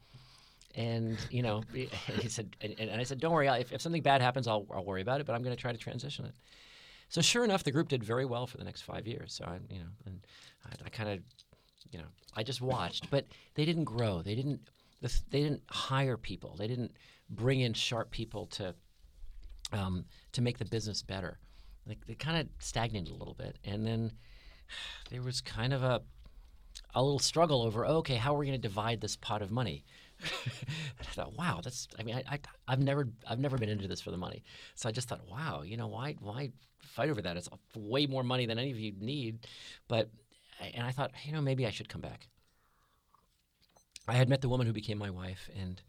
And 0.76 1.18
you 1.32 1.42
know, 1.42 1.64
he 1.74 2.30
said, 2.30 2.56
and, 2.62 2.76
and, 2.80 3.02
I 3.02 3.04
said, 3.04 3.20
don't 3.20 3.34
worry. 3.34 3.48
If, 3.48 3.72
if 3.72 3.82
something 3.82 4.04
bad 4.04 4.22
happens, 4.22 4.48
I'll, 4.48 4.68
I'll 4.72 4.86
worry 4.86 5.02
about 5.02 5.22
it. 5.22 5.26
But 5.26 5.34
I'm 5.34 5.44
going 5.44 5.56
to 5.56 5.62
try 5.62 5.72
to 5.72 5.78
transition 5.78 6.26
it. 6.26 6.36
So 7.10 7.20
sure 7.20 7.44
enough, 7.44 7.64
the 7.64 7.72
group 7.72 7.90
did 7.90 8.04
very 8.04 8.26
well 8.26 8.48
for 8.48 8.58
the 8.58 8.64
next 8.64 8.84
five 8.84 9.06
years. 9.06 9.34
So 9.34 9.44
I, 9.46 9.60
you 9.70 9.80
know, 9.80 9.90
and 10.06 10.20
I, 10.66 10.86
I 10.86 10.90
kind 10.90 11.10
of, 11.10 11.20
you 11.92 12.00
know, 12.00 12.06
I 12.36 12.44
just 12.44 12.62
watched, 12.62 13.10
but 13.10 13.26
they 13.56 13.66
didn't 13.66 13.84
grow. 13.86 14.22
They 14.22 14.36
didn't. 14.36 14.62
They 15.02 15.42
didn't 15.42 15.64
hire 15.68 16.16
people. 16.16 16.56
They 16.58 16.68
didn't 16.68 16.92
bring 17.32 17.62
in 17.62 17.74
sharp 17.74 18.12
people 18.12 18.46
to 18.48 18.76
um, 19.72 20.06
to 20.34 20.42
make 20.42 20.58
the 20.58 20.66
business 20.66 21.02
better. 21.02 21.40
Like 21.88 22.06
they 22.06 22.16
kind 22.16 22.38
of 22.38 22.48
stagnated 22.60 23.10
a 23.10 23.16
little 23.16 23.34
bit, 23.34 23.58
and 23.64 23.86
then 23.86 24.12
there 25.10 25.22
was 25.22 25.42
kind 25.42 25.74
of 25.74 25.84
a 25.84 26.02
a 26.94 27.02
little 27.02 27.20
struggle 27.20 27.64
over 27.64 27.86
okay, 27.86 28.16
how 28.16 28.36
are 28.36 28.38
we 28.38 28.46
going 28.46 28.60
to 28.60 28.68
divide 28.68 29.02
this 29.02 29.16
pot 29.16 29.42
of 29.42 29.52
money? 29.52 29.84
I 31.00 31.04
thought, 31.04 31.38
wow, 31.38 31.62
that's. 31.64 31.88
I 32.00 32.04
mean, 32.04 32.16
I, 32.16 32.40
I, 32.68 32.72
have 32.72 32.80
never, 32.80 33.08
I've 33.28 33.40
never 33.40 33.58
been 33.58 33.70
into 33.70 33.88
this 33.88 34.02
for 34.02 34.12
the 34.12 34.18
money. 34.18 34.44
So 34.76 34.88
I 34.88 34.92
just 34.92 35.10
thought, 35.10 35.28
wow, 35.30 35.64
you 35.64 35.78
know, 35.78 35.88
why, 35.88 36.16
why 36.20 36.52
fight 36.84 37.10
over 37.10 37.22
that? 37.22 37.38
It's 37.38 37.50
way 37.76 38.06
more 38.06 38.24
money 38.24 38.46
than 38.46 38.60
any 38.60 38.72
of 38.72 38.80
you 38.80 38.94
need. 39.00 39.48
But, 39.88 40.10
and 40.74 40.86
I 40.86 40.92
thought, 40.92 41.12
you 41.26 41.34
know, 41.34 41.42
maybe 41.42 41.66
I 41.66 41.72
should 41.72 41.90
come 41.90 42.02
back. 42.02 42.28
I 44.08 44.14
had 44.14 44.30
met 44.30 44.42
the 44.42 44.50
woman 44.50 44.68
who 44.68 44.74
became 44.74 44.98
my 44.98 45.10
wife, 45.10 45.50
and 45.60 45.82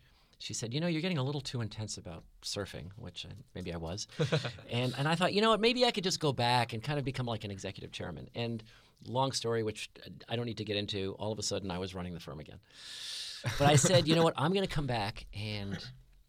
she 0.42 0.54
said, 0.54 0.74
"You 0.74 0.80
know, 0.80 0.88
you're 0.88 1.02
getting 1.02 1.18
a 1.18 1.22
little 1.22 1.40
too 1.40 1.60
intense 1.60 1.98
about 1.98 2.24
surfing," 2.42 2.86
which 2.96 3.24
I, 3.24 3.32
maybe 3.54 3.72
I 3.72 3.76
was, 3.76 4.08
and 4.70 4.92
and 4.98 5.06
I 5.06 5.14
thought, 5.14 5.32
you 5.32 5.40
know 5.40 5.50
what, 5.50 5.60
maybe 5.60 5.84
I 5.84 5.92
could 5.92 6.02
just 6.02 6.18
go 6.18 6.32
back 6.32 6.72
and 6.72 6.82
kind 6.82 6.98
of 6.98 7.04
become 7.04 7.26
like 7.26 7.44
an 7.44 7.52
executive 7.52 7.92
chairman. 7.92 8.28
And 8.34 8.62
long 9.06 9.30
story, 9.30 9.62
which 9.62 9.88
I 10.28 10.34
don't 10.34 10.46
need 10.46 10.58
to 10.58 10.64
get 10.64 10.76
into. 10.76 11.14
All 11.20 11.30
of 11.30 11.38
a 11.38 11.44
sudden, 11.44 11.70
I 11.70 11.78
was 11.78 11.94
running 11.94 12.12
the 12.12 12.18
firm 12.18 12.40
again. 12.40 12.58
But 13.56 13.68
I 13.68 13.76
said, 13.76 14.08
you 14.08 14.16
know 14.16 14.24
what, 14.24 14.34
I'm 14.36 14.52
going 14.52 14.66
to 14.66 14.74
come 14.74 14.86
back 14.86 15.26
and 15.32 15.78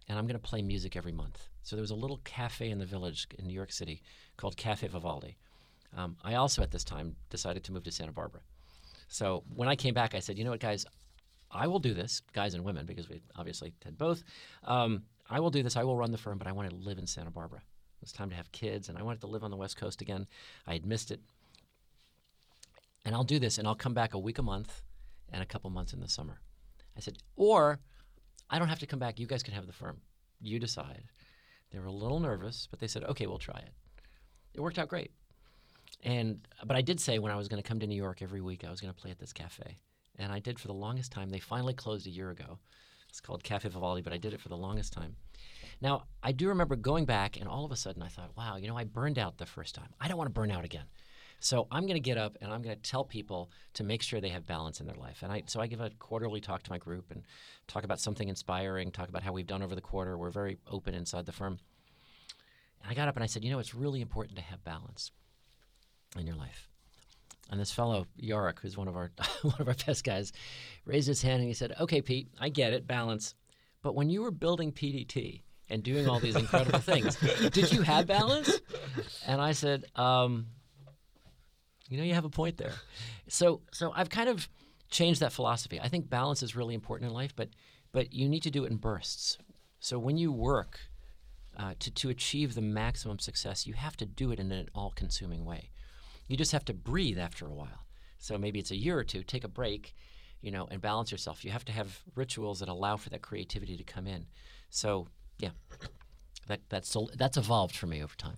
and 0.07 0.19
I'm 0.19 0.27
going 0.27 0.39
to 0.39 0.47
play 0.47 0.61
music 0.61 0.95
every 0.95 1.11
month. 1.11 1.49
So 1.63 1.75
there 1.75 1.81
was 1.81 1.91
a 1.91 1.95
little 1.95 2.19
cafe 2.23 2.69
in 2.69 2.77
the 2.77 2.85
village 2.85 3.27
in 3.39 3.47
New 3.47 3.53
York 3.53 3.71
City 3.71 4.03
called 4.37 4.57
Cafe 4.57 4.87
Vivaldi. 4.87 5.37
Um, 5.97 6.17
I 6.23 6.35
also 6.35 6.61
at 6.61 6.71
this 6.71 6.83
time 6.83 7.15
decided 7.31 7.63
to 7.63 7.71
move 7.71 7.83
to 7.83 7.91
Santa 7.91 8.11
Barbara. 8.11 8.41
So 9.07 9.43
when 9.55 9.69
I 9.69 9.75
came 9.75 9.93
back, 9.93 10.13
I 10.13 10.19
said, 10.19 10.37
you 10.37 10.43
know 10.43 10.51
what, 10.51 10.59
guys, 10.59 10.85
I 11.53 11.67
will 11.67 11.79
do 11.79 11.93
this, 11.93 12.21
guys 12.33 12.53
and 12.55 12.63
women, 12.63 12.85
because 12.85 13.07
we 13.07 13.21
obviously 13.35 13.73
did 13.83 13.97
both. 13.97 14.23
Um, 14.63 15.03
I 15.29 15.39
will 15.39 15.51
do 15.51 15.63
this. 15.63 15.77
I 15.77 15.83
will 15.83 15.95
run 15.95 16.11
the 16.11 16.17
firm, 16.17 16.37
but 16.37 16.47
I 16.47 16.51
want 16.51 16.69
to 16.69 16.75
live 16.75 16.97
in 16.97 17.07
Santa 17.07 17.31
Barbara. 17.31 17.59
It 17.59 18.01
was 18.01 18.11
time 18.11 18.29
to 18.29 18.35
have 18.35 18.51
kids, 18.51 18.89
and 18.89 18.97
I 18.97 19.03
wanted 19.03 19.21
to 19.21 19.27
live 19.27 19.43
on 19.43 19.51
the 19.51 19.57
West 19.57 19.77
Coast 19.77 20.01
again. 20.01 20.27
I 20.67 20.73
had 20.73 20.85
missed 20.85 21.11
it. 21.11 21.21
And 23.05 23.13
I'll 23.13 23.23
do 23.23 23.39
this, 23.39 23.57
and 23.57 23.67
I'll 23.67 23.75
come 23.75 23.93
back 23.93 24.13
a 24.13 24.19
week 24.19 24.39
a 24.39 24.43
month 24.43 24.81
and 25.31 25.41
a 25.43 25.45
couple 25.45 25.69
months 25.69 25.93
in 25.93 25.99
the 25.99 26.09
summer. 26.09 26.39
I 26.97 26.99
said, 26.99 27.17
or 27.35 27.79
I 28.49 28.59
don't 28.59 28.67
have 28.67 28.79
to 28.79 28.87
come 28.87 28.99
back. 28.99 29.19
You 29.19 29.27
guys 29.27 29.43
can 29.43 29.53
have 29.53 29.67
the 29.67 29.73
firm. 29.73 30.01
You 30.41 30.59
decide. 30.59 31.03
They 31.71 31.79
were 31.79 31.85
a 31.85 31.91
little 31.91 32.19
nervous, 32.19 32.67
but 32.69 32.79
they 32.79 32.87
said, 32.87 33.03
okay, 33.05 33.25
we'll 33.25 33.39
try 33.39 33.59
it. 33.59 33.71
It 34.53 34.61
worked 34.61 34.79
out 34.79 34.87
great. 34.87 35.11
And 36.03 36.45
but 36.65 36.75
I 36.75 36.81
did 36.81 36.99
say 36.99 37.19
when 37.19 37.31
I 37.31 37.35
was 37.35 37.47
going 37.47 37.61
to 37.61 37.67
come 37.67 37.79
to 37.79 37.87
New 37.87 37.95
York 37.95 38.21
every 38.21 38.41
week, 38.41 38.63
I 38.63 38.69
was 38.69 38.81
going 38.81 38.93
to 38.93 38.99
play 38.99 39.11
at 39.11 39.19
this 39.19 39.33
cafe 39.33 39.79
and 40.17 40.31
I 40.31 40.39
did 40.39 40.59
for 40.59 40.67
the 40.67 40.73
longest 40.73 41.11
time. 41.11 41.29
They 41.29 41.39
finally 41.39 41.73
closed 41.73 42.07
a 42.07 42.11
year 42.11 42.29
ago. 42.31 42.59
It's 43.09 43.21
called 43.21 43.43
Cafe 43.43 43.69
Vivaldi, 43.69 44.01
but 44.01 44.13
I 44.13 44.17
did 44.17 44.33
it 44.33 44.41
for 44.41 44.49
the 44.49 44.57
longest 44.57 44.93
time. 44.93 45.15
Now, 45.81 46.03
I 46.23 46.31
do 46.31 46.47
remember 46.47 46.75
going 46.75 47.05
back, 47.05 47.39
and 47.39 47.47
all 47.47 47.65
of 47.65 47.71
a 47.71 47.75
sudden 47.75 48.01
I 48.01 48.07
thought, 48.07 48.31
wow, 48.37 48.55
you 48.55 48.67
know, 48.67 48.77
I 48.77 48.85
burned 48.85 49.19
out 49.19 49.37
the 49.37 49.45
first 49.45 49.75
time. 49.75 49.89
I 49.99 50.07
don't 50.07 50.17
want 50.17 50.27
to 50.27 50.33
burn 50.33 50.51
out 50.51 50.65
again. 50.65 50.85
So 51.43 51.67
I'm 51.71 51.83
going 51.83 51.95
to 51.95 51.99
get 51.99 52.17
up 52.17 52.37
and 52.39 52.53
I'm 52.53 52.61
going 52.61 52.75
to 52.75 52.81
tell 52.81 53.03
people 53.03 53.51
to 53.73 53.83
make 53.83 54.01
sure 54.01 54.21
they 54.21 54.29
have 54.29 54.47
balance 54.47 54.79
in 54.79 54.87
their 54.87 54.95
life. 54.95 55.23
And 55.23 55.31
I, 55.31 55.43
so 55.45 55.59
I 55.59 55.67
give 55.67 55.81
a 55.81 55.89
quarterly 55.99 56.39
talk 56.39 56.63
to 56.63 56.71
my 56.71 56.77
group 56.77 57.11
and 57.11 57.21
talk 57.67 57.83
about 57.83 57.99
something 57.99 58.29
inspiring, 58.29 58.91
talk 58.91 59.09
about 59.09 59.23
how 59.23 59.33
we've 59.33 59.45
done 59.45 59.61
over 59.61 59.75
the 59.75 59.81
quarter. 59.81 60.17
We're 60.17 60.29
very 60.29 60.57
open 60.71 60.93
inside 60.93 61.25
the 61.25 61.33
firm. 61.33 61.59
And 62.81 62.89
I 62.89 62.93
got 62.93 63.09
up 63.09 63.17
and 63.17 63.23
I 63.23 63.27
said, 63.27 63.43
you 63.43 63.51
know, 63.51 63.59
it's 63.59 63.75
really 63.75 63.99
important 63.99 64.37
to 64.37 64.41
have 64.41 64.63
balance 64.63 65.11
in 66.17 66.25
your 66.25 66.37
life. 66.37 66.69
And 67.49 67.59
this 67.59 67.71
fellow 67.71 68.07
Yorick, 68.17 68.59
who's 68.59 68.77
one 68.77 68.87
of 68.87 68.95
our 68.95 69.11
one 69.41 69.55
of 69.59 69.67
our 69.67 69.75
best 69.85 70.03
guys, 70.03 70.31
raised 70.85 71.07
his 71.07 71.21
hand 71.21 71.39
and 71.39 71.47
he 71.47 71.53
said, 71.53 71.73
"Okay, 71.79 72.01
Pete, 72.01 72.29
I 72.39 72.49
get 72.49 72.73
it, 72.73 72.87
balance. 72.87 73.35
But 73.81 73.95
when 73.95 74.09
you 74.09 74.21
were 74.21 74.31
building 74.31 74.71
PDT 74.71 75.41
and 75.69 75.83
doing 75.83 76.07
all 76.07 76.19
these 76.19 76.35
incredible 76.35 76.79
things, 76.91 77.17
did 77.51 77.71
you 77.71 77.81
have 77.81 78.07
balance?" 78.07 78.61
And 79.27 79.41
I 79.41 79.51
said, 79.51 79.85
um, 79.95 80.47
"You 81.89 81.97
know, 81.97 82.03
you 82.03 82.13
have 82.13 82.25
a 82.25 82.29
point 82.29 82.57
there." 82.57 82.73
So, 83.27 83.61
so 83.71 83.91
I've 83.95 84.09
kind 84.09 84.29
of 84.29 84.47
changed 84.89 85.19
that 85.19 85.33
philosophy. 85.33 85.79
I 85.81 85.89
think 85.89 86.09
balance 86.09 86.43
is 86.43 86.55
really 86.55 86.75
important 86.75 87.09
in 87.09 87.13
life, 87.13 87.35
but 87.35 87.49
but 87.91 88.13
you 88.13 88.29
need 88.29 88.43
to 88.43 88.51
do 88.51 88.63
it 88.63 88.71
in 88.71 88.77
bursts. 88.77 89.37
So 89.79 89.99
when 89.99 90.17
you 90.17 90.31
work 90.31 90.79
uh, 91.57 91.73
to 91.79 91.91
to 91.91 92.09
achieve 92.09 92.55
the 92.55 92.61
maximum 92.61 93.19
success, 93.19 93.67
you 93.67 93.73
have 93.73 93.97
to 93.97 94.05
do 94.05 94.31
it 94.31 94.39
in 94.39 94.51
an 94.51 94.69
all-consuming 94.73 95.43
way. 95.45 95.71
You 96.27 96.37
just 96.37 96.51
have 96.51 96.65
to 96.65 96.73
breathe 96.73 97.19
after 97.19 97.45
a 97.45 97.53
while. 97.53 97.85
So 98.17 98.37
maybe 98.37 98.59
it's 98.59 98.71
a 98.71 98.75
year 98.75 98.97
or 98.97 99.03
two, 99.03 99.23
take 99.23 99.43
a 99.43 99.49
break, 99.49 99.95
you 100.41 100.51
know, 100.51 100.67
and 100.71 100.81
balance 100.81 101.11
yourself. 101.11 101.43
You 101.43 101.51
have 101.51 101.65
to 101.65 101.71
have 101.71 101.99
rituals 102.15 102.59
that 102.59 102.69
allow 102.69 102.97
for 102.97 103.09
that 103.09 103.21
creativity 103.21 103.77
to 103.77 103.83
come 103.83 104.07
in. 104.07 104.27
So, 104.69 105.07
yeah, 105.39 105.49
that, 106.47 106.61
that's, 106.69 106.95
that's 107.15 107.37
evolved 107.37 107.75
for 107.75 107.87
me 107.87 108.01
over 108.01 108.15
time. 108.15 108.37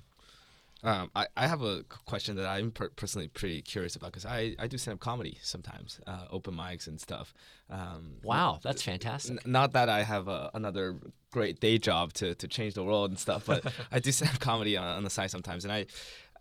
Um, 0.85 1.09
I, 1.15 1.25
I 1.35 1.47
have 1.47 1.63
a 1.63 1.83
question 2.05 2.35
that 2.35 2.45
I'm 2.45 2.69
per- 2.69 2.89
personally 2.89 3.27
pretty 3.27 3.63
curious 3.63 3.95
about 3.95 4.11
because 4.11 4.25
I, 4.25 4.55
I 4.59 4.67
do 4.67 4.77
stand 4.77 4.93
up 4.93 4.99
comedy 4.99 5.39
sometimes, 5.41 5.99
uh, 6.05 6.25
open 6.29 6.53
mics 6.53 6.87
and 6.87 7.01
stuff. 7.01 7.33
Um, 7.71 8.17
wow, 8.23 8.59
that's 8.61 8.83
fantastic. 8.83 9.31
N- 9.31 9.51
not 9.51 9.73
that 9.73 9.89
I 9.89 10.03
have 10.03 10.27
a, 10.27 10.51
another 10.53 10.97
great 11.31 11.59
day 11.59 11.79
job 11.79 12.13
to, 12.13 12.35
to 12.35 12.47
change 12.47 12.75
the 12.75 12.83
world 12.83 13.09
and 13.09 13.17
stuff, 13.17 13.47
but 13.47 13.65
I 13.91 13.97
do 13.97 14.11
stand 14.11 14.35
up 14.35 14.39
comedy 14.39 14.77
on, 14.77 14.85
on, 14.97 15.03
the 15.03 15.09
side 15.09 15.31
sometimes. 15.31 15.65
And 15.65 15.73
I, 15.73 15.87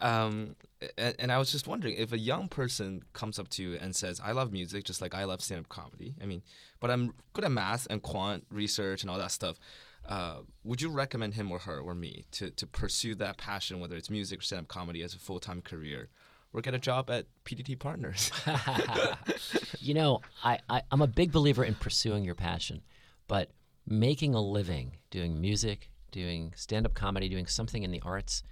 um, 0.00 0.56
and, 0.98 1.14
and, 1.18 1.32
I 1.32 1.38
was 1.38 1.52
just 1.52 1.66
wondering 1.66 1.94
if 1.96 2.12
a 2.12 2.18
young 2.18 2.48
person 2.48 3.02
comes 3.12 3.38
up 3.38 3.48
to 3.50 3.62
you 3.62 3.78
and 3.80 3.94
says, 3.94 4.20
"I 4.22 4.32
love 4.32 4.52
music, 4.52 4.84
just 4.84 5.00
like 5.00 5.14
I 5.14 5.24
love 5.24 5.40
stand-up 5.40 5.68
comedy." 5.68 6.14
I 6.20 6.26
mean, 6.26 6.42
but 6.80 6.90
I'm 6.90 7.14
good 7.32 7.44
at 7.44 7.52
math 7.52 7.86
and 7.88 8.02
quant 8.02 8.44
research 8.50 9.02
and 9.02 9.10
all 9.10 9.18
that 9.18 9.30
stuff. 9.30 9.58
Uh, 10.06 10.38
would 10.64 10.82
you 10.82 10.90
recommend 10.90 11.34
him 11.34 11.50
or 11.50 11.60
her 11.60 11.78
or 11.78 11.94
me 11.94 12.26
to 12.32 12.50
to 12.50 12.66
pursue 12.66 13.14
that 13.16 13.38
passion, 13.38 13.80
whether 13.80 13.96
it's 13.96 14.10
music 14.10 14.40
or 14.40 14.42
stand-up 14.42 14.68
comedy, 14.68 15.02
as 15.02 15.14
a 15.14 15.18
full-time 15.18 15.62
career, 15.62 16.08
or 16.52 16.60
get 16.60 16.74
a 16.74 16.78
job 16.78 17.08
at 17.08 17.26
PDT 17.44 17.78
Partners? 17.78 18.32
you 19.78 19.94
know, 19.94 20.20
I, 20.42 20.58
I 20.68 20.82
I'm 20.90 21.02
a 21.02 21.06
big 21.06 21.30
believer 21.30 21.64
in 21.64 21.74
pursuing 21.76 22.24
your 22.24 22.34
passion, 22.34 22.82
but 23.28 23.50
making 23.86 24.34
a 24.34 24.40
living 24.40 24.96
doing 25.10 25.40
music, 25.40 25.88
doing 26.10 26.52
stand 26.56 26.84
up 26.84 26.94
comedy, 26.94 27.28
doing 27.28 27.46
something 27.46 27.84
in 27.84 27.92
the 27.92 28.02
arts 28.04 28.42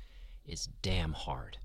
is 0.46 0.68
damn 0.82 1.12
hard. 1.12 1.58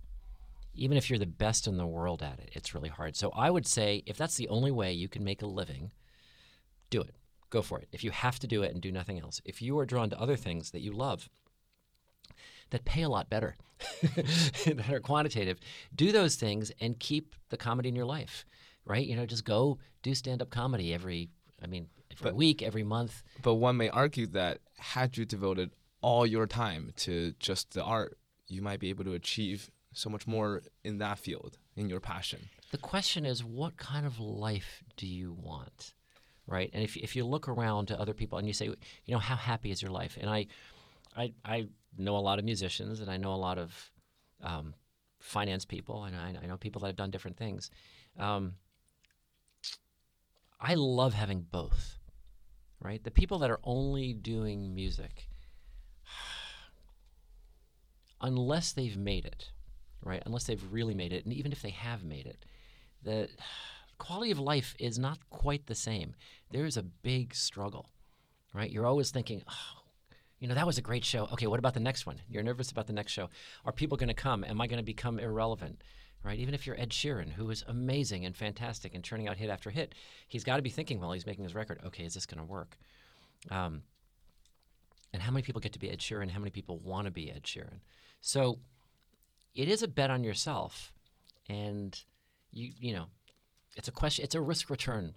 Even 0.76 0.98
if 0.98 1.10
you're 1.10 1.20
the 1.20 1.26
best 1.26 1.66
in 1.68 1.78
the 1.78 1.88
world 1.88 2.22
at 2.22 2.40
it, 2.40 2.50
it's 2.54 2.74
really 2.76 2.90
hard. 2.90 3.16
So 3.16 3.32
I 3.32 3.50
would 3.50 3.66
say 3.66 4.04
if 4.06 4.18
that's 4.18 4.36
the 4.36 4.48
only 4.50 4.72
way 4.72 4.94
you 4.94 5.08
can 5.08 5.24
make 5.24 5.42
a 5.42 5.48
living, 5.48 5.92
do 6.90 7.02
it. 7.02 7.16
Go 7.50 7.62
for 7.62 7.80
it. 7.80 7.88
If 7.92 8.04
you 8.04 8.12
have 8.12 8.40
to 8.40 8.48
do 8.48 8.62
it 8.64 8.74
and 8.74 8.82
do 8.82 8.92
nothing 8.92 9.20
else, 9.20 9.42
if 9.46 9.62
you 9.62 9.78
are 9.80 9.86
drawn 9.86 10.10
to 10.12 10.20
other 10.20 10.36
things 10.36 10.72
that 10.72 10.82
you 10.82 10.92
love, 10.92 11.30
that 12.70 12.86
pay 12.86 13.02
a 13.04 13.10
lot 13.10 13.30
better, 13.30 13.56
that 14.02 14.90
are 14.92 15.00
quantitative, 15.00 15.58
do 15.96 16.12
those 16.12 16.36
things 16.36 16.72
and 16.82 17.00
keep 17.00 17.34
the 17.50 17.58
comedy 17.58 17.90
in 17.90 17.96
your 17.96 18.06
life, 18.06 18.46
right? 18.86 19.06
You 19.08 19.16
know, 19.16 19.26
just 19.26 19.46
go 19.46 19.80
do 20.04 20.14
stand 20.14 20.42
up 20.42 20.50
comedy 20.50 20.94
every, 20.94 21.30
I 21.64 21.68
mean, 21.68 21.88
every 22.12 22.24
But- 22.24 22.36
week, 22.36 22.62
every 22.62 22.84
month. 22.84 23.24
But 23.42 23.56
one 23.56 23.78
may 23.78 23.90
argue 23.90 24.28
that 24.28 24.60
had 24.78 25.18
you 25.18 25.26
devoted 25.26 25.72
all 26.02 26.26
your 26.28 26.46
time 26.46 26.92
to 26.98 27.34
just 27.40 27.72
the 27.72 27.84
art, 27.84 28.18
you 28.48 28.62
might 28.62 28.80
be 28.80 28.90
able 28.90 29.04
to 29.04 29.14
achieve 29.14 29.70
so 29.94 30.10
much 30.10 30.28
more 30.28 30.62
in 30.84 30.98
that 31.00 31.20
field, 31.20 31.58
in 31.76 31.90
your 31.90 32.00
passion. 32.00 32.50
The 32.72 32.78
question 32.78 33.26
is, 33.26 33.44
what 33.44 33.78
kind 33.78 34.06
of 34.06 34.20
life 34.20 34.84
do 34.96 35.08
you 35.08 35.34
want? 35.34 35.94
Right? 36.46 36.70
And 36.74 36.84
if, 36.84 36.96
if 36.96 37.16
you 37.16 37.26
look 37.26 37.48
around 37.48 37.88
to 37.88 38.00
other 38.00 38.14
people 38.14 38.38
and 38.38 38.48
you 38.48 38.54
say, 38.54 38.66
you 38.66 39.14
know, 39.14 39.20
how 39.20 39.36
happy 39.36 39.72
is 39.72 39.82
your 39.82 39.92
life? 39.92 40.18
And 40.20 40.30
I, 40.30 40.48
I, 41.16 41.34
I 41.44 41.68
know 41.98 42.16
a 42.16 42.20
lot 42.20 42.40
of 42.40 42.46
musicians 42.46 43.00
and 43.00 43.10
I 43.10 43.18
know 43.18 43.34
a 43.34 43.36
lot 43.36 43.58
of 43.58 43.92
um, 44.42 44.74
finance 45.20 45.66
people 45.66 46.06
and 46.06 46.16
I, 46.16 46.36
I 46.42 46.46
know 46.46 46.58
people 46.58 46.80
that 46.82 46.88
have 46.88 46.96
done 46.96 47.12
different 47.12 47.38
things. 47.38 47.70
Um, 48.18 48.54
I 50.60 50.76
love 50.76 51.14
having 51.14 51.42
both, 51.42 51.98
right? 52.80 53.04
The 53.04 53.12
people 53.12 53.40
that 53.40 53.52
are 53.52 53.60
only 53.64 54.14
doing 54.14 54.74
music, 54.74 55.27
unless 58.22 58.72
they've 58.72 58.98
made 58.98 59.26
it, 59.26 59.52
right? 60.04 60.24
Unless 60.26 60.46
they've 60.46 60.72
really 60.72 60.94
made 60.94 61.14
it, 61.14 61.26
and 61.26 61.34
even 61.34 61.52
if 61.52 61.62
they 61.62 61.70
have 61.70 62.04
made 62.04 62.26
it, 62.26 62.46
the 63.04 63.30
quality 63.98 64.32
of 64.32 64.40
life 64.40 64.76
is 64.80 64.98
not 65.00 65.20
quite 65.30 65.68
the 65.68 65.76
same. 65.76 66.16
There 66.52 66.66
is 66.66 66.78
a 66.78 66.84
big 66.84 67.36
struggle, 67.36 67.90
right? 68.54 68.72
You're 68.72 68.86
always 68.86 69.12
thinking, 69.12 69.44
oh, 69.50 69.82
you 70.40 70.48
know, 70.48 70.56
that 70.56 70.68
was 70.68 70.78
a 70.78 70.84
great 70.84 71.04
show. 71.04 71.28
Okay, 71.34 71.48
what 71.48 71.60
about 71.60 71.74
the 71.74 71.80
next 71.80 72.06
one? 72.06 72.22
You're 72.30 72.44
nervous 72.44 72.72
about 72.72 72.88
the 72.88 72.94
next 72.94 73.12
show. 73.12 73.30
Are 73.66 73.72
people 73.72 73.98
going 73.98 74.10
to 74.10 74.14
come? 74.14 74.44
Am 74.44 74.62
I 74.62 74.68
going 74.68 74.78
to 74.78 74.84
become 74.84 75.20
irrelevant? 75.20 75.82
Right? 76.24 76.40
Even 76.40 76.54
if 76.54 76.68
you're 76.68 76.80
Ed 76.80 76.90
Sheeran, 76.90 77.32
who 77.32 77.50
is 77.50 77.64
amazing 77.68 78.26
and 78.26 78.36
fantastic 78.36 78.94
and 78.94 79.04
churning 79.04 79.28
out 79.28 79.38
hit 79.38 79.50
after 79.50 79.70
hit, 79.70 79.96
he's 80.28 80.44
got 80.44 80.58
to 80.58 80.62
be 80.62 80.70
thinking 80.70 81.00
while 81.00 81.12
he's 81.12 81.26
making 81.26 81.44
his 81.44 81.56
record, 81.56 81.80
okay, 81.86 82.04
is 82.04 82.16
this 82.16 82.26
going 82.26 82.40
to 82.40 82.52
work? 82.52 82.78
Um, 83.50 83.84
and 85.14 85.22
how 85.22 85.32
many 85.32 85.44
people 85.44 85.62
get 85.62 85.74
to 85.74 85.80
be 85.80 85.90
Ed 85.90 86.00
Sheeran? 86.00 86.30
How 86.30 86.40
many 86.40 86.52
people 86.52 86.80
want 86.80 87.06
to 87.06 87.12
be 87.12 87.32
Ed 87.32 87.44
Sheeran? 87.44 87.80
So 88.22 88.60
it 89.56 89.68
is 89.68 89.84
a 89.84 89.88
bet 89.88 90.10
on 90.10 90.24
yourself, 90.24 90.94
and 91.50 92.00
you 92.52 92.72
you 92.78 92.94
know, 92.94 93.06
it's 93.76 93.88
a 93.88 93.92
question. 93.92 94.24
It's 94.24 94.36
a 94.36 94.42
risk 94.42 94.70
return. 94.70 95.14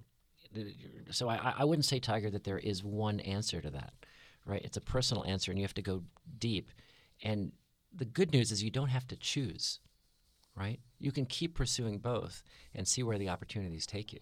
So 1.11 1.29
I, 1.29 1.55
I 1.59 1.65
wouldn't 1.65 1.85
say 1.85 2.01
Tiger 2.01 2.31
that 2.31 2.45
there 2.45 2.59
is 2.59 2.83
one 2.83 3.21
answer 3.21 3.61
to 3.61 3.71
that, 3.71 3.93
right? 4.45 4.63
It's 4.65 4.77
a 4.77 4.81
personal 4.81 5.25
answer, 5.25 5.51
and 5.51 5.59
you 5.59 5.65
have 5.65 5.75
to 5.75 5.83
go 5.83 6.03
deep. 6.39 6.73
And 7.23 7.53
the 7.95 8.05
good 8.05 8.33
news 8.33 8.51
is 8.51 8.63
you 8.63 8.71
don't 8.71 8.89
have 8.89 9.07
to 9.09 9.17
choose, 9.17 9.79
right? 10.57 10.81
You 10.99 11.13
can 11.13 11.27
keep 11.27 11.55
pursuing 11.55 11.99
both 11.99 12.43
and 12.75 12.89
see 12.89 13.03
where 13.03 13.19
the 13.19 13.29
opportunities 13.29 13.87
take 13.87 14.13
you. 14.13 14.21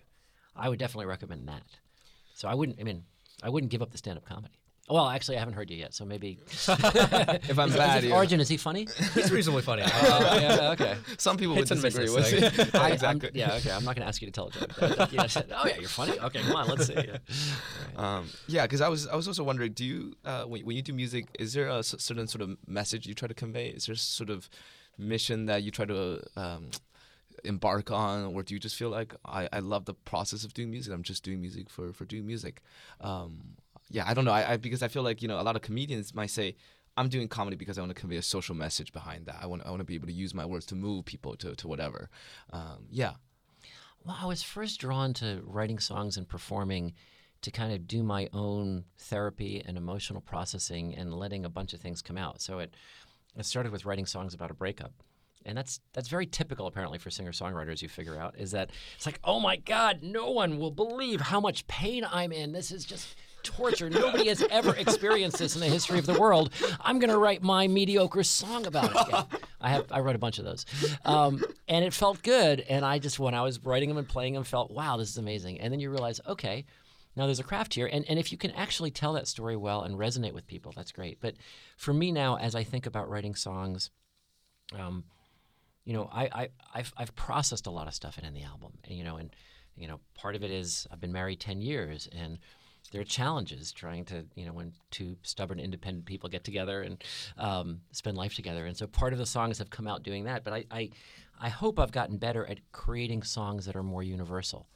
I 0.55 0.69
would 0.69 0.79
definitely 0.79 1.07
recommend 1.07 1.49
that. 1.49 1.63
So 2.35 2.49
I 2.49 2.55
wouldn't. 2.55 2.79
I 2.81 2.83
mean, 2.83 3.05
I 3.43 3.49
wouldn't 3.49 3.71
give 3.71 3.83
up 3.83 3.91
the 3.91 3.99
stand-up 3.99 4.25
comedy. 4.25 4.59
Well, 4.91 5.09
actually, 5.09 5.37
I 5.37 5.41
haven't 5.41 5.55
heard 5.55 5.71
you 5.71 5.77
yet, 5.77 5.93
so 5.95 6.05
maybe. 6.05 6.39
If 6.49 7.59
I'm 7.59 7.69
Is- 7.69 7.75
is 7.75 7.77
bad, 7.77 8.05
it 8.05 8.07
here, 8.09 8.15
Arjun, 8.15 8.41
is 8.41 8.49
he 8.49 8.57
funny? 8.57 8.87
He's 9.15 9.31
reasonably 9.31 9.63
funny. 9.63 9.83
Uh, 9.87 9.91
Oh, 10.31 10.39
yeah, 10.41 10.71
okay. 10.73 10.97
some 11.19 11.37
people 11.37 11.55
would 11.55 11.69
Hits 11.69 11.71
and 11.73 11.83
disagree 11.83 12.15
misses, 12.15 12.57
with 12.59 12.75
I, 12.75 12.79
I'm- 12.85 12.93
exactly. 12.93 13.31
yeah, 13.35 13.55
okay. 13.57 13.71
I'm 13.71 13.85
not 13.85 13.95
going 13.97 14.03
to 14.05 14.09
ask 14.09 14.21
you 14.23 14.27
to 14.27 14.33
tell 14.33 14.49
a 14.49 14.51
joke. 14.51 14.71
But, 14.79 15.13
yeah, 15.13 15.23
I 15.23 15.27
said, 15.27 15.51
oh 15.55 15.67
yeah, 15.67 15.79
you're 15.79 15.89
funny. 15.89 16.19
Okay, 16.19 16.41
come 16.43 16.57
on, 16.57 16.69
let's 16.69 16.87
see. 16.87 16.95
Yeah. 16.95 17.19
Um, 17.97 18.29
yeah, 18.47 18.63
because 18.63 18.81
I 18.81 18.89
was 18.89 19.07
I 19.07 19.17
was 19.17 19.27
also 19.29 19.43
wondering, 19.45 19.73
do 19.73 19.85
you 19.85 20.15
uh, 20.25 20.45
when, 20.45 20.65
when 20.65 20.77
you 20.77 20.83
do 20.83 20.93
music, 20.93 21.27
is 21.39 21.53
there 21.53 21.69
a 21.69 21.83
certain 21.83 22.27
sort 22.29 22.43
of 22.43 22.57
message 22.67 23.07
you 23.07 23.15
try 23.15 23.29
to 23.29 23.35
convey? 23.35 23.69
Is 23.69 23.87
there 23.87 23.95
sort 23.97 24.31
of 24.31 24.49
mission 24.97 25.47
that 25.47 25.63
you 25.63 25.71
try 25.71 25.85
to 25.85 26.23
um, 26.37 26.71
embark 27.45 27.91
on, 27.91 28.35
or 28.35 28.43
do 28.43 28.55
you 28.55 28.61
just 28.61 28.77
feel 28.77 28.91
like 28.91 29.15
I, 29.25 29.49
I 29.53 29.61
love 29.61 29.85
the 29.85 29.95
process 29.95 30.45
of 30.45 30.55
doing 30.55 30.71
music? 30.71 30.93
I'm 30.93 31.03
just 31.03 31.23
doing 31.25 31.41
music 31.41 31.69
for 31.71 31.93
for 31.93 32.05
doing 32.05 32.27
music. 32.27 32.63
Um, 33.01 33.57
yeah, 33.91 34.05
I 34.07 34.15
don't 34.15 34.25
know. 34.25 34.33
I, 34.33 34.53
I 34.53 34.57
because 34.57 34.83
I 34.83 34.89
feel 34.89 35.03
like 35.03 35.23
you 35.23 35.29
know 35.29 35.41
a 35.41 35.43
lot 35.43 35.57
of 35.57 35.63
comedians 35.63 36.15
might 36.15 36.31
say. 36.31 36.57
I'm 36.97 37.09
doing 37.09 37.29
comedy 37.29 37.55
because 37.55 37.79
I 37.79 37.81
want 37.81 37.95
to 37.95 38.01
convey 38.01 38.17
a 38.17 38.23
social 38.23 38.57
message 38.57 38.93
behind 38.93 39.27
that. 39.27 39.37
I 39.41 39.47
want, 39.47 39.65
I 39.65 39.71
want 39.71 39.79
to 39.79 39.85
be 39.85 39.95
able 39.95 40.09
to 40.09 40.13
use 40.13 40.35
my 40.35 40.45
words 40.45 40.67
to 40.67 40.75
move 40.75 41.05
people 41.05 41.37
to, 41.37 41.55
to 41.55 41.69
whatever. 41.69 42.11
Um, 42.53 42.87
yeah. 42.91 43.13
Well, 44.05 44.19
I 44.21 44.27
was 44.27 44.43
first 44.43 44.81
drawn 44.81 45.15
to 45.15 45.41
writing 45.45 45.79
songs 45.79 46.17
and 46.17 46.29
performing 46.29 46.95
to 47.43 47.51
kind 47.53 47.73
of 47.73 47.87
do 47.87 48.03
my 48.03 48.29
own 48.33 48.85
therapy 48.97 49.63
and 49.65 49.77
emotional 49.77 50.21
processing 50.21 50.95
and 50.95 51.15
letting 51.15 51.45
a 51.45 51.49
bunch 51.49 51.73
of 51.73 51.81
things 51.81 52.03
come 52.03 52.19
out. 52.19 52.41
So 52.41 52.59
it, 52.59 52.75
it 53.37 53.47
started 53.47 53.71
with 53.71 53.85
writing 53.85 54.07
songs 54.07 54.35
about 54.35 54.51
a 54.51 54.55
breakup. 54.55 54.93
And 55.47 55.57
that's 55.57 55.81
that's 55.93 56.09
very 56.09 56.27
typical 56.27 56.67
apparently 56.67 56.99
for 56.99 57.11
singer-songwriters 57.11 57.81
you 57.81 57.89
figure 57.89 58.19
out 58.19 58.35
is 58.37 58.51
that 58.51 58.71
it's 58.97 59.07
like, 59.07 59.21
"Oh 59.23 59.39
my 59.39 59.57
god, 59.57 60.03
no 60.03 60.31
one 60.31 60.59
will 60.59 60.73
believe 60.73 61.21
how 61.21 61.41
much 61.41 61.67
pain 61.69 62.05
I'm 62.11 62.33
in. 62.33 62.53
This 62.53 62.73
is 62.73 62.85
just 62.85 63.15
torture. 63.49 63.91
Nobody 63.91 64.29
has 64.29 64.43
ever 64.51 64.75
experienced 64.77 65.39
this 65.39 65.55
in 65.55 65.61
the 65.61 65.67
history 65.67 65.99
of 65.99 66.07
the 66.07 66.19
world. 66.19 66.51
I'm 66.81 66.99
going 66.99 67.11
to 67.11 67.19
write 67.19 67.43
my 67.43 67.67
mediocre 67.67 68.23
song 68.23 68.67
about 68.67 68.91
it." 68.91 69.07
Yeah. 69.11 69.25
I 69.61 69.71
have 69.71 69.87
I 69.91 70.01
wrote 70.01 70.17
a 70.17 70.21
bunch 70.21 70.39
of 70.39 70.45
those. 70.45 70.65
Um, 71.05 71.45
and 71.67 71.85
it 71.85 71.93
felt 71.93 72.23
good 72.23 72.61
and 72.61 72.85
I 72.85 72.99
just 72.99 73.19
when 73.19 73.35
I 73.35 73.43
was 73.43 73.59
writing 73.65 73.89
them 73.89 73.99
and 73.99 74.09
playing 74.09 74.35
them 74.35 74.45
felt, 74.45 74.71
"Wow, 74.71 74.97
this 74.97 75.09
is 75.09 75.19
amazing." 75.19 75.61
And 75.61 75.73
then 75.73 75.81
you 75.81 75.91
realize, 75.91 76.21
"Okay, 76.27 76.65
now 77.19 77.27
there's 77.27 77.41
a 77.41 77.45
craft 77.45 77.75
here, 77.75 77.89
and, 77.93 78.05
and 78.09 78.17
if 78.17 78.31
you 78.31 78.39
can 78.39 78.53
actually 78.53 78.93
tell 78.93 79.15
that 79.15 79.27
story 79.27 79.57
well 79.57 79.83
and 79.83 79.97
resonate 79.97 80.35
with 80.35 80.47
people, 80.47 80.73
that's 80.75 80.93
great. 80.93 81.19
But 81.21 81.35
for 81.77 81.93
me 81.93 82.13
now, 82.13 82.37
as 82.39 82.55
I 82.55 82.63
think 82.63 82.87
about 82.87 83.11
writing 83.11 83.35
songs, 83.35 83.91
um, 84.79 85.03
you 85.85 85.95
know, 85.95 86.09
I, 86.13 86.25
I 86.27 86.49
I've, 86.75 86.93
I've 86.97 87.17
processed 87.17 87.67
a 87.67 87.71
lot 87.71 87.89
of 87.89 87.95
stuff 87.95 88.19
in, 88.19 88.25
in 88.25 88.35
the 88.35 88.45
album, 88.45 88.75
and 88.85 88.97
you 88.97 89.03
know, 89.03 89.17
and 89.17 89.35
you 89.75 89.89
know, 89.89 89.99
part 90.15 90.37
of 90.37 90.45
it 90.45 90.53
is 90.53 90.87
I've 90.93 91.01
been 91.01 91.13
married 91.13 91.41
ten 91.41 91.61
years, 91.61 92.09
and 92.17 92.39
there 92.91 93.01
are 93.01 93.05
challenges 93.05 93.73
trying 93.73 94.05
to, 94.07 94.25
you 94.35 94.47
know, 94.47 94.53
when 94.53 94.73
two 94.91 95.17
stubborn, 95.23 95.59
independent 95.61 96.07
people 96.07 96.29
get 96.29 96.45
together 96.45 96.83
and 96.83 97.03
um, 97.37 97.81
spend 97.93 98.17
life 98.17 98.35
together, 98.35 98.67
and 98.67 98.77
so 98.77 98.87
part 98.87 99.13
of 99.13 99.19
the 99.19 99.27
songs 99.27 99.59
have 99.59 99.71
come 99.71 99.87
out 99.87 100.03
doing 100.03 100.25
that. 100.25 100.45
But 100.45 100.53
I, 100.53 100.65
I, 100.71 100.91
I 101.41 101.49
hope 101.49 101.79
I've 101.79 101.93
gotten 101.93 102.17
better 102.17 102.47
at 102.47 102.59
creating 102.73 103.23
songs 103.23 103.67
that 103.67 103.77
are 103.77 103.83
more 103.83 104.03
universal, 104.03 104.69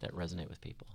that 0.00 0.12
resonate 0.12 0.48
with 0.48 0.60
people, 0.60 0.88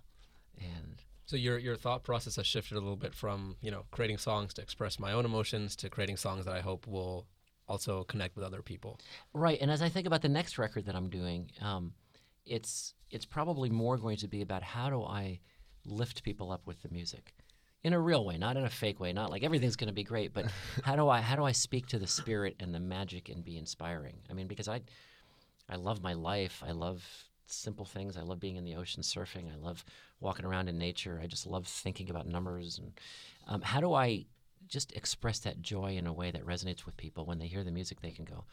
and 0.57 1.01
so 1.25 1.35
your 1.35 1.57
your 1.57 1.75
thought 1.75 2.03
process 2.03 2.35
has 2.35 2.45
shifted 2.45 2.75
a 2.75 2.79
little 2.79 2.95
bit 2.95 3.13
from 3.13 3.55
you 3.61 3.71
know 3.71 3.85
creating 3.91 4.17
songs 4.17 4.53
to 4.55 4.61
express 4.61 4.99
my 4.99 5.11
own 5.11 5.25
emotions 5.25 5.75
to 5.77 5.89
creating 5.89 6.17
songs 6.17 6.45
that 6.45 6.53
I 6.53 6.61
hope 6.61 6.88
will 6.88 7.27
also 7.67 8.03
connect 8.03 8.35
with 8.35 8.45
other 8.45 8.61
people. 8.61 8.99
Right, 9.33 9.57
and 9.59 9.71
as 9.71 9.81
I 9.81 9.89
think 9.89 10.05
about 10.05 10.21
the 10.21 10.29
next 10.29 10.57
record 10.57 10.85
that 10.85 10.95
I'm 10.95 11.09
doing, 11.09 11.49
um, 11.61 11.93
it's 12.45 12.93
it's 13.09 13.25
probably 13.25 13.69
more 13.69 13.97
going 13.97 14.17
to 14.17 14.27
be 14.27 14.41
about 14.41 14.61
how 14.61 14.89
do 14.89 15.03
I 15.03 15.39
lift 15.86 16.24
people 16.24 16.52
up 16.52 16.65
with 16.65 16.82
the 16.82 16.89
music, 16.89 17.34
in 17.84 17.93
a 17.93 18.00
real 18.00 18.26
way, 18.26 18.38
not 18.38 18.58
in 18.58 18.65
a 18.65 18.69
fake 18.69 19.00
way, 19.00 19.13
not 19.13 19.30
like 19.30 19.43
everything's 19.43 19.76
going 19.76 19.89
to 19.89 19.93
be 19.93 20.04
great, 20.04 20.34
but 20.34 20.45
how 20.84 20.95
do 20.95 21.08
I 21.08 21.21
how 21.21 21.36
do 21.36 21.43
I 21.43 21.52
speak 21.52 21.86
to 21.88 22.00
the 22.00 22.08
spirit 22.08 22.56
and 22.60 22.74
the 22.74 22.80
magic 22.80 23.30
and 23.30 23.45
be 23.45 23.58
inspiring? 23.58 24.15
I 24.30 24.34
mean, 24.34 24.48
because 24.48 24.67
I 24.67 24.82
I 25.69 25.76
love 25.76 26.02
my 26.02 26.13
life, 26.13 26.63
I 26.65 26.71
love 26.71 27.04
simple 27.45 27.86
things, 27.86 28.17
I 28.17 28.21
love 28.21 28.39
being 28.39 28.56
in 28.56 28.63
the 28.63 28.76
ocean 28.76 29.04
surfing, 29.04 29.54
I 29.54 29.58
love 29.58 29.86
walking 30.19 30.45
around 30.45 30.67
in 30.67 30.80
nature, 30.80 31.19
I 31.21 31.28
just 31.28 31.45
love 31.45 31.67
thinking 31.67 32.10
about 32.10 32.28
numbers 32.28 32.80
and 32.80 33.00
um, 33.48 33.62
how 33.62 33.80
do 33.82 33.93
I 33.93 34.26
just 34.67 34.91
express 34.93 35.38
that 35.39 35.62
joy 35.62 35.95
in 35.95 36.08
a 36.08 36.13
way 36.13 36.32
that 36.32 36.43
resonates 36.43 36.88
with 36.88 36.98
people? 36.98 37.26
When 37.26 37.38
they 37.38 37.45
hear 37.45 37.63
the 37.63 37.71
music 37.71 38.02
they 38.02 38.12
can 38.12 38.26
go 38.26 38.45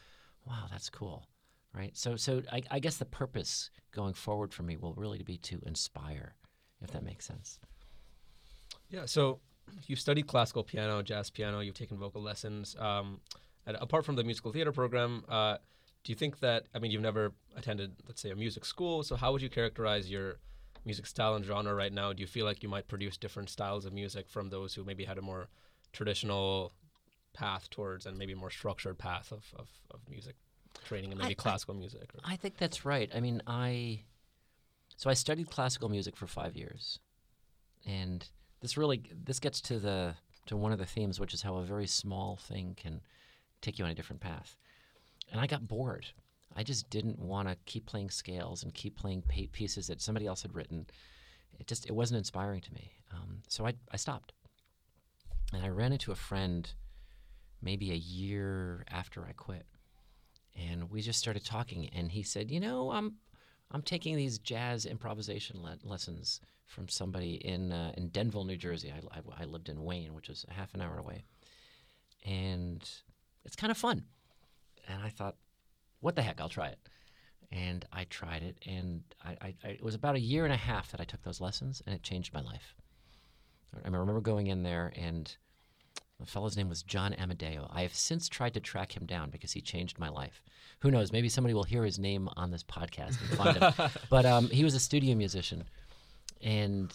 wow 0.46 0.66
that's 0.70 0.90
cool 0.90 1.26
right? 1.74 1.96
So 1.96 2.16
so 2.16 2.42
I, 2.52 2.62
I 2.70 2.78
guess 2.80 2.98
the 2.98 3.06
purpose 3.06 3.70
going 3.92 4.14
forward 4.14 4.52
for 4.52 4.62
me 4.62 4.76
will 4.76 4.94
really 4.94 5.22
be 5.22 5.38
to 5.38 5.62
inspire 5.64 6.34
if 6.84 6.90
that 6.92 7.02
makes 7.02 7.24
sense 7.26 7.58
Yeah. 8.90 9.06
So 9.06 9.40
you've 9.86 10.00
studied 10.00 10.26
classical 10.26 10.62
piano, 10.64 11.02
jazz 11.02 11.30
piano. 11.30 11.60
You've 11.60 11.74
taken 11.78 11.96
vocal 11.98 12.20
lessons. 12.22 12.76
Um, 12.78 13.20
and 13.66 13.76
apart 13.80 14.04
from 14.04 14.16
the 14.16 14.24
musical 14.24 14.52
theater 14.52 14.72
program, 14.72 15.24
uh, 15.28 15.56
do 16.04 16.12
you 16.12 16.16
think 16.16 16.40
that 16.40 16.66
I 16.74 16.78
mean 16.78 16.90
you've 16.90 17.00
never 17.02 17.32
attended, 17.56 17.92
let's 18.06 18.20
say, 18.20 18.30
a 18.30 18.36
music 18.36 18.64
school? 18.64 19.02
So 19.02 19.16
how 19.16 19.32
would 19.32 19.40
you 19.40 19.48
characterize 19.48 20.10
your 20.10 20.36
music 20.84 21.06
style 21.06 21.34
and 21.36 21.44
genre 21.44 21.74
right 21.74 21.92
now? 21.92 22.12
Do 22.12 22.20
you 22.20 22.26
feel 22.26 22.44
like 22.44 22.62
you 22.62 22.68
might 22.68 22.86
produce 22.88 23.16
different 23.16 23.48
styles 23.50 23.86
of 23.86 23.92
music 23.92 24.28
from 24.28 24.50
those 24.50 24.74
who 24.74 24.84
maybe 24.84 25.04
had 25.04 25.16
a 25.16 25.22
more 25.22 25.48
traditional 25.92 26.72
path 27.34 27.70
towards 27.70 28.04
and 28.04 28.18
maybe 28.18 28.34
more 28.34 28.50
structured 28.50 28.98
path 28.98 29.32
of, 29.32 29.44
of, 29.56 29.68
of 29.90 30.00
music 30.10 30.34
training 30.84 31.12
and 31.12 31.20
maybe 31.20 31.32
I- 31.32 31.34
classical 31.34 31.74
music? 31.74 32.10
Or, 32.14 32.20
I 32.24 32.36
think 32.36 32.56
that's 32.58 32.84
right. 32.84 33.08
I 33.14 33.20
mean, 33.20 33.40
I 33.46 34.02
so 34.96 35.10
I 35.10 35.14
studied 35.14 35.50
classical 35.50 35.88
music 35.88 36.16
for 36.16 36.26
five 36.26 36.56
years, 36.56 36.98
and 37.86 38.28
this 38.60 38.76
really 38.76 39.02
this 39.24 39.40
gets 39.40 39.60
to 39.62 39.78
the 39.78 40.14
to 40.46 40.56
one 40.56 40.72
of 40.72 40.78
the 40.78 40.86
themes, 40.86 41.20
which 41.20 41.34
is 41.34 41.42
how 41.42 41.56
a 41.56 41.64
very 41.64 41.86
small 41.86 42.36
thing 42.36 42.74
can 42.76 43.00
take 43.60 43.78
you 43.78 43.84
on 43.84 43.90
a 43.90 43.94
different 43.94 44.20
path. 44.20 44.56
And 45.30 45.40
I 45.40 45.46
got 45.46 45.68
bored. 45.68 46.06
I 46.54 46.62
just 46.62 46.90
didn't 46.90 47.18
want 47.18 47.48
to 47.48 47.56
keep 47.64 47.86
playing 47.86 48.10
scales 48.10 48.62
and 48.62 48.74
keep 48.74 48.96
playing 48.96 49.22
pieces 49.52 49.86
that 49.86 50.02
somebody 50.02 50.26
else 50.26 50.42
had 50.42 50.54
written. 50.54 50.86
It 51.58 51.66
just 51.66 51.86
it 51.86 51.92
wasn't 51.92 52.18
inspiring 52.18 52.60
to 52.62 52.74
me. 52.74 52.92
Um, 53.12 53.42
so 53.48 53.66
I 53.66 53.74
I 53.90 53.96
stopped. 53.96 54.32
And 55.52 55.64
I 55.64 55.68
ran 55.68 55.92
into 55.92 56.12
a 56.12 56.16
friend 56.16 56.70
maybe 57.60 57.92
a 57.92 57.96
year 57.96 58.84
after 58.90 59.24
I 59.24 59.32
quit. 59.32 59.66
And 60.56 60.90
we 60.90 61.00
just 61.00 61.18
started 61.18 61.44
talking 61.44 61.88
and 61.90 62.10
he 62.12 62.22
said, 62.22 62.50
"You 62.50 62.60
know, 62.60 62.90
I'm 62.90 63.14
I'm 63.72 63.82
taking 63.82 64.16
these 64.16 64.38
jazz 64.38 64.86
improvisation 64.86 65.62
le- 65.62 65.78
lessons 65.82 66.40
from 66.66 66.88
somebody 66.88 67.34
in 67.34 67.72
uh, 67.72 67.92
in 67.96 68.08
Denville, 68.08 68.44
New 68.44 68.56
Jersey. 68.56 68.92
I, 68.92 69.18
I, 69.18 69.42
I 69.42 69.44
lived 69.44 69.68
in 69.68 69.82
Wayne, 69.82 70.14
which 70.14 70.28
is 70.28 70.44
a 70.48 70.52
half 70.52 70.74
an 70.74 70.80
hour 70.80 70.98
away, 70.98 71.24
and 72.24 72.88
it's 73.44 73.56
kind 73.56 73.70
of 73.70 73.78
fun. 73.78 74.04
And 74.88 75.02
I 75.02 75.08
thought, 75.08 75.36
what 76.00 76.16
the 76.16 76.22
heck, 76.22 76.40
I'll 76.40 76.48
try 76.48 76.68
it. 76.68 76.78
And 77.50 77.84
I 77.92 78.04
tried 78.04 78.42
it, 78.42 78.58
and 78.66 79.02
I, 79.22 79.36
I, 79.42 79.54
it 79.68 79.82
was 79.82 79.94
about 79.94 80.16
a 80.16 80.20
year 80.20 80.44
and 80.44 80.52
a 80.54 80.56
half 80.56 80.90
that 80.90 81.00
I 81.00 81.04
took 81.04 81.22
those 81.22 81.40
lessons, 81.40 81.82
and 81.84 81.94
it 81.94 82.02
changed 82.02 82.32
my 82.32 82.40
life. 82.40 82.74
I 83.74 83.88
remember 83.88 84.20
going 84.20 84.46
in 84.46 84.62
there, 84.62 84.92
and 84.96 85.34
the 86.22 86.30
fellow's 86.30 86.56
name 86.56 86.68
was 86.68 86.82
John 86.82 87.14
Amadeo. 87.14 87.68
I 87.70 87.82
have 87.82 87.94
since 87.94 88.28
tried 88.28 88.54
to 88.54 88.60
track 88.60 88.96
him 88.96 89.06
down 89.06 89.30
because 89.30 89.52
he 89.52 89.60
changed 89.60 89.98
my 89.98 90.08
life. 90.08 90.42
Who 90.80 90.90
knows? 90.90 91.12
Maybe 91.12 91.28
somebody 91.28 91.54
will 91.54 91.64
hear 91.64 91.84
his 91.84 91.98
name 91.98 92.28
on 92.36 92.50
this 92.50 92.62
podcast 92.62 93.20
and 93.20 93.38
find 93.38 93.56
him. 93.56 93.90
But 94.10 94.26
um, 94.26 94.48
he 94.48 94.64
was 94.64 94.74
a 94.74 94.80
studio 94.80 95.14
musician, 95.14 95.64
and 96.40 96.92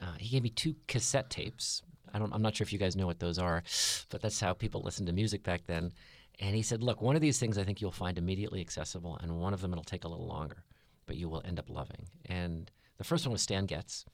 uh, 0.00 0.14
he 0.18 0.28
gave 0.28 0.42
me 0.42 0.50
two 0.50 0.74
cassette 0.88 1.30
tapes. 1.30 1.82
I 2.12 2.18
don't, 2.18 2.32
I'm 2.32 2.42
not 2.42 2.56
sure 2.56 2.64
if 2.64 2.72
you 2.72 2.78
guys 2.78 2.96
know 2.96 3.06
what 3.06 3.18
those 3.18 3.38
are, 3.38 3.62
but 4.10 4.22
that's 4.22 4.40
how 4.40 4.52
people 4.52 4.82
listened 4.82 5.08
to 5.08 5.12
music 5.12 5.42
back 5.42 5.62
then. 5.66 5.92
And 6.40 6.54
he 6.54 6.62
said, 6.62 6.82
"Look, 6.82 7.00
one 7.00 7.16
of 7.16 7.22
these 7.22 7.38
things 7.38 7.58
I 7.58 7.64
think 7.64 7.80
you'll 7.80 7.92
find 7.92 8.18
immediately 8.18 8.60
accessible, 8.60 9.18
and 9.22 9.40
one 9.40 9.54
of 9.54 9.60
them 9.60 9.72
it'll 9.72 9.84
take 9.84 10.04
a 10.04 10.08
little 10.08 10.26
longer, 10.26 10.64
but 11.06 11.16
you 11.16 11.28
will 11.28 11.42
end 11.44 11.58
up 11.58 11.70
loving." 11.70 12.06
And 12.26 12.70
the 12.98 13.04
first 13.04 13.24
one 13.24 13.32
was 13.32 13.42
Stan 13.42 13.66
Getz, 13.66 14.04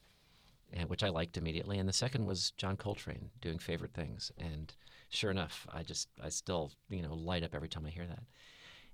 which 0.86 1.02
I 1.02 1.08
liked 1.08 1.36
immediately, 1.36 1.78
and 1.78 1.88
the 1.88 1.92
second 1.92 2.26
was 2.26 2.52
John 2.52 2.76
Coltrane 2.76 3.30
doing 3.40 3.58
favorite 3.58 3.94
things. 3.94 4.30
And 4.38 4.72
sure 5.08 5.30
enough, 5.30 5.66
I 5.72 5.82
just 5.82 6.08
I 6.22 6.28
still 6.28 6.72
you 6.88 7.02
know 7.02 7.14
light 7.14 7.42
up 7.42 7.54
every 7.54 7.68
time 7.68 7.86
I 7.86 7.90
hear 7.90 8.06
that. 8.06 8.22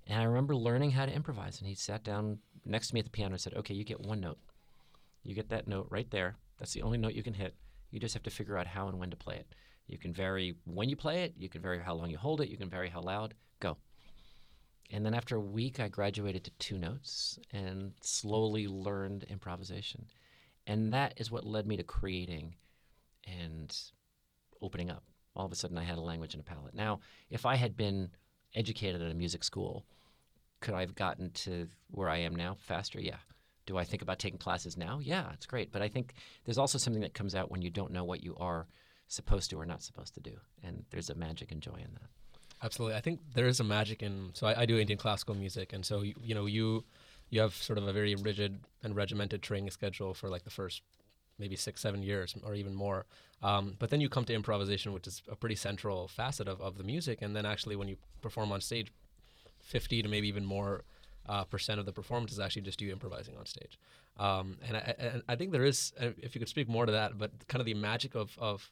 And 0.07 0.21
I 0.21 0.23
remember 0.23 0.55
learning 0.55 0.91
how 0.91 1.05
to 1.05 1.13
improvise, 1.13 1.59
and 1.59 1.67
he 1.67 1.75
sat 1.75 2.03
down 2.03 2.39
next 2.65 2.89
to 2.89 2.93
me 2.93 2.99
at 2.99 3.05
the 3.05 3.11
piano 3.11 3.33
and 3.33 3.41
said, 3.41 3.53
"Okay, 3.55 3.73
you 3.73 3.83
get 3.83 3.99
one 4.01 4.21
note. 4.21 4.39
You 5.23 5.35
get 5.35 5.49
that 5.49 5.67
note 5.67 5.87
right 5.89 6.09
there. 6.09 6.37
That's 6.59 6.73
the 6.73 6.81
only 6.81 6.97
note 6.97 7.13
you 7.13 7.23
can 7.23 7.33
hit. 7.33 7.55
You 7.91 7.99
just 7.99 8.13
have 8.13 8.23
to 8.23 8.29
figure 8.31 8.57
out 8.57 8.67
how 8.67 8.87
and 8.87 8.99
when 8.99 9.11
to 9.11 9.17
play 9.17 9.35
it. 9.35 9.47
You 9.87 9.97
can 9.97 10.13
vary 10.13 10.55
when 10.65 10.89
you 10.89 10.95
play 10.95 11.23
it. 11.23 11.33
You 11.37 11.49
can 11.49 11.61
vary 11.61 11.79
how 11.79 11.93
long 11.93 12.09
you 12.09 12.17
hold 12.17 12.41
it. 12.41 12.49
You 12.49 12.57
can 12.57 12.69
vary 12.69 12.89
how 12.89 13.01
loud. 13.01 13.33
Go." 13.59 13.77
And 14.89 15.05
then 15.05 15.13
after 15.13 15.35
a 15.35 15.41
week, 15.41 15.79
I 15.79 15.89
graduated 15.89 16.45
to 16.45 16.51
two 16.51 16.77
notes 16.77 17.37
and 17.51 17.93
slowly 18.01 18.67
learned 18.67 19.23
improvisation. 19.23 20.07
And 20.67 20.93
that 20.93 21.13
is 21.17 21.31
what 21.31 21.45
led 21.45 21.65
me 21.65 21.77
to 21.77 21.83
creating 21.83 22.55
and 23.25 23.75
opening 24.61 24.91
up. 24.91 25.03
All 25.35 25.45
of 25.45 25.51
a 25.51 25.55
sudden, 25.55 25.77
I 25.77 25.83
had 25.83 25.97
a 25.97 26.01
language 26.01 26.33
and 26.33 26.41
a 26.41 26.43
palette. 26.43 26.75
Now, 26.75 26.99
if 27.29 27.45
I 27.45 27.55
had 27.55 27.77
been 27.77 28.09
educated 28.53 29.01
at 29.01 29.11
a 29.11 29.15
music 29.15 29.43
school, 29.43 29.85
could 30.59 30.73
I 30.73 30.81
have 30.81 30.95
gotten 30.95 31.31
to 31.31 31.67
where 31.91 32.09
I 32.09 32.17
am 32.17 32.35
now 32.35 32.57
faster? 32.59 32.99
Yeah. 32.99 33.17
Do 33.65 33.77
I 33.77 33.83
think 33.83 34.01
about 34.01 34.19
taking 34.19 34.39
classes 34.39 34.77
now? 34.77 34.99
Yeah, 35.01 35.31
it's 35.33 35.45
great. 35.45 35.71
But 35.71 35.81
I 35.81 35.87
think 35.87 36.13
there's 36.45 36.57
also 36.57 36.77
something 36.77 37.01
that 37.01 37.13
comes 37.13 37.35
out 37.35 37.49
when 37.51 37.61
you 37.61 37.69
don't 37.69 37.91
know 37.91 38.03
what 38.03 38.23
you 38.23 38.35
are 38.37 38.67
supposed 39.07 39.49
to 39.51 39.59
or 39.59 39.65
not 39.65 39.83
supposed 39.83 40.15
to 40.15 40.19
do. 40.19 40.37
And 40.63 40.83
there's 40.89 41.09
a 41.09 41.15
magic 41.15 41.51
and 41.51 41.61
joy 41.61 41.75
in 41.75 41.93
that. 41.93 42.09
Absolutely, 42.63 42.97
I 42.97 43.01
think 43.01 43.19
there 43.35 43.47
is 43.47 43.59
a 43.59 43.63
magic 43.63 44.01
in. 44.01 44.31
So 44.33 44.47
I, 44.47 44.61
I 44.61 44.65
do 44.65 44.79
Indian 44.79 44.97
classical 44.97 45.35
music, 45.35 45.73
and 45.73 45.85
so 45.85 46.01
you, 46.01 46.15
you 46.23 46.33
know 46.33 46.47
you 46.47 46.85
you 47.29 47.41
have 47.41 47.53
sort 47.53 47.77
of 47.77 47.87
a 47.87 47.93
very 47.93 48.15
rigid 48.15 48.59
and 48.83 48.95
regimented 48.95 49.41
training 49.41 49.71
schedule 49.71 50.13
for 50.13 50.29
like 50.29 50.43
the 50.43 50.49
first 50.49 50.81
maybe 51.39 51.55
six 51.55 51.81
seven 51.81 52.01
years 52.01 52.35
or 52.43 52.55
even 52.55 52.73
more. 52.73 53.05
Um, 53.43 53.75
but 53.79 53.89
then 53.89 54.01
you 54.01 54.09
come 54.09 54.25
to 54.25 54.33
improvisation, 54.33 54.93
which 54.93 55.07
is 55.07 55.21
a 55.29 55.35
pretty 55.35 55.55
central 55.55 56.07
facet 56.07 56.47
of, 56.47 56.59
of 56.61 56.77
the 56.77 56.83
music, 56.83 57.21
and 57.21 57.35
then 57.35 57.45
actually 57.45 57.75
when 57.75 57.87
you 57.87 57.97
perform 58.21 58.51
on 58.51 58.61
stage, 58.61 58.91
fifty 59.59 60.01
to 60.01 60.09
maybe 60.09 60.27
even 60.27 60.45
more 60.45 60.83
uh, 61.27 61.43
percent 61.43 61.79
of 61.79 61.85
the 61.85 61.91
performance 61.91 62.31
is 62.31 62.39
actually 62.39 62.63
just 62.63 62.81
you 62.81 62.91
improvising 62.91 63.37
on 63.37 63.45
stage. 63.45 63.77
Um, 64.17 64.57
and, 64.67 64.77
I, 64.77 65.21
I 65.27 65.35
think 65.35 65.51
there 65.51 65.65
is, 65.65 65.93
uh, 66.01 66.09
if 66.17 66.33
you 66.33 66.39
could 66.39 66.49
speak 66.49 66.67
more 66.67 66.87
to 66.87 66.91
that, 66.91 67.19
but 67.19 67.31
kind 67.47 67.59
of 67.59 67.65
the 67.65 67.73
magic 67.73 68.15
of 68.15 68.35
of 68.39 68.71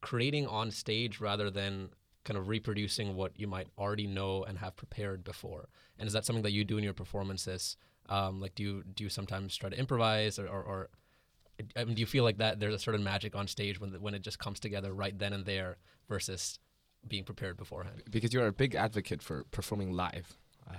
creating 0.00 0.46
on 0.46 0.70
stage 0.70 1.20
rather 1.20 1.50
than 1.50 1.90
kind 2.24 2.38
of 2.38 2.48
reproducing 2.48 3.14
what 3.14 3.38
you 3.38 3.46
might 3.46 3.68
already 3.78 4.06
know 4.06 4.44
and 4.44 4.58
have 4.58 4.74
prepared 4.76 5.22
before. 5.22 5.68
And 5.98 6.06
is 6.06 6.12
that 6.12 6.24
something 6.24 6.42
that 6.42 6.52
you 6.52 6.64
do 6.64 6.78
in 6.78 6.84
your 6.84 6.92
performances? 6.92 7.76
Um, 8.08 8.40
like, 8.40 8.54
do 8.54 8.62
you 8.62 8.84
do 8.94 9.04
you 9.04 9.10
sometimes 9.10 9.56
try 9.56 9.68
to 9.68 9.78
improvise, 9.78 10.38
or, 10.38 10.46
or, 10.48 10.62
or 10.62 10.88
I 11.76 11.84
mean, 11.84 11.94
do 11.94 12.00
you 12.00 12.06
feel 12.06 12.24
like 12.24 12.38
that 12.38 12.60
there's 12.60 12.74
a 12.74 12.78
certain 12.78 13.02
magic 13.02 13.34
on 13.34 13.46
stage 13.46 13.80
when 13.80 13.92
the, 13.92 14.00
when 14.00 14.14
it 14.14 14.22
just 14.22 14.38
comes 14.38 14.60
together 14.60 14.92
right 14.92 15.18
then 15.18 15.32
and 15.32 15.44
there 15.44 15.78
versus 16.08 16.58
being 17.08 17.24
prepared 17.24 17.56
beforehand? 17.56 18.02
Because 18.10 18.32
you're 18.32 18.46
a 18.46 18.52
big 18.52 18.74
advocate 18.74 19.22
for 19.22 19.44
performing 19.50 19.92
live, 19.92 20.36
uh, 20.68 20.74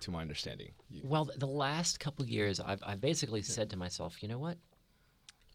to 0.00 0.10
my 0.10 0.20
understanding. 0.20 0.72
You, 0.90 1.02
Well, 1.04 1.30
the 1.36 1.46
last 1.46 1.98
couple 2.00 2.24
years, 2.26 2.60
I've, 2.60 2.82
I've 2.86 3.00
basically 3.00 3.42
said 3.42 3.70
to 3.70 3.76
myself, 3.76 4.22
you 4.22 4.28
know 4.28 4.38
what? 4.38 4.58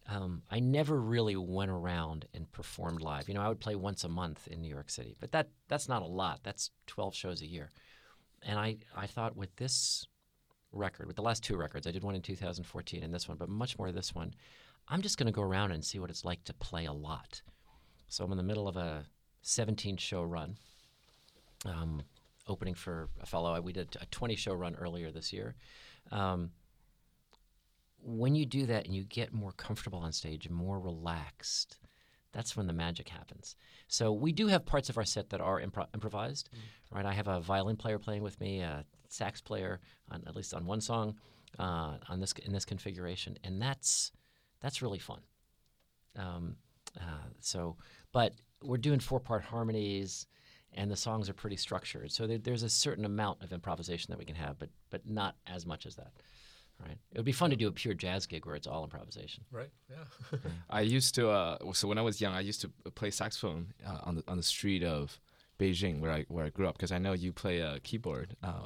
Um, 0.08 0.42
I 0.50 0.58
never 0.58 1.00
really 1.00 1.36
went 1.36 1.70
around 1.70 2.26
and 2.34 2.50
performed 2.50 3.00
live. 3.00 3.28
You 3.28 3.34
know, 3.34 3.42
I 3.42 3.48
would 3.48 3.60
play 3.60 3.76
once 3.76 4.02
a 4.02 4.08
month 4.08 4.48
in 4.48 4.60
New 4.60 4.68
York 4.68 4.90
City, 4.90 5.14
but 5.20 5.30
that 5.32 5.50
that's 5.68 5.88
not 5.88 6.02
a 6.02 6.06
lot. 6.06 6.40
That's 6.42 6.70
12 6.88 7.14
shows 7.14 7.42
a 7.42 7.46
year. 7.46 7.70
And 8.42 8.58
I, 8.58 8.78
I 8.96 9.06
thought 9.06 9.36
with 9.36 9.54
this 9.56 10.06
record, 10.72 11.06
with 11.06 11.16
the 11.16 11.22
last 11.22 11.42
two 11.42 11.56
records, 11.56 11.86
I 11.86 11.90
did 11.90 12.02
one 12.02 12.14
in 12.14 12.22
2014 12.22 13.02
and 13.02 13.12
this 13.14 13.28
one, 13.28 13.36
but 13.36 13.48
much 13.48 13.78
more 13.78 13.92
this 13.92 14.14
one, 14.14 14.34
I'm 14.88 15.02
just 15.02 15.18
going 15.18 15.26
to 15.26 15.32
go 15.32 15.42
around 15.42 15.72
and 15.72 15.84
see 15.84 15.98
what 15.98 16.10
it's 16.10 16.24
like 16.24 16.44
to 16.44 16.54
play 16.54 16.86
a 16.86 16.92
lot. 16.92 17.42
So 18.08 18.24
I'm 18.24 18.32
in 18.32 18.38
the 18.38 18.44
middle 18.44 18.68
of 18.68 18.76
a 18.76 19.04
17 19.42 19.96
show 19.96 20.22
run, 20.22 20.56
um, 21.64 22.02
opening 22.48 22.74
for 22.74 23.08
a 23.20 23.26
fellow. 23.26 23.60
We 23.60 23.72
did 23.72 23.96
a 24.00 24.06
20 24.06 24.36
show 24.36 24.52
run 24.52 24.74
earlier 24.74 25.10
this 25.10 25.32
year. 25.32 25.54
Um, 26.10 26.50
when 28.02 28.34
you 28.34 28.46
do 28.46 28.66
that 28.66 28.86
and 28.86 28.94
you 28.94 29.04
get 29.04 29.32
more 29.32 29.52
comfortable 29.52 29.98
on 29.98 30.12
stage 30.12 30.46
and 30.46 30.54
more 30.54 30.80
relaxed, 30.80 31.78
that's 32.32 32.56
when 32.56 32.66
the 32.66 32.72
magic 32.72 33.08
happens. 33.08 33.56
So 33.88 34.12
we 34.12 34.32
do 34.32 34.46
have 34.46 34.64
parts 34.64 34.88
of 34.88 34.96
our 34.96 35.04
set 35.04 35.30
that 35.30 35.40
are 35.40 35.60
impro- 35.60 35.88
improvised, 35.94 36.48
right? 36.90 37.04
I 37.04 37.12
have 37.12 37.28
a 37.28 37.40
violin 37.40 37.76
player 37.76 37.98
playing 37.98 38.22
with 38.22 38.40
me, 38.40 38.60
a 38.60 38.84
sax 39.10 39.40
player 39.40 39.80
on 40.10 40.22
at 40.26 40.34
least 40.34 40.54
on 40.54 40.64
one 40.64 40.80
song, 40.80 41.16
uh, 41.58 41.96
on 42.08 42.20
this 42.20 42.32
in 42.44 42.52
this 42.52 42.64
configuration, 42.64 43.36
and 43.44 43.60
that's 43.60 44.12
that's 44.60 44.80
really 44.80 44.98
fun. 44.98 45.20
Um, 46.16 46.56
uh, 46.98 47.28
so, 47.40 47.76
but 48.12 48.34
we're 48.62 48.78
doing 48.78 49.00
four 49.00 49.20
part 49.20 49.42
harmonies, 49.42 50.26
and 50.72 50.90
the 50.90 50.96
songs 50.96 51.28
are 51.28 51.34
pretty 51.34 51.56
structured. 51.56 52.10
So 52.12 52.26
there, 52.26 52.38
there's 52.38 52.62
a 52.62 52.70
certain 52.70 53.04
amount 53.04 53.42
of 53.42 53.52
improvisation 53.52 54.10
that 54.10 54.18
we 54.18 54.24
can 54.24 54.36
have, 54.36 54.58
but 54.58 54.70
but 54.90 55.08
not 55.08 55.36
as 55.46 55.66
much 55.66 55.86
as 55.86 55.96
that. 55.96 56.12
Right? 56.80 56.96
It 57.12 57.18
would 57.18 57.26
be 57.26 57.32
fun 57.32 57.50
to 57.50 57.56
do 57.56 57.68
a 57.68 57.72
pure 57.72 57.92
jazz 57.92 58.26
gig 58.26 58.46
where 58.46 58.54
it's 58.54 58.66
all 58.66 58.84
improvisation. 58.84 59.44
Right. 59.52 59.68
Yeah. 59.90 60.38
I 60.70 60.80
used 60.80 61.14
to. 61.16 61.28
Uh, 61.28 61.72
so 61.74 61.86
when 61.86 61.98
I 61.98 62.02
was 62.02 62.22
young, 62.22 62.34
I 62.34 62.40
used 62.40 62.62
to 62.62 62.68
play 62.92 63.10
saxophone 63.10 63.74
uh, 63.86 63.98
on 64.04 64.14
the 64.16 64.24
on 64.26 64.36
the 64.36 64.42
street 64.42 64.82
of 64.82 65.20
Beijing, 65.60 66.00
where 66.02 66.12
I 66.18 66.20
where 66.34 66.46
I 66.48 66.50
grew 66.56 66.66
up. 66.68 66.76
Because 66.78 66.92
I 66.98 66.98
know 67.04 67.12
you 67.24 67.30
play 67.44 67.56
a 67.60 67.72
keyboard 67.88 68.28
uh, 68.42 68.64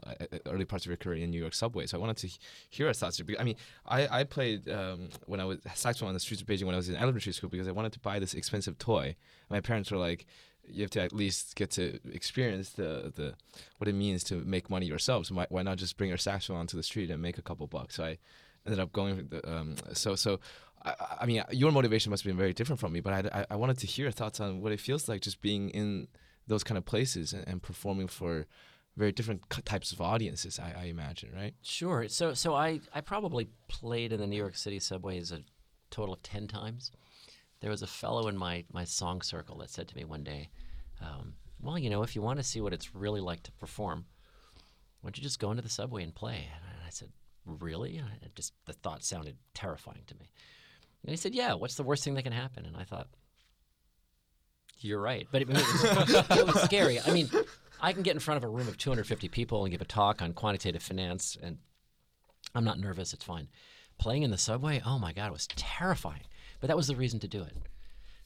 early 0.52 0.66
parts 0.70 0.84
of 0.84 0.90
your 0.92 1.00
career 1.04 1.22
in 1.24 1.30
New 1.34 1.42
York 1.46 1.54
subway. 1.54 1.84
So 1.86 1.94
I 1.98 2.00
wanted 2.04 2.18
to 2.24 2.28
hear 2.74 2.86
your 2.86 2.94
thoughts. 2.94 3.20
I 3.38 3.44
mean, 3.48 3.58
I 3.96 4.20
I 4.20 4.24
played 4.36 4.60
um, 4.78 5.00
when 5.30 5.40
I 5.40 5.46
was 5.50 5.58
saxophone 5.74 6.10
on 6.12 6.14
the 6.14 6.24
streets 6.26 6.42
of 6.42 6.48
Beijing 6.48 6.66
when 6.68 6.76
I 6.78 6.82
was 6.82 6.88
in 6.88 6.96
elementary 7.04 7.34
school 7.38 7.50
because 7.54 7.68
I 7.68 7.72
wanted 7.78 7.92
to 7.92 8.00
buy 8.08 8.16
this 8.18 8.34
expensive 8.40 8.76
toy. 8.78 9.06
My 9.50 9.60
parents 9.60 9.90
were 9.90 9.98
like. 10.08 10.26
You 10.66 10.80
have 10.84 10.94
to 10.98 11.02
at 11.02 11.12
least 11.12 11.56
get 11.56 11.70
to 11.72 11.84
experience 12.10 12.70
the, 12.70 13.12
the 13.18 13.34
what 13.76 13.86
it 13.86 13.96
means 14.04 14.24
to 14.30 14.34
make 14.54 14.70
money 14.70 14.86
yourself. 14.86 15.26
So 15.26 15.34
why, 15.34 15.46
why 15.50 15.62
not 15.62 15.76
just 15.76 15.98
bring 15.98 16.08
your 16.08 16.22
saxophone 16.28 16.56
onto 16.62 16.78
the 16.78 16.82
street 16.82 17.10
and 17.10 17.20
make 17.20 17.36
a 17.36 17.42
couple 17.42 17.66
bucks? 17.66 17.96
So 17.96 18.04
I 18.04 18.12
ended 18.64 18.80
up 18.80 18.90
going. 18.90 19.28
the, 19.28 19.40
Um, 19.54 19.68
so 19.92 20.10
so 20.16 20.40
I, 20.90 20.92
I 21.22 21.26
mean, 21.26 21.42
your 21.50 21.70
motivation 21.70 22.08
must 22.08 22.22
have 22.24 22.30
been 22.30 22.42
very 22.44 22.54
different 22.54 22.80
from 22.80 22.92
me, 22.96 23.00
but 23.00 23.12
I, 23.12 23.40
I, 23.40 23.46
I 23.54 23.56
wanted 23.56 23.78
to 23.80 23.86
hear 23.86 24.04
your 24.06 24.12
thoughts 24.20 24.40
on 24.40 24.62
what 24.62 24.72
it 24.72 24.80
feels 24.80 25.06
like 25.06 25.20
just 25.20 25.42
being 25.42 25.68
in 25.80 26.08
those 26.46 26.64
kind 26.64 26.78
of 26.78 26.84
places 26.84 27.32
and, 27.32 27.46
and 27.46 27.62
performing 27.62 28.08
for 28.08 28.46
very 28.96 29.12
different 29.12 29.42
types 29.64 29.92
of 29.92 30.00
audiences. 30.00 30.58
I, 30.58 30.74
I 30.82 30.84
imagine, 30.84 31.30
right? 31.34 31.54
Sure. 31.62 32.08
So 32.08 32.34
so 32.34 32.54
I, 32.54 32.80
I 32.94 33.00
probably 33.00 33.48
played 33.68 34.12
in 34.12 34.20
the 34.20 34.26
New 34.26 34.36
York 34.36 34.56
City 34.56 34.78
subways 34.78 35.32
a 35.32 35.40
total 35.90 36.14
of 36.14 36.22
ten 36.22 36.46
times. 36.46 36.90
There 37.60 37.70
was 37.70 37.82
a 37.82 37.86
fellow 37.86 38.28
in 38.28 38.36
my, 38.36 38.64
my 38.72 38.84
song 38.84 39.22
circle 39.22 39.58
that 39.58 39.70
said 39.70 39.88
to 39.88 39.96
me 39.96 40.04
one 40.04 40.22
day, 40.22 40.50
um, 41.00 41.34
"Well, 41.60 41.78
you 41.78 41.90
know, 41.90 42.02
if 42.02 42.14
you 42.14 42.22
want 42.22 42.38
to 42.38 42.44
see 42.44 42.60
what 42.60 42.72
it's 42.72 42.94
really 42.94 43.20
like 43.20 43.42
to 43.44 43.52
perform, 43.52 44.04
why 45.00 45.08
don't 45.08 45.16
you 45.16 45.22
just 45.22 45.38
go 45.38 45.50
into 45.50 45.62
the 45.62 45.68
subway 45.68 46.02
and 46.02 46.14
play?" 46.14 46.48
And 46.54 46.86
I 46.86 46.90
said, 46.90 47.10
"Really?" 47.46 47.96
And 47.96 48.08
just 48.34 48.52
the 48.66 48.74
thought 48.74 49.02
sounded 49.02 49.36
terrifying 49.54 50.02
to 50.06 50.14
me. 50.16 50.30
And 51.02 51.10
he 51.10 51.16
said, 51.16 51.34
"Yeah. 51.34 51.54
What's 51.54 51.76
the 51.76 51.82
worst 51.82 52.04
thing 52.04 52.14
that 52.14 52.22
can 52.22 52.32
happen?" 52.32 52.64
And 52.66 52.76
I 52.76 52.84
thought, 52.84 53.08
"You're 54.84 55.00
right." 55.00 55.26
But 55.30 55.42
it, 55.42 55.50
it, 55.50 55.56
was, 55.56 56.38
it 56.38 56.46
was 56.46 56.62
scary. 56.62 57.00
I 57.00 57.10
mean, 57.10 57.30
I 57.80 57.92
can 57.92 58.02
get 58.02 58.14
in 58.14 58.20
front 58.20 58.36
of 58.36 58.44
a 58.44 58.48
room 58.48 58.68
of 58.68 58.78
250 58.78 59.28
people 59.28 59.64
and 59.64 59.72
give 59.72 59.80
a 59.80 59.84
talk 59.84 60.22
on 60.22 60.32
quantitative 60.32 60.82
finance, 60.82 61.36
and 61.42 61.58
I'm 62.54 62.64
not 62.64 62.78
nervous. 62.78 63.12
It's 63.12 63.24
fine. 63.24 63.48
Playing 63.98 64.22
in 64.22 64.30
the 64.30 64.38
subway, 64.38 64.82
oh 64.84 64.98
my 64.98 65.12
god, 65.12 65.28
it 65.28 65.32
was 65.32 65.46
terrifying. 65.48 66.22
But 66.60 66.68
that 66.68 66.76
was 66.76 66.86
the 66.86 66.96
reason 66.96 67.20
to 67.20 67.28
do 67.28 67.42
it. 67.42 67.56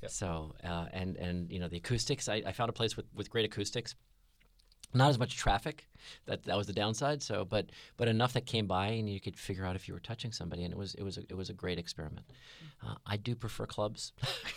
So, 0.08 0.54
uh, 0.64 0.86
and 0.92 1.16
and 1.16 1.50
you 1.50 1.58
know 1.58 1.68
the 1.68 1.78
acoustics. 1.78 2.28
I, 2.28 2.42
I 2.46 2.52
found 2.52 2.70
a 2.70 2.72
place 2.72 2.96
with, 2.96 3.06
with 3.14 3.30
great 3.30 3.44
acoustics 3.44 3.94
not 4.94 5.10
as 5.10 5.18
much 5.18 5.36
traffic. 5.36 5.86
That 6.26 6.44
that 6.44 6.56
was 6.56 6.66
the 6.66 6.72
downside. 6.72 7.22
So, 7.22 7.44
but 7.44 7.66
but 7.96 8.08
enough 8.08 8.32
that 8.32 8.46
came 8.46 8.66
by, 8.66 8.88
and 8.88 9.10
you 9.10 9.20
could 9.20 9.36
figure 9.36 9.64
out 9.64 9.76
if 9.76 9.88
you 9.88 9.94
were 9.94 10.00
touching 10.00 10.32
somebody, 10.32 10.64
and 10.64 10.72
it 10.72 10.78
was 10.78 10.94
it 10.94 11.02
was 11.02 11.18
a, 11.18 11.22
it 11.28 11.36
was 11.36 11.50
a 11.50 11.52
great 11.52 11.78
experiment. 11.78 12.26
Uh, 12.84 12.94
I 13.06 13.16
do 13.16 13.34
prefer 13.34 13.66
clubs. 13.66 14.12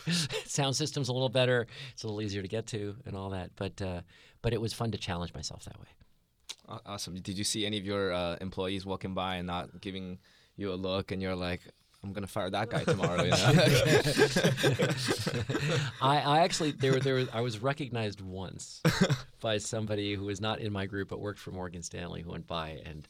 Sound 0.45 0.75
system's 0.75 1.09
a 1.09 1.13
little 1.13 1.29
better. 1.29 1.67
It's 1.93 2.03
a 2.03 2.07
little 2.07 2.21
easier 2.21 2.41
to 2.41 2.47
get 2.47 2.67
to, 2.67 2.95
and 3.05 3.15
all 3.15 3.31
that. 3.31 3.51
But 3.55 3.81
uh, 3.81 4.01
but 4.41 4.53
it 4.53 4.61
was 4.61 4.73
fun 4.73 4.91
to 4.91 4.97
challenge 4.97 5.33
myself 5.33 5.65
that 5.65 5.79
way. 5.79 5.87
Awesome. 6.85 7.15
Did 7.15 7.37
you 7.37 7.43
see 7.43 7.65
any 7.65 7.77
of 7.77 7.85
your 7.85 8.13
uh, 8.13 8.37
employees 8.39 8.85
walking 8.85 9.13
by 9.13 9.37
and 9.37 9.47
not 9.47 9.81
giving 9.81 10.19
you 10.55 10.71
a 10.71 10.75
look, 10.75 11.11
and 11.11 11.21
you're 11.21 11.35
like, 11.35 11.61
I'm 12.03 12.13
gonna 12.13 12.27
fire 12.27 12.49
that 12.49 12.69
guy 12.69 12.83
tomorrow. 12.83 13.23
You 13.23 13.29
know? 13.29 13.37
I, 16.01 16.19
I 16.19 16.39
actually 16.39 16.71
there 16.71 16.93
were 16.93 16.99
there 16.99 17.15
was, 17.15 17.29
I 17.31 17.41
was 17.41 17.59
recognized 17.59 18.21
once 18.21 18.81
by 19.41 19.59
somebody 19.59 20.15
who 20.15 20.25
was 20.25 20.41
not 20.41 20.59
in 20.59 20.73
my 20.73 20.87
group 20.87 21.09
but 21.09 21.19
worked 21.19 21.39
for 21.39 21.51
Morgan 21.51 21.83
Stanley 21.83 22.21
who 22.21 22.31
went 22.31 22.47
by 22.47 22.81
and 22.85 23.07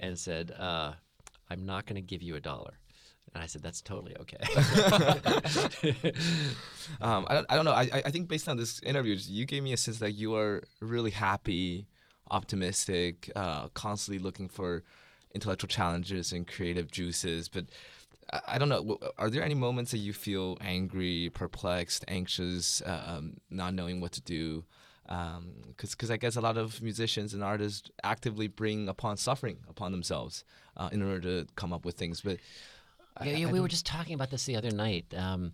and 0.00 0.18
said, 0.18 0.50
uh, 0.58 0.94
"I'm 1.50 1.66
not 1.66 1.86
going 1.86 1.96
to 1.96 2.02
give 2.02 2.22
you 2.22 2.34
a 2.34 2.40
dollar." 2.40 2.74
And 3.32 3.42
I 3.42 3.46
said, 3.46 3.62
"That's 3.62 3.80
totally 3.80 4.16
okay." 4.16 4.38
um, 7.00 7.26
I, 7.30 7.44
I 7.48 7.54
don't 7.54 7.64
know. 7.64 7.72
I, 7.72 8.02
I 8.04 8.10
think 8.10 8.28
based 8.28 8.48
on 8.48 8.56
this 8.56 8.80
interview, 8.82 9.14
you 9.18 9.46
gave 9.46 9.62
me 9.62 9.72
a 9.72 9.76
sense 9.76 10.00
that 10.00 10.12
you 10.12 10.34
are 10.34 10.64
really 10.80 11.12
happy, 11.12 11.86
optimistic, 12.28 13.30
uh, 13.36 13.68
constantly 13.68 14.20
looking 14.20 14.48
for 14.48 14.82
intellectual 15.34 15.68
challenges 15.68 16.32
and 16.32 16.46
creative 16.46 16.90
juices. 16.90 17.48
But 17.48 17.66
I 18.46 18.58
don't 18.58 18.68
know. 18.68 18.98
Are 19.18 19.28
there 19.28 19.42
any 19.42 19.54
moments 19.54 19.90
that 19.90 19.98
you 19.98 20.12
feel 20.12 20.56
angry, 20.60 21.30
perplexed, 21.34 22.04
anxious, 22.08 22.80
uh, 22.82 23.02
um, 23.06 23.36
not 23.50 23.74
knowing 23.74 24.00
what 24.00 24.12
to 24.12 24.22
do? 24.22 24.64
Because 25.04 25.36
um, 25.36 25.52
because 25.90 26.10
I 26.10 26.16
guess 26.16 26.36
a 26.36 26.40
lot 26.40 26.56
of 26.56 26.80
musicians 26.80 27.34
and 27.34 27.44
artists 27.44 27.90
actively 28.02 28.48
bring 28.48 28.88
upon 28.88 29.18
suffering 29.18 29.58
upon 29.68 29.92
themselves 29.92 30.44
uh, 30.76 30.88
in 30.92 31.02
order 31.02 31.20
to 31.20 31.46
come 31.56 31.72
up 31.72 31.84
with 31.84 31.96
things. 31.96 32.22
But 32.22 32.38
yeah, 33.22 33.32
I, 33.32 33.34
yeah 33.34 33.48
I 33.48 33.52
we 33.52 33.60
were 33.60 33.68
just 33.68 33.84
talking 33.84 34.14
about 34.14 34.30
this 34.30 34.46
the 34.46 34.56
other 34.56 34.70
night. 34.70 35.12
Um, 35.14 35.52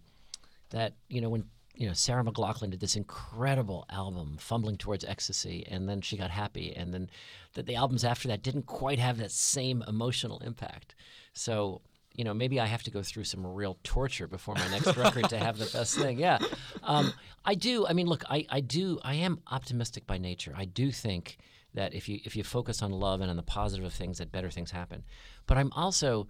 that 0.70 0.92
you 1.08 1.20
know 1.20 1.30
when 1.30 1.44
you 1.74 1.88
know 1.88 1.94
Sarah 1.94 2.22
McLachlan 2.22 2.70
did 2.70 2.78
this 2.78 2.94
incredible 2.94 3.86
album, 3.90 4.36
"Fumbling 4.38 4.76
Towards 4.76 5.04
Ecstasy," 5.04 5.66
and 5.68 5.88
then 5.88 6.00
she 6.00 6.16
got 6.16 6.30
happy, 6.30 6.76
and 6.76 6.94
then 6.94 7.10
that 7.54 7.66
the 7.66 7.74
albums 7.74 8.04
after 8.04 8.28
that 8.28 8.42
didn't 8.42 8.66
quite 8.66 9.00
have 9.00 9.18
that 9.18 9.32
same 9.32 9.82
emotional 9.88 10.38
impact. 10.40 10.94
So 11.32 11.80
you 12.18 12.24
know, 12.24 12.34
maybe 12.34 12.58
I 12.58 12.66
have 12.66 12.82
to 12.82 12.90
go 12.90 13.00
through 13.00 13.24
some 13.24 13.46
real 13.46 13.78
torture 13.84 14.26
before 14.26 14.56
my 14.56 14.68
next 14.68 14.96
record 14.96 15.28
to 15.28 15.38
have 15.38 15.56
the 15.56 15.70
best 15.72 15.96
thing. 15.96 16.18
Yeah, 16.18 16.38
um, 16.82 17.12
I 17.44 17.54
do. 17.54 17.86
I 17.86 17.92
mean, 17.92 18.08
look, 18.08 18.24
I, 18.28 18.44
I 18.50 18.60
do. 18.60 18.98
I 19.04 19.14
am 19.14 19.38
optimistic 19.46 20.04
by 20.04 20.18
nature. 20.18 20.52
I 20.56 20.64
do 20.64 20.90
think 20.90 21.38
that 21.74 21.94
if 21.94 22.08
you 22.08 22.18
if 22.24 22.34
you 22.34 22.42
focus 22.42 22.82
on 22.82 22.90
love 22.90 23.20
and 23.20 23.30
on 23.30 23.36
the 23.36 23.44
positive 23.44 23.92
things, 23.92 24.18
that 24.18 24.32
better 24.32 24.50
things 24.50 24.72
happen. 24.72 25.04
But 25.46 25.58
I'm 25.58 25.72
also 25.74 26.26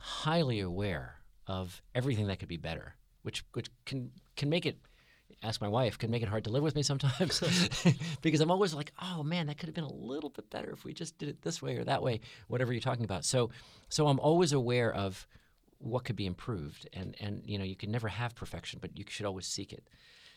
highly 0.00 0.58
aware 0.58 1.20
of 1.46 1.80
everything 1.94 2.26
that 2.26 2.40
could 2.40 2.48
be 2.48 2.56
better, 2.56 2.96
which 3.22 3.44
which 3.52 3.70
can 3.86 4.10
can 4.36 4.48
make 4.48 4.66
it 4.66 4.78
ask 5.44 5.60
my 5.60 5.68
wife 5.68 5.98
can 5.98 6.10
make 6.10 6.22
it 6.22 6.28
hard 6.28 6.44
to 6.44 6.50
live 6.50 6.62
with 6.62 6.74
me 6.74 6.82
sometimes 6.82 7.42
because 8.22 8.40
I'm 8.40 8.50
always 8.50 8.74
like, 8.74 8.92
oh 9.02 9.22
man, 9.22 9.46
that 9.46 9.58
could 9.58 9.68
have 9.68 9.74
been 9.74 9.84
a 9.84 9.92
little 9.92 10.30
bit 10.30 10.50
better 10.50 10.70
if 10.70 10.84
we 10.84 10.92
just 10.92 11.18
did 11.18 11.28
it 11.28 11.42
this 11.42 11.60
way 11.60 11.76
or 11.76 11.84
that 11.84 12.02
way, 12.02 12.20
whatever 12.48 12.72
you're 12.72 12.80
talking 12.80 13.04
about. 13.04 13.24
So, 13.24 13.50
so 13.88 14.06
I'm 14.06 14.18
always 14.20 14.52
aware 14.52 14.92
of 14.92 15.26
what 15.78 16.04
could 16.04 16.16
be 16.16 16.26
improved, 16.26 16.88
and 16.92 17.14
and 17.20 17.42
you 17.44 17.58
know 17.58 17.64
you 17.64 17.76
can 17.76 17.90
never 17.90 18.08
have 18.08 18.34
perfection, 18.34 18.78
but 18.80 18.96
you 18.96 19.04
should 19.08 19.26
always 19.26 19.46
seek 19.46 19.72
it. 19.72 19.88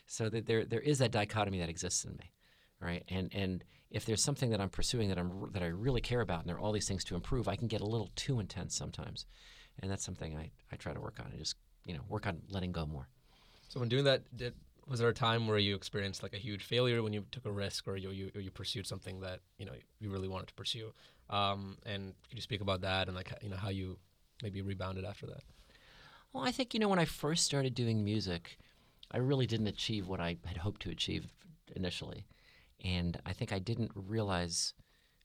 So 0.06 0.28
that 0.28 0.46
there 0.46 0.64
there 0.64 0.80
is 0.80 0.98
that 0.98 1.10
dichotomy 1.10 1.58
that 1.60 1.68
exists 1.68 2.04
in 2.04 2.12
me, 2.16 2.32
right? 2.80 3.02
And 3.08 3.30
and 3.34 3.64
if 3.90 4.04
there's 4.04 4.22
something 4.22 4.50
that 4.50 4.60
I'm 4.60 4.68
pursuing 4.68 5.08
that 5.08 5.18
I'm 5.18 5.50
that 5.52 5.62
I 5.62 5.68
really 5.68 6.00
care 6.00 6.20
about, 6.20 6.40
and 6.40 6.48
there 6.48 6.56
are 6.56 6.60
all 6.60 6.72
these 6.72 6.88
things 6.88 7.04
to 7.04 7.14
improve, 7.14 7.48
I 7.48 7.56
can 7.56 7.68
get 7.68 7.80
a 7.80 7.86
little 7.86 8.10
too 8.14 8.40
intense 8.40 8.76
sometimes, 8.76 9.26
and 9.80 9.90
that's 9.90 10.04
something 10.04 10.36
I 10.36 10.50
I 10.70 10.76
try 10.76 10.92
to 10.92 11.00
work 11.00 11.18
on. 11.20 11.30
and 11.30 11.38
just 11.38 11.56
you 11.84 11.94
know 11.94 12.02
work 12.08 12.26
on 12.26 12.42
letting 12.50 12.72
go 12.72 12.86
more. 12.86 13.08
So 13.68 13.80
when 13.80 13.88
doing 13.88 14.04
that, 14.04 14.22
did 14.36 14.54
was 14.88 15.00
there 15.00 15.08
a 15.08 15.14
time 15.14 15.46
where 15.46 15.58
you 15.58 15.74
experienced 15.74 16.22
like 16.22 16.32
a 16.32 16.38
huge 16.38 16.64
failure 16.64 17.02
when 17.02 17.12
you 17.12 17.24
took 17.30 17.44
a 17.44 17.50
risk 17.50 17.86
or 17.86 17.96
you 17.96 18.10
you, 18.10 18.30
you 18.34 18.50
pursued 18.50 18.86
something 18.86 19.20
that 19.20 19.40
you 19.58 19.66
know 19.66 19.72
you 20.00 20.10
really 20.10 20.28
wanted 20.28 20.48
to 20.48 20.54
pursue? 20.54 20.92
Um, 21.30 21.76
and 21.84 22.14
could 22.28 22.38
you 22.38 22.42
speak 22.42 22.62
about 22.62 22.80
that 22.80 23.06
and 23.06 23.16
like 23.16 23.32
you 23.42 23.50
know 23.50 23.56
how 23.56 23.68
you 23.68 23.98
maybe 24.42 24.62
rebounded 24.62 25.04
after 25.04 25.26
that? 25.26 25.42
Well, 26.32 26.44
I 26.44 26.52
think 26.52 26.74
you 26.74 26.80
know 26.80 26.88
when 26.88 26.98
I 26.98 27.04
first 27.04 27.44
started 27.44 27.74
doing 27.74 28.02
music, 28.02 28.58
I 29.12 29.18
really 29.18 29.46
didn't 29.46 29.66
achieve 29.66 30.08
what 30.08 30.20
I 30.20 30.36
had 30.44 30.56
hoped 30.56 30.82
to 30.82 30.90
achieve 30.90 31.26
initially, 31.76 32.26
and 32.82 33.20
I 33.26 33.32
think 33.34 33.52
I 33.52 33.58
didn't 33.58 33.92
realize, 33.94 34.72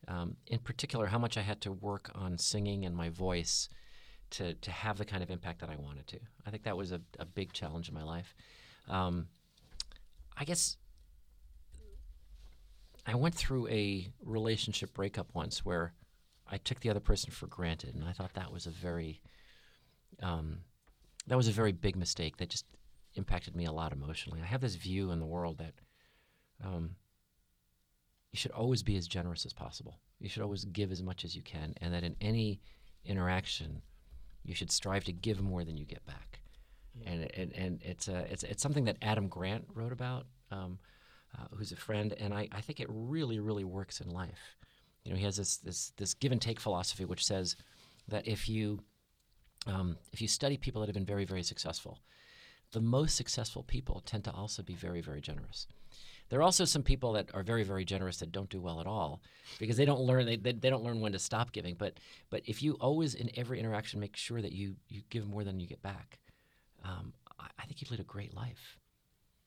um, 0.07 0.35
in 0.47 0.59
particular, 0.59 1.07
how 1.07 1.19
much 1.19 1.37
I 1.37 1.41
had 1.41 1.61
to 1.61 1.71
work 1.71 2.11
on 2.15 2.37
singing 2.37 2.85
and 2.85 2.95
my 2.95 3.09
voice 3.09 3.69
to 4.31 4.55
to 4.55 4.71
have 4.71 4.97
the 4.97 5.05
kind 5.05 5.23
of 5.23 5.31
impact 5.31 5.61
that 5.61 5.69
I 5.69 5.77
wanted 5.77 6.07
to. 6.07 6.19
I 6.45 6.51
think 6.51 6.63
that 6.63 6.75
was 6.75 6.91
a, 6.91 6.99
a 7.17 7.25
big 7.25 7.53
challenge 7.53 7.87
in 7.87 7.95
my 7.95 8.03
life. 8.03 8.35
Um, 8.89 9.27
I 10.37 10.45
guess 10.45 10.77
I 13.05 13.15
went 13.15 13.35
through 13.35 13.67
a 13.67 14.07
relationship 14.23 14.93
breakup 14.93 15.27
once 15.33 15.65
where 15.65 15.93
I 16.47 16.57
took 16.57 16.79
the 16.79 16.89
other 16.89 16.99
person 16.99 17.31
for 17.31 17.47
granted, 17.47 17.95
and 17.95 18.05
I 18.05 18.13
thought 18.13 18.33
that 18.33 18.51
was 18.51 18.65
a 18.65 18.71
very 18.71 19.21
um, 20.21 20.59
that 21.27 21.37
was 21.37 21.47
a 21.47 21.51
very 21.51 21.71
big 21.71 21.95
mistake 21.95 22.37
that 22.37 22.49
just 22.49 22.65
impacted 23.15 23.55
me 23.55 23.65
a 23.65 23.71
lot 23.71 23.91
emotionally. 23.91 24.41
I 24.41 24.45
have 24.45 24.61
this 24.61 24.75
view 24.75 25.11
in 25.11 25.19
the 25.19 25.25
world 25.25 25.57
that 25.59 25.73
um, 26.63 26.95
you 28.31 28.37
should 28.37 28.51
always 28.51 28.83
be 28.83 28.95
as 28.95 29.07
generous 29.07 29.45
as 29.45 29.53
possible. 29.53 29.99
You 30.19 30.29
should 30.29 30.43
always 30.43 30.65
give 30.65 30.91
as 30.91 31.03
much 31.03 31.25
as 31.25 31.35
you 31.35 31.41
can, 31.41 31.73
and 31.81 31.93
that 31.93 32.03
in 32.03 32.15
any 32.21 32.61
interaction, 33.05 33.81
you 34.43 34.55
should 34.55 34.71
strive 34.71 35.03
to 35.05 35.13
give 35.13 35.41
more 35.41 35.63
than 35.63 35.77
you 35.77 35.85
get 35.85 36.05
back 36.05 36.39
and 37.05 37.29
and, 37.35 37.53
and 37.53 37.81
it's 37.83 38.07
it's 38.07 38.43
it's 38.43 38.63
something 38.63 38.85
that 38.85 38.97
Adam 39.01 39.27
Grant 39.27 39.65
wrote 39.73 39.91
about, 39.91 40.25
um, 40.51 40.79
uh, 41.37 41.45
who's 41.55 41.71
a 41.71 41.75
friend, 41.75 42.13
and 42.19 42.33
I, 42.33 42.47
I 42.51 42.61
think 42.61 42.79
it 42.79 42.87
really 42.89 43.39
really 43.39 43.63
works 43.63 44.01
in 44.01 44.09
life. 44.09 44.57
You 45.03 45.11
know, 45.11 45.17
he 45.17 45.25
has 45.25 45.37
this 45.37 45.57
this 45.57 45.91
this 45.97 46.13
give 46.13 46.31
and 46.31 46.41
take 46.41 46.59
philosophy, 46.59 47.05
which 47.05 47.25
says 47.25 47.55
that 48.07 48.27
if 48.27 48.47
you 48.47 48.79
um, 49.67 49.97
if 50.11 50.21
you 50.21 50.27
study 50.27 50.57
people 50.57 50.81
that 50.81 50.87
have 50.87 50.95
been 50.95 51.05
very 51.05 51.25
very 51.25 51.43
successful, 51.43 51.99
the 52.71 52.81
most 52.81 53.15
successful 53.15 53.63
people 53.63 54.01
tend 54.05 54.23
to 54.25 54.31
also 54.31 54.63
be 54.63 54.75
very 54.75 55.01
very 55.01 55.21
generous. 55.21 55.67
There 56.29 56.39
are 56.39 56.43
also 56.43 56.65
some 56.65 56.83
people 56.83 57.13
that 57.13 57.29
are 57.35 57.43
very, 57.43 57.63
very 57.63 57.85
generous 57.85 58.17
that 58.17 58.31
don't 58.31 58.49
do 58.49 58.59
well 58.59 58.79
at 58.79 58.87
all 58.87 59.21
because 59.59 59.77
they 59.77 59.85
don't 59.85 60.01
learn 60.01 60.25
they, 60.25 60.37
they, 60.37 60.53
they, 60.53 60.69
don't 60.69 60.83
learn 60.83 60.99
when 60.99 61.11
to 61.11 61.19
stop 61.19 61.51
giving. 61.51 61.75
But 61.75 61.99
but 62.31 62.41
if 62.45 62.63
you 62.63 62.73
always 62.79 63.13
in 63.13 63.29
every 63.35 63.59
interaction 63.59 63.99
make 63.99 64.15
sure 64.15 64.41
that 64.41 64.51
you 64.51 64.75
you 64.87 65.01
give 65.09 65.27
more 65.27 65.43
than 65.43 65.59
you 65.59 65.67
get 65.67 65.83
back, 65.83 66.17
um, 66.83 67.13
I, 67.39 67.47
I 67.59 67.65
think 67.65 67.81
you've 67.81 67.91
led 67.91 67.99
a 67.99 68.03
great 68.03 68.33
life. 68.35 68.77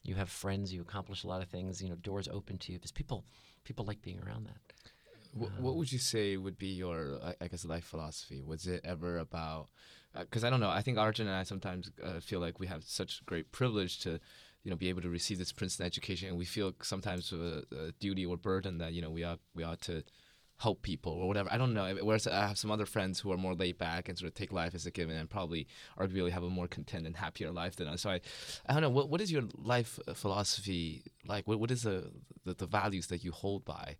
You 0.02 0.14
have 0.14 0.30
friends. 0.30 0.72
You 0.72 0.82
accomplish 0.82 1.24
a 1.24 1.26
lot 1.26 1.42
of 1.42 1.48
things. 1.48 1.82
You 1.82 1.88
know, 1.88 1.96
doors 1.96 2.28
open 2.28 2.58
to 2.58 2.72
you 2.72 2.78
because 2.78 2.92
people 2.92 3.24
people 3.64 3.84
like 3.84 4.02
being 4.02 4.20
around 4.20 4.46
that. 4.46 4.60
What, 5.32 5.50
um, 5.58 5.62
what 5.64 5.76
would 5.76 5.92
you 5.92 5.98
say 5.98 6.36
would 6.36 6.58
be 6.58 6.68
your, 6.68 7.18
I 7.40 7.48
guess, 7.48 7.64
life 7.64 7.84
philosophy? 7.84 8.40
Was 8.40 8.66
it 8.66 8.80
ever 8.84 9.18
about? 9.18 9.68
Because 10.18 10.44
uh, 10.44 10.46
I 10.46 10.50
don't 10.50 10.60
know. 10.60 10.70
I 10.70 10.80
think 10.80 10.96
Arjun 10.96 11.26
and 11.26 11.36
I 11.36 11.42
sometimes 11.42 11.90
uh, 12.02 12.20
feel 12.20 12.40
like 12.40 12.58
we 12.58 12.66
have 12.68 12.84
such 12.84 13.24
great 13.26 13.52
privilege 13.52 13.98
to, 14.00 14.18
you 14.62 14.70
know, 14.70 14.76
be 14.76 14.88
able 14.88 15.02
to 15.02 15.10
receive 15.10 15.38
this 15.38 15.52
Princeton 15.52 15.84
education, 15.84 16.28
and 16.28 16.38
we 16.38 16.46
feel 16.46 16.72
sometimes 16.82 17.32
a, 17.32 17.64
a 17.76 17.92
duty 18.00 18.24
or 18.24 18.36
burden 18.38 18.78
that 18.78 18.94
you 18.94 19.02
know 19.02 19.10
we 19.10 19.24
ought 19.24 19.40
we 19.54 19.62
ought 19.62 19.82
to 19.82 20.02
help 20.58 20.82
people 20.82 21.12
or 21.12 21.28
whatever. 21.28 21.48
I 21.52 21.58
don't 21.58 21.74
know. 21.74 21.94
Whereas 22.02 22.26
I 22.26 22.46
have 22.46 22.58
some 22.58 22.70
other 22.70 22.86
friends 22.86 23.20
who 23.20 23.30
are 23.30 23.36
more 23.36 23.54
laid 23.54 23.76
back 23.78 24.08
and 24.08 24.18
sort 24.18 24.28
of 24.28 24.34
take 24.34 24.52
life 24.52 24.74
as 24.74 24.86
a 24.86 24.90
given 24.90 25.16
and 25.16 25.28
probably 25.28 25.66
arguably 25.98 26.30
have 26.30 26.42
a 26.42 26.50
more 26.50 26.66
content 26.66 27.06
and 27.06 27.16
happier 27.16 27.50
life 27.50 27.76
than 27.76 27.88
us. 27.88 28.02
So 28.02 28.10
I, 28.10 28.20
I 28.66 28.72
don't 28.72 28.82
know. 28.82 28.90
What 28.90 29.10
what 29.10 29.20
is 29.20 29.30
your 29.30 29.42
life 29.54 29.98
philosophy 30.14 31.02
like? 31.26 31.46
What 31.46 31.60
what 31.60 31.70
is 31.70 31.82
the 31.82 32.10
the, 32.44 32.54
the 32.54 32.66
values 32.66 33.08
that 33.08 33.22
you 33.22 33.32
hold 33.32 33.64
by? 33.64 33.96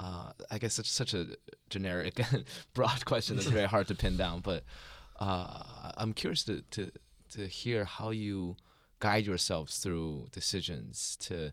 Uh, 0.00 0.30
I 0.50 0.58
guess 0.58 0.78
it's 0.78 0.90
such 0.90 1.12
a 1.12 1.26
generic, 1.70 2.20
broad 2.74 3.04
question 3.04 3.34
that's 3.34 3.48
very 3.48 3.66
hard 3.66 3.88
to 3.88 3.96
pin 3.96 4.16
down. 4.16 4.40
But 4.40 4.62
uh, 5.18 5.92
I'm 5.96 6.12
curious 6.12 6.44
to, 6.44 6.62
to 6.70 6.90
to 7.32 7.46
hear 7.46 7.84
how 7.84 8.10
you 8.10 8.56
guide 9.00 9.26
yourselves 9.26 9.78
through 9.78 10.28
decisions 10.32 11.16
to 11.20 11.52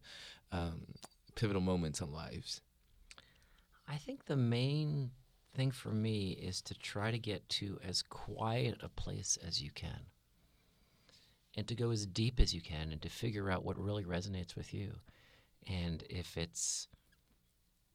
um, 0.51 0.86
pivotal 1.36 1.62
moments 1.62 2.01
in 2.01 2.12
lives. 2.12 2.62
I 3.88 3.98
think 3.98 4.26
the 4.26 4.36
main 4.36 5.12
thing 5.56 5.72
for 5.72 5.90
me 5.90 6.32
is 6.32 6.62
to 6.64 6.74
try 6.74 7.12
to 7.12 7.20
get 7.20 7.48
to 7.50 7.80
as 7.84 8.02
quiet 8.02 8.78
a 8.82 8.90
place 8.90 9.38
as 9.46 9.62
you 9.62 9.72
can. 9.72 10.08
and 11.56 11.68
to 11.68 11.76
go 11.76 11.92
as 11.92 12.06
deep 12.06 12.40
as 12.40 12.54
you 12.54 12.62
can 12.62 12.92
and 12.92 13.02
to 13.02 13.10
figure 13.10 13.50
out 13.50 13.64
what 13.64 13.80
really 13.80 14.04
resonates 14.04 14.56
with 14.56 14.74
you. 14.74 14.92
And 15.68 16.04
if 16.10 16.38
it's 16.38 16.88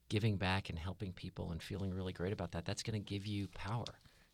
giving 0.09 0.37
back 0.37 0.71
and 0.71 0.79
helping 0.79 1.13
people 1.13 1.53
and 1.53 1.63
feeling 1.63 1.93
really 1.93 2.13
great 2.13 2.33
about 2.33 2.53
that, 2.53 2.65
that's 2.65 2.83
going 2.83 3.01
to 3.01 3.07
give 3.07 3.27
you 3.27 3.49
power. 3.49 3.85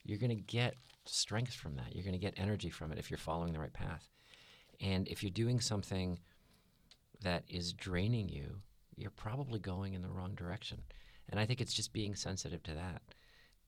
You're 0.04 0.18
going 0.18 0.30
to 0.30 0.42
get 0.42 0.74
strength 1.04 1.54
from 1.54 1.76
that. 1.76 1.94
You're 1.94 2.04
going 2.04 2.12
to 2.12 2.18
get 2.18 2.34
energy 2.38 2.70
from 2.70 2.92
it 2.92 2.98
if 2.98 3.10
you're 3.10 3.18
following 3.18 3.52
the 3.52 3.58
right 3.58 3.72
path. 3.72 4.08
And 4.80 5.08
if 5.08 5.22
you're 5.22 5.30
doing 5.30 5.60
something 5.60 6.18
that 7.22 7.44
is 7.48 7.72
draining 7.72 8.28
you, 8.28 8.60
you're 8.96 9.10
probably 9.10 9.58
going 9.58 9.94
in 9.94 10.02
the 10.02 10.08
wrong 10.08 10.34
direction. 10.34 10.82
And 11.28 11.40
I 11.40 11.46
think 11.46 11.60
it's 11.60 11.74
just 11.74 11.92
being 11.92 12.14
sensitive 12.14 12.62
to 12.64 12.74
that. 12.74 13.02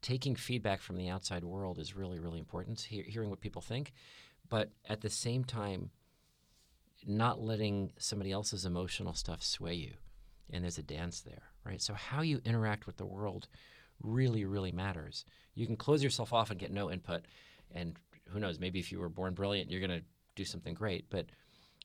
Taking 0.00 0.36
feedback 0.36 0.80
from 0.80 0.96
the 0.96 1.08
outside 1.08 1.44
world 1.44 1.78
is 1.78 1.96
really, 1.96 2.18
really 2.18 2.38
important, 2.38 2.80
he- 2.80 3.02
hearing 3.02 3.30
what 3.30 3.40
people 3.40 3.62
think, 3.62 3.92
but 4.48 4.70
at 4.88 5.00
the 5.00 5.10
same 5.10 5.44
time, 5.44 5.90
not 7.06 7.40
letting 7.40 7.92
somebody 7.98 8.32
else's 8.32 8.64
emotional 8.64 9.14
stuff 9.14 9.42
sway 9.42 9.74
you. 9.74 9.94
And 10.50 10.64
there's 10.64 10.78
a 10.78 10.82
dance 10.82 11.20
there, 11.20 11.42
right? 11.64 11.80
So, 11.80 11.94
how 11.94 12.22
you 12.22 12.40
interact 12.44 12.86
with 12.86 12.96
the 12.96 13.06
world 13.06 13.48
really, 14.02 14.44
really 14.44 14.72
matters. 14.72 15.24
You 15.54 15.66
can 15.66 15.76
close 15.76 16.02
yourself 16.02 16.32
off 16.32 16.50
and 16.50 16.58
get 16.58 16.72
no 16.72 16.90
input. 16.90 17.22
And 17.72 17.96
who 18.28 18.40
knows, 18.40 18.58
maybe 18.58 18.78
if 18.78 18.90
you 18.92 18.98
were 19.00 19.08
born 19.08 19.34
brilliant, 19.34 19.70
you're 19.70 19.86
going 19.86 20.00
to 20.00 20.06
do 20.36 20.44
something 20.44 20.74
great. 20.74 21.10
But 21.10 21.26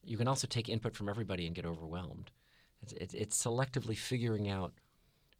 you 0.03 0.17
can 0.17 0.27
also 0.27 0.47
take 0.47 0.69
input 0.69 0.95
from 0.95 1.09
everybody 1.09 1.45
and 1.45 1.55
get 1.55 1.65
overwhelmed. 1.65 2.31
It's, 2.81 2.93
it's, 2.93 3.13
it's 3.13 3.43
selectively 3.43 3.97
figuring 3.97 4.49
out 4.49 4.73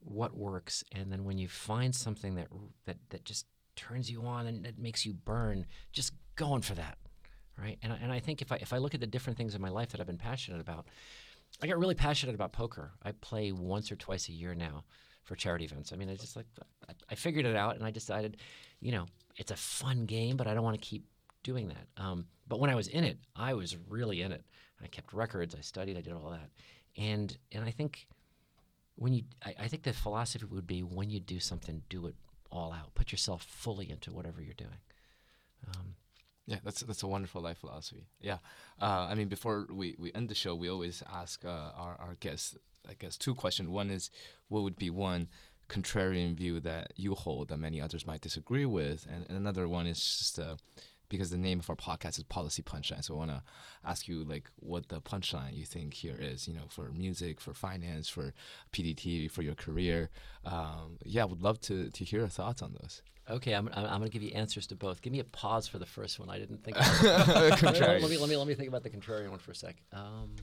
what 0.05 0.35
works, 0.35 0.83
and 0.91 1.11
then 1.11 1.23
when 1.23 1.37
you 1.37 1.47
find 1.47 1.93
something 1.93 2.35
that 2.35 2.47
that 2.85 2.97
that 3.09 3.25
just 3.25 3.45
turns 3.75 4.09
you 4.09 4.23
on 4.23 4.45
and 4.45 4.65
that 4.65 4.77
makes 4.77 5.05
you 5.05 5.13
burn, 5.13 5.65
just 5.91 6.13
going 6.35 6.61
for 6.61 6.75
that, 6.75 6.97
right? 7.57 7.77
And 7.81 7.93
and 8.01 8.11
I 8.11 8.19
think 8.19 8.41
if 8.41 8.51
I 8.51 8.57
if 8.57 8.73
I 8.73 8.77
look 8.77 8.93
at 8.93 9.01
the 9.01 9.07
different 9.07 9.37
things 9.37 9.55
in 9.55 9.61
my 9.61 9.69
life 9.69 9.89
that 9.89 10.01
I've 10.01 10.07
been 10.07 10.17
passionate 10.17 10.61
about, 10.61 10.87
I 11.61 11.67
got 11.67 11.77
really 11.77 11.95
passionate 11.95 12.35
about 12.35 12.53
poker. 12.53 12.91
I 13.03 13.11
play 13.11 13.51
once 13.51 13.91
or 13.91 13.95
twice 13.95 14.29
a 14.29 14.33
year 14.33 14.55
now 14.55 14.83
for 15.23 15.35
charity 15.35 15.65
events. 15.65 15.93
I 15.93 15.95
mean, 15.95 16.09
I 16.09 16.15
just 16.15 16.35
like 16.35 16.45
I 17.09 17.15
figured 17.15 17.45
it 17.45 17.55
out, 17.55 17.75
and 17.75 17.85
I 17.85 17.91
decided, 17.91 18.37
you 18.79 18.91
know, 18.91 19.05
it's 19.37 19.51
a 19.51 19.55
fun 19.55 20.05
game, 20.05 20.37
but 20.37 20.47
I 20.47 20.53
don't 20.53 20.63
want 20.63 20.79
to 20.79 20.87
keep 20.87 21.05
doing 21.43 21.69
that. 21.69 21.87
Um, 21.97 22.25
but 22.47 22.59
when 22.59 22.69
I 22.69 22.75
was 22.75 22.87
in 22.87 23.03
it, 23.03 23.17
I 23.35 23.53
was 23.53 23.77
really 23.87 24.21
in 24.21 24.31
it. 24.31 24.43
I 24.81 24.87
kept 24.87 25.13
records, 25.13 25.55
I 25.55 25.61
studied, 25.61 25.97
I 25.97 26.01
did 26.01 26.13
all 26.13 26.29
that, 26.31 26.49
and 26.97 27.35
and 27.51 27.63
I 27.63 27.71
think 27.71 28.07
when 28.95 29.13
you, 29.13 29.23
I, 29.45 29.55
I 29.59 29.67
think 29.67 29.83
the 29.83 29.93
philosophy 29.93 30.45
would 30.45 30.67
be 30.67 30.81
when 30.81 31.09
you 31.09 31.19
do 31.19 31.39
something, 31.39 31.83
do 31.89 32.07
it 32.07 32.15
all 32.51 32.71
out, 32.71 32.93
put 32.95 33.11
yourself 33.11 33.43
fully 33.43 33.89
into 33.89 34.11
whatever 34.11 34.41
you're 34.41 34.53
doing. 34.53 34.81
Um, 35.67 35.95
Yeah, 36.45 36.59
that's 36.63 36.81
that's 36.81 37.03
a 37.03 37.07
wonderful 37.07 37.41
life 37.41 37.59
philosophy. 37.59 38.05
Yeah, 38.19 38.39
uh, 38.81 39.07
I 39.09 39.15
mean, 39.15 39.29
before 39.29 39.65
we, 39.71 39.95
we 39.97 40.11
end 40.13 40.27
the 40.27 40.35
show, 40.35 40.53
we 40.53 40.69
always 40.69 41.01
ask 41.07 41.45
uh, 41.45 41.71
our 41.83 41.95
our 41.99 42.17
guests, 42.19 42.57
I 42.87 42.95
guess, 42.99 43.17
two 43.17 43.33
questions. 43.33 43.69
One 43.69 43.89
is, 43.89 44.11
what 44.49 44.63
would 44.63 44.75
be 44.75 44.89
one 44.89 45.29
contrarian 45.69 46.35
view 46.35 46.59
that 46.59 46.91
you 46.97 47.15
hold 47.15 47.47
that 47.47 47.59
many 47.59 47.79
others 47.81 48.05
might 48.05 48.21
disagree 48.21 48.65
with, 48.65 49.07
and, 49.09 49.25
and 49.29 49.37
another 49.37 49.67
one 49.67 49.87
is 49.87 49.99
just 49.99 50.37
uh, 50.37 50.57
because 51.13 51.29
the 51.29 51.37
name 51.37 51.59
of 51.59 51.69
our 51.69 51.75
podcast 51.75 52.17
is 52.17 52.23
Policy 52.23 52.61
Punchline. 52.63 53.03
So 53.03 53.13
I 53.13 53.17
want 53.17 53.31
to 53.31 53.43
ask 53.85 54.07
you 54.07 54.23
like 54.23 54.49
what 54.57 54.89
the 54.89 54.99
punchline 54.99 55.55
you 55.55 55.65
think 55.65 55.93
here 55.93 56.17
is. 56.19 56.47
You 56.47 56.53
know, 56.55 56.65
for 56.69 56.89
music, 56.91 57.39
for 57.39 57.53
finance, 57.53 58.09
for 58.09 58.33
PDT, 58.73 59.29
for 59.31 59.41
your 59.41 59.55
career. 59.55 60.09
Um, 60.45 60.97
yeah, 61.05 61.21
I 61.21 61.25
would 61.25 61.41
love 61.41 61.59
to 61.61 61.89
to 61.89 62.03
hear 62.03 62.19
your 62.21 62.29
thoughts 62.29 62.61
on 62.61 62.73
those. 62.81 63.01
okay, 63.29 63.53
I'm, 63.53 63.69
I'm, 63.73 63.85
I'm 63.85 63.99
going 63.99 64.11
to 64.11 64.15
give 64.17 64.23
you 64.23 64.31
answers 64.31 64.67
to 64.67 64.75
both. 64.75 65.01
Give 65.01 65.13
me 65.13 65.19
a 65.19 65.23
pause 65.23 65.67
for 65.67 65.79
the 65.79 65.85
first 65.85 66.19
one. 66.19 66.29
I 66.29 66.39
didn't 66.39 66.63
think. 66.63 66.75
About 67.01 67.27
let, 67.27 67.61
me, 67.61 67.69
Contrarian. 67.69 68.01
let 68.01 68.09
me 68.11 68.17
let 68.17 68.29
me 68.29 68.35
let 68.35 68.47
me 68.47 68.55
think 68.55 68.67
about 68.69 68.83
the 68.83 68.89
contrarian 68.89 69.29
one 69.29 69.39
for 69.39 69.51
a 69.51 69.55
sec. 69.55 69.77
Um, 69.93 70.35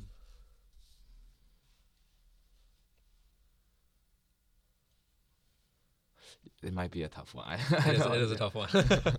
It 6.63 6.73
might 6.75 6.91
be 6.91 7.03
a 7.03 7.09
tough 7.09 7.35
one. 7.35 7.47
It 7.71 7.95
is, 7.95 8.05
it 8.07 8.13
is 8.23 8.31
a 8.31 8.37
tough 8.37 8.55
one. 8.55 8.69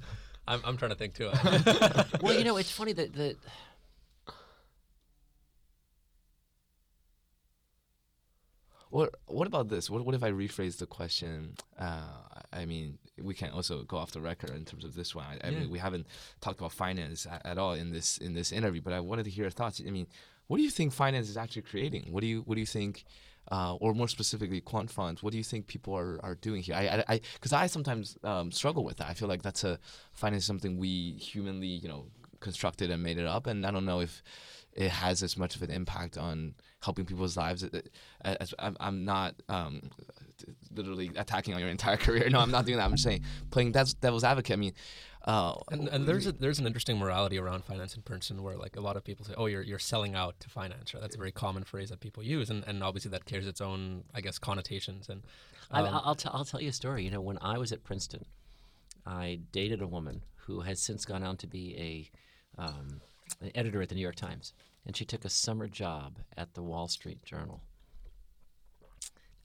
I'm, 0.47 0.61
I'm 0.65 0.77
trying 0.77 0.91
to 0.91 0.97
think 0.97 1.13
too. 1.13 1.29
well, 2.21 2.33
you 2.37 2.43
know, 2.43 2.57
it's 2.57 2.71
funny 2.71 2.93
that 2.93 3.13
that 3.13 3.37
What 8.89 9.15
What 9.27 9.47
about 9.47 9.69
this? 9.69 9.89
What 9.89 10.05
What 10.05 10.15
if 10.15 10.23
I 10.23 10.31
rephrase 10.31 10.77
the 10.77 10.85
question? 10.85 11.55
Uh, 11.79 12.01
I 12.51 12.65
mean, 12.65 12.97
we 13.21 13.33
can 13.33 13.51
also 13.51 13.83
go 13.83 13.97
off 13.97 14.11
the 14.11 14.19
record 14.21 14.49
in 14.49 14.65
terms 14.65 14.83
of 14.83 14.95
this 14.95 15.15
one. 15.15 15.25
I, 15.25 15.47
I 15.47 15.49
Yeah. 15.51 15.59
mean, 15.59 15.69
we 15.69 15.79
haven't 15.79 16.07
talked 16.41 16.59
about 16.59 16.73
finance 16.73 17.25
at, 17.25 17.45
at 17.45 17.57
all 17.57 17.73
in 17.73 17.91
this 17.91 18.17
in 18.17 18.33
this 18.33 18.51
interview, 18.51 18.81
but 18.81 18.91
I 18.93 18.99
wanted 18.99 19.23
to 19.25 19.29
hear 19.31 19.45
your 19.45 19.51
thoughts. 19.51 19.81
I 19.85 19.89
mean, 19.91 20.07
what 20.47 20.57
do 20.57 20.63
you 20.63 20.69
think 20.69 20.91
finance 20.91 21.29
is 21.29 21.37
actually 21.37 21.61
creating? 21.61 22.11
What 22.11 22.19
do 22.21 22.27
you 22.27 22.41
What 22.41 22.55
do 22.55 22.59
you 22.59 22.65
think? 22.67 23.05
Uh, 23.49 23.75
or 23.75 23.93
more 23.93 24.07
specifically, 24.07 24.61
quant 24.61 24.89
funds. 24.89 25.21
What 25.21 25.31
do 25.31 25.37
you 25.37 25.43
think 25.43 25.67
people 25.67 25.93
are, 25.97 26.19
are 26.23 26.35
doing 26.35 26.61
here? 26.61 26.75
I, 26.75 27.03
I, 27.07 27.21
because 27.33 27.51
I, 27.51 27.67
sometimes 27.67 28.17
um, 28.23 28.49
struggle 28.51 28.85
with 28.85 28.97
that. 28.97 29.09
I 29.09 29.13
feel 29.13 29.27
like 29.27 29.41
that's 29.41 29.65
a 29.65 29.77
is 30.23 30.45
something 30.45 30.77
we 30.77 31.13
humanly, 31.13 31.67
you 31.67 31.89
know, 31.89 32.05
constructed 32.39 32.89
and 32.91 33.03
made 33.03 33.17
it 33.17 33.25
up, 33.25 33.47
and 33.47 33.65
I 33.65 33.71
don't 33.71 33.85
know 33.85 33.99
if 33.99 34.23
it 34.73 34.89
has 34.89 35.21
as 35.21 35.37
much 35.37 35.55
of 35.55 35.63
an 35.63 35.71
impact 35.71 36.17
on 36.17 36.55
helping 36.81 37.05
people's 37.05 37.35
lives. 37.35 37.65
As 38.23 38.53
I'm, 38.57 39.03
not 39.03 39.35
um, 39.49 39.89
literally 40.73 41.11
attacking 41.15 41.53
on 41.53 41.59
your 41.59 41.69
entire 41.69 41.97
career. 42.05 42.29
No, 42.29 42.39
I'm 42.39 42.51
not 42.51 42.65
doing 42.65 42.77
that. 42.77 42.85
I'm 42.85 42.91
just 42.91 43.03
saying 43.03 43.23
playing 43.49 43.71
devil's 43.71 44.23
advocate. 44.23 44.53
I 44.53 44.57
mean, 44.57 44.73
uh, 45.25 45.53
and, 45.71 45.87
and 45.87 46.05
there's 46.07 46.25
a, 46.25 46.31
there's 46.31 46.59
an 46.59 46.65
interesting 46.65 46.97
morality 46.97 47.37
around 47.37 47.63
finance 47.63 47.95
in 47.95 48.01
Princeton 48.01 48.41
where 48.41 48.57
like 48.57 48.75
a 48.75 48.81
lot 48.81 48.97
of 48.97 49.03
people 49.03 49.25
say, 49.25 49.33
oh, 49.37 49.45
you're 49.45 49.61
you're 49.61 49.79
selling 49.79 50.15
out 50.15 50.39
to 50.39 50.49
finance. 50.49 50.93
Right? 50.93 51.01
That's 51.01 51.15
a 51.15 51.17
very 51.17 51.31
common 51.31 51.63
phrase 51.63 51.89
that 51.89 51.99
people 51.99 52.23
use, 52.23 52.49
and, 52.49 52.63
and 52.65 52.83
obviously 52.83 53.11
that 53.11 53.25
carries 53.25 53.47
its 53.47 53.61
own, 53.61 54.03
I 54.13 54.21
guess, 54.21 54.39
connotations. 54.39 55.09
And 55.09 55.21
I, 55.69 55.81
um, 55.81 56.01
I'll, 56.03 56.15
t- 56.15 56.29
I'll 56.31 56.45
tell 56.45 56.61
you 56.61 56.69
a 56.69 56.73
story. 56.73 57.03
You 57.03 57.11
know, 57.11 57.21
when 57.21 57.37
I 57.41 57.57
was 57.57 57.71
at 57.71 57.83
Princeton, 57.83 58.25
I 59.05 59.39
dated 59.51 59.81
a 59.81 59.87
woman 59.87 60.23
who 60.35 60.61
has 60.61 60.79
since 60.79 61.05
gone 61.05 61.23
on 61.23 61.37
to 61.37 61.47
be 61.47 61.77
a 62.57 62.61
um, 62.61 63.01
an 63.41 63.51
editor 63.55 63.81
at 63.81 63.89
the 63.89 63.95
New 63.95 64.01
York 64.01 64.15
Times, 64.15 64.53
and 64.85 64.95
she 64.95 65.05
took 65.05 65.23
a 65.23 65.29
summer 65.29 65.67
job 65.67 66.17
at 66.35 66.53
the 66.55 66.63
Wall 66.63 66.87
Street 66.87 67.23
Journal. 67.23 67.61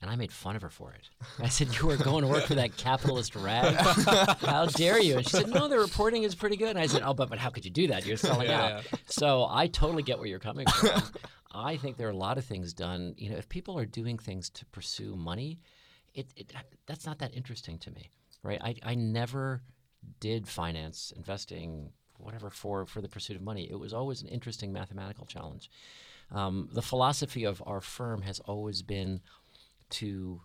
And 0.01 0.11
I 0.11 0.15
made 0.15 0.31
fun 0.31 0.55
of 0.55 0.61
her 0.61 0.69
for 0.69 0.91
it. 0.91 1.09
I 1.39 1.49
said, 1.49 1.75
"You 1.75 1.87
were 1.87 1.97
going 1.97 2.21
to 2.21 2.27
work 2.27 2.43
for 2.43 2.53
that 2.55 2.77
capitalist 2.77 3.35
rag? 3.35 3.73
How 4.41 4.67
dare 4.67 5.01
you?" 5.01 5.17
And 5.17 5.25
she 5.25 5.37
said, 5.37 5.49
"No, 5.49 5.67
the 5.67 5.79
reporting 5.79 6.21
is 6.23 6.35
pretty 6.35 6.55
good." 6.55 6.69
And 6.69 6.79
I 6.79 6.85
said, 6.85 7.01
"Oh, 7.03 7.15
but 7.15 7.29
but 7.29 7.39
how 7.39 7.49
could 7.49 7.65
you 7.65 7.71
do 7.71 7.87
that? 7.87 8.05
You're 8.05 8.17
selling 8.17 8.47
Yeah, 8.49 8.77
out." 8.77 8.83
So 9.07 9.47
I 9.49 9.65
totally 9.67 10.03
get 10.03 10.19
where 10.19 10.27
you're 10.27 10.37
coming 10.37 10.67
from. 10.67 11.01
I 11.51 11.77
think 11.77 11.97
there 11.97 12.07
are 12.07 12.11
a 12.11 12.15
lot 12.17 12.37
of 12.37 12.45
things 12.45 12.73
done. 12.73 13.15
You 13.17 13.31
know, 13.31 13.37
if 13.37 13.49
people 13.49 13.77
are 13.79 13.85
doing 13.85 14.19
things 14.19 14.51
to 14.51 14.65
pursue 14.67 15.15
money, 15.15 15.59
it, 16.13 16.27
it 16.35 16.53
that's 16.85 17.07
not 17.07 17.17
that 17.19 17.33
interesting 17.33 17.79
to 17.79 17.91
me, 17.91 18.11
right? 18.43 18.61
I, 18.61 18.75
I 18.83 18.93
never 18.93 19.63
did 20.19 20.47
finance, 20.47 21.11
investing, 21.15 21.89
whatever 22.17 22.51
for 22.51 22.85
for 22.85 23.01
the 23.01 23.09
pursuit 23.09 23.35
of 23.35 23.41
money. 23.41 23.67
It 23.69 23.79
was 23.79 23.93
always 23.93 24.21
an 24.21 24.27
interesting 24.27 24.71
mathematical 24.71 25.25
challenge. 25.25 25.71
Um, 26.31 26.69
the 26.73 26.81
philosophy 26.81 27.45
of 27.45 27.63
our 27.65 27.79
firm 27.79 28.21
has 28.23 28.39
always 28.41 28.81
been 28.81 29.21
to 29.91 30.41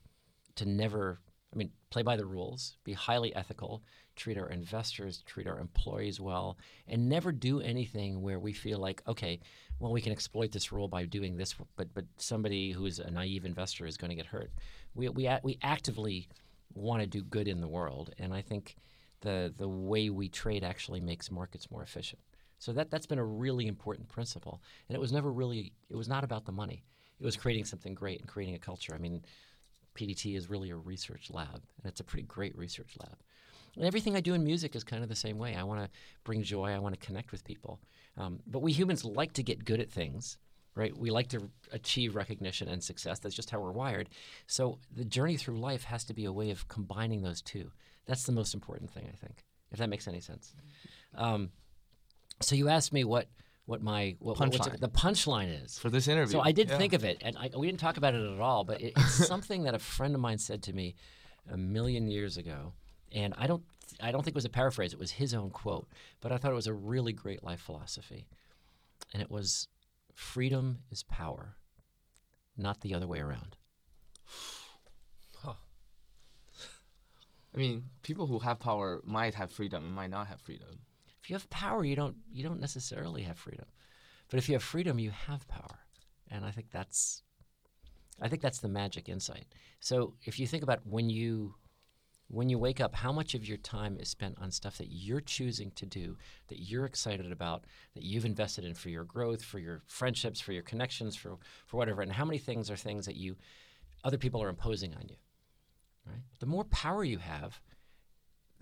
to 0.57 0.67
never 0.67 1.21
I 1.53 1.57
mean 1.57 1.71
play 1.91 2.03
by 2.03 2.17
the 2.17 2.27
rules, 2.27 2.77
be 2.85 2.93
highly 2.93 3.35
ethical, 3.35 3.83
treat 4.17 4.39
our 4.39 4.49
investors, 4.49 5.23
treat 5.27 5.47
our 5.47 5.59
employees 5.59 6.21
well, 6.21 6.59
and 6.87 7.09
never 7.09 7.33
do 7.33 7.61
anything 7.61 8.23
where 8.23 8.39
we 8.39 8.53
feel 8.53 8.79
like 8.79 9.03
okay, 9.07 9.41
well 9.79 9.93
we 9.93 10.01
can 10.01 10.13
exploit 10.13 10.53
this 10.53 10.73
rule 10.73 10.89
by 10.89 11.05
doing 11.05 11.37
this, 11.37 11.55
but 11.77 11.93
but 11.95 12.05
somebody 12.17 12.73
who 12.73 12.87
is 12.87 12.99
a 12.99 13.11
naive 13.11 13.45
investor 13.45 13.87
is 13.87 13.97
going 13.97 14.11
to 14.11 14.17
get 14.17 14.27
hurt. 14.27 14.51
We 14.95 15.09
we 15.09 15.29
we 15.43 15.59
actively 15.63 16.29
want 16.75 17.03
to 17.03 17.07
do 17.07 17.23
good 17.23 17.49
in 17.49 17.61
the 17.61 17.69
world, 17.69 18.15
and 18.19 18.33
I 18.33 18.43
think 18.43 18.77
the 19.21 19.53
the 19.57 19.69
way 19.69 20.11
we 20.11 20.29
trade 20.29 20.65
actually 20.65 21.01
makes 21.01 21.31
markets 21.31 21.71
more 21.71 21.83
efficient. 21.83 22.21
So 22.59 22.73
that 22.73 22.91
that's 22.91 23.07
been 23.07 23.19
a 23.19 23.25
really 23.25 23.67
important 23.67 24.09
principle, 24.09 24.63
and 24.89 24.97
it 24.97 25.01
was 25.01 25.13
never 25.13 25.33
really 25.33 25.73
it 25.89 25.97
was 25.97 26.09
not 26.09 26.25
about 26.25 26.45
the 26.45 26.53
money. 26.53 26.85
It 27.23 27.25
was 27.25 27.37
creating 27.37 27.67
something 27.67 27.95
great 27.95 28.19
and 28.19 28.29
creating 28.29 28.57
a 28.57 28.59
culture. 28.59 28.93
I 28.97 28.99
mean, 28.99 29.23
PDT 29.95 30.37
is 30.37 30.51
really 30.51 30.71
a 30.71 30.77
research 30.77 31.31
lab, 31.31 31.55
and 31.55 31.87
it's 31.87 32.01
a 32.01 32.05
pretty 32.05 32.27
great 32.27 32.59
research 32.59 32.97
lab. 32.99 33.17
And 33.77 33.85
everything 33.85 34.17
I 34.17 34.21
do 34.21 34.35
in 34.35 34.43
music 34.43 34.75
is 34.75 34.83
kind 34.83 35.05
of 35.05 35.09
the 35.09 35.15
same 35.15 35.39
way. 35.39 35.55
I 35.55 35.63
want 35.63 35.81
to 35.81 35.89
bring 36.25 36.43
joy. 36.43 36.73
I 36.73 36.81
want 36.81 36.99
to 36.99 37.07
connect 37.07 37.31
with 37.31 37.45
people. 37.45 37.79
Um, 38.19 38.41
but 38.49 38.61
we 38.61 38.73
humans 38.73 39.05
like 39.05 39.35
to 39.35 39.45
get 39.45 39.65
good 39.65 39.79
at 39.79 39.89
things, 39.89 40.37
right? 40.75 40.97
We 40.99 41.11
like 41.13 41.29
to 41.29 41.49
achieve 41.71 42.17
recognition 42.17 42.69
and 42.69 42.83
success. 42.83 43.21
That's 43.21 43.37
just 43.37 43.51
how 43.51 43.61
we're 43.61 43.71
wired. 43.71 44.11
So 44.49 44.81
the 44.95 45.05
journey 45.05 45.37
through 45.37 45.61
life 45.61 45.85
has 45.85 46.03
to 46.07 46.15
be 46.15 46.25
a 46.25 46.33
way 46.33 46.51
of 46.51 46.67
combining 46.67 47.23
those 47.23 47.41
two. 47.41 47.71
That's 48.07 48.25
the 48.25 48.33
most 48.33 48.53
important 48.53 48.91
thing, 48.91 49.09
I 49.09 49.15
think, 49.17 49.45
if 49.71 49.79
that 49.79 49.89
makes 49.89 50.09
any 50.09 50.21
sense. 50.21 50.55
Um, 51.15 51.51
so 52.41 52.57
you 52.57 52.69
asked 52.69 52.93
me 52.93 53.05
what 53.05 53.29
what 53.67 53.81
my 53.83 54.17
what, 54.19 54.39
what's 54.39 54.57
Punchline. 54.59 54.75
it- 54.75 54.81
the 54.81 54.89
punchline 54.89 55.65
is 55.65 55.79
for 55.79 55.89
this 55.91 56.09
interview. 56.09 56.33
so 56.33 56.41
I 56.41 56.53
did 56.53 56.69
Yeah. 56.69 56.79
think 56.79 56.93
of 56.93 57.05
it, 57.05 57.19
and 57.23 57.37
I, 57.39 57.51
we 57.57 57.67
didn't 57.67 57.81
talk 57.81 57.97
about 57.97 58.15
it 58.15 58.23
at 58.23 58.41
all. 58.41 58.65
But 58.65 58.81
it, 58.81 58.93
it's 58.97 59.27
something 59.29 59.63
that 59.65 59.75
a 59.75 59.79
friend 59.79 60.15
of 60.15 60.21
mine 60.21 60.39
said 60.39 60.63
to 60.65 60.73
me 60.73 60.95
a 61.51 61.57
million 61.57 62.09
years 62.09 62.37
ago, 62.37 62.73
and 63.13 63.35
I 63.39 63.47
don't, 63.47 63.63
I 64.01 64.11
don't 64.13 64.23
think 64.23 64.35
it 64.35 64.37
was 64.37 64.45
a 64.45 64.49
paraphrase. 64.51 64.93
It 64.93 64.99
was 64.99 65.13
his 65.13 65.33
own 65.35 65.51
quote, 65.51 65.89
but 66.21 66.33
I 66.33 66.39
thought 66.39 66.51
it 66.53 66.55
was 66.57 66.67
a 66.67 66.73
really 66.75 67.13
great 67.13 67.43
life 67.45 67.61
philosophy. 67.61 68.27
and 69.13 69.21
it 69.23 69.31
was 69.31 69.69
freedom 70.15 70.79
is 70.91 71.03
power, 71.05 71.57
not 72.57 72.81
the 72.83 72.95
other 72.95 73.07
way 73.07 73.19
around. 73.21 73.57
I 77.55 77.59
mean, 77.59 77.85
people 78.03 78.27
who 78.27 78.39
have 78.39 78.59
power 78.61 79.03
might 79.05 79.35
have 79.35 79.51
freedom 79.53 79.85
and 79.85 79.95
might 79.95 80.09
not 80.11 80.27
have 80.29 80.41
freedom. 80.41 80.79
If 81.23 81.31
you 81.31 81.37
have 81.37 81.49
power, 81.51 81.85
you 81.85 81.95
don't 81.95 82.17
you 82.33 82.43
don't 82.43 82.61
necessarily 82.61 83.23
have 83.23 83.39
freedom. 83.39 83.67
But 84.29 84.39
if 84.39 84.49
you 84.49 84.55
have 84.55 84.63
freedom, 84.63 84.99
you 84.99 85.11
have 85.11 85.47
power. 85.47 85.79
And 86.31 86.45
I 86.45 86.51
think 86.51 86.71
that's 86.71 87.23
I 88.21 88.29
think 88.29 88.43
that's 88.43 88.59
the 88.59 88.69
magic 88.69 89.09
insight. 89.09 89.47
So 89.81 90.15
if 90.25 90.39
you 90.39 90.47
think 90.47 90.63
about 90.63 90.81
when 90.85 91.11
you 91.11 91.55
when 92.29 92.49
you 92.49 92.59
wake 92.59 92.81
up, 92.81 92.95
how 92.95 93.13
much 93.13 93.35
of 93.35 93.47
your 93.47 93.59
time 93.59 93.99
is 94.01 94.09
spent 94.09 94.39
on 94.41 94.51
stuff 94.51 94.79
that 94.79 94.89
you're 94.91 95.21
choosing 95.21 95.71
to 95.73 95.85
do, 95.85 96.17
that 96.49 96.61
you're 96.61 96.87
excited 96.87 97.31
about, 97.31 97.67
that 97.95 98.05
you've 98.05 98.25
invested 98.25 98.65
in 98.65 98.73
for 98.73 98.89
your 98.89 99.05
growth, 99.05 99.45
for 99.45 99.59
your 99.59 99.83
friendships, 99.87 100.41
for 100.41 100.53
your 100.53 100.63
connections, 100.63 101.15
for 101.15 101.37
for 101.67 101.77
whatever, 101.77 102.03
and 102.03 102.13
how 102.13 102.25
many 102.25 102.39
things 102.39 102.71
are 102.71 102.77
things 102.77 103.07
that 103.07 103.17
you 103.17 103.37
other 104.03 104.19
people 104.19 104.43
are 104.43 104.49
imposing 104.49 104.95
on 104.95 105.07
you. 105.09 105.17
Right? 106.07 106.23
The 106.41 106.47
more 106.47 106.65
power 106.65 107.05
you 107.05 107.19
have, 107.19 107.61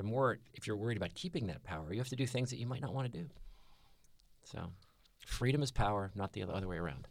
the 0.01 0.07
more 0.07 0.39
if 0.55 0.67
you're 0.67 0.77
worried 0.77 0.97
about 0.97 1.15
keeping 1.15 1.49
that 1.49 1.63
power, 1.63 1.93
you 1.93 1.99
have 1.99 2.09
to 2.09 2.17
do 2.17 2.27
things 2.27 2.49
that 2.51 2.57
you 2.59 2.67
might 2.67 2.81
not 2.81 2.95
want 2.95 3.13
to 3.13 3.19
do. 3.19 3.27
So 4.45 4.73
freedom 5.27 5.63
is 5.63 5.71
power, 5.71 6.11
not 6.15 6.33
the 6.33 6.43
other, 6.43 6.67
way 6.67 6.79
around. 6.79 7.07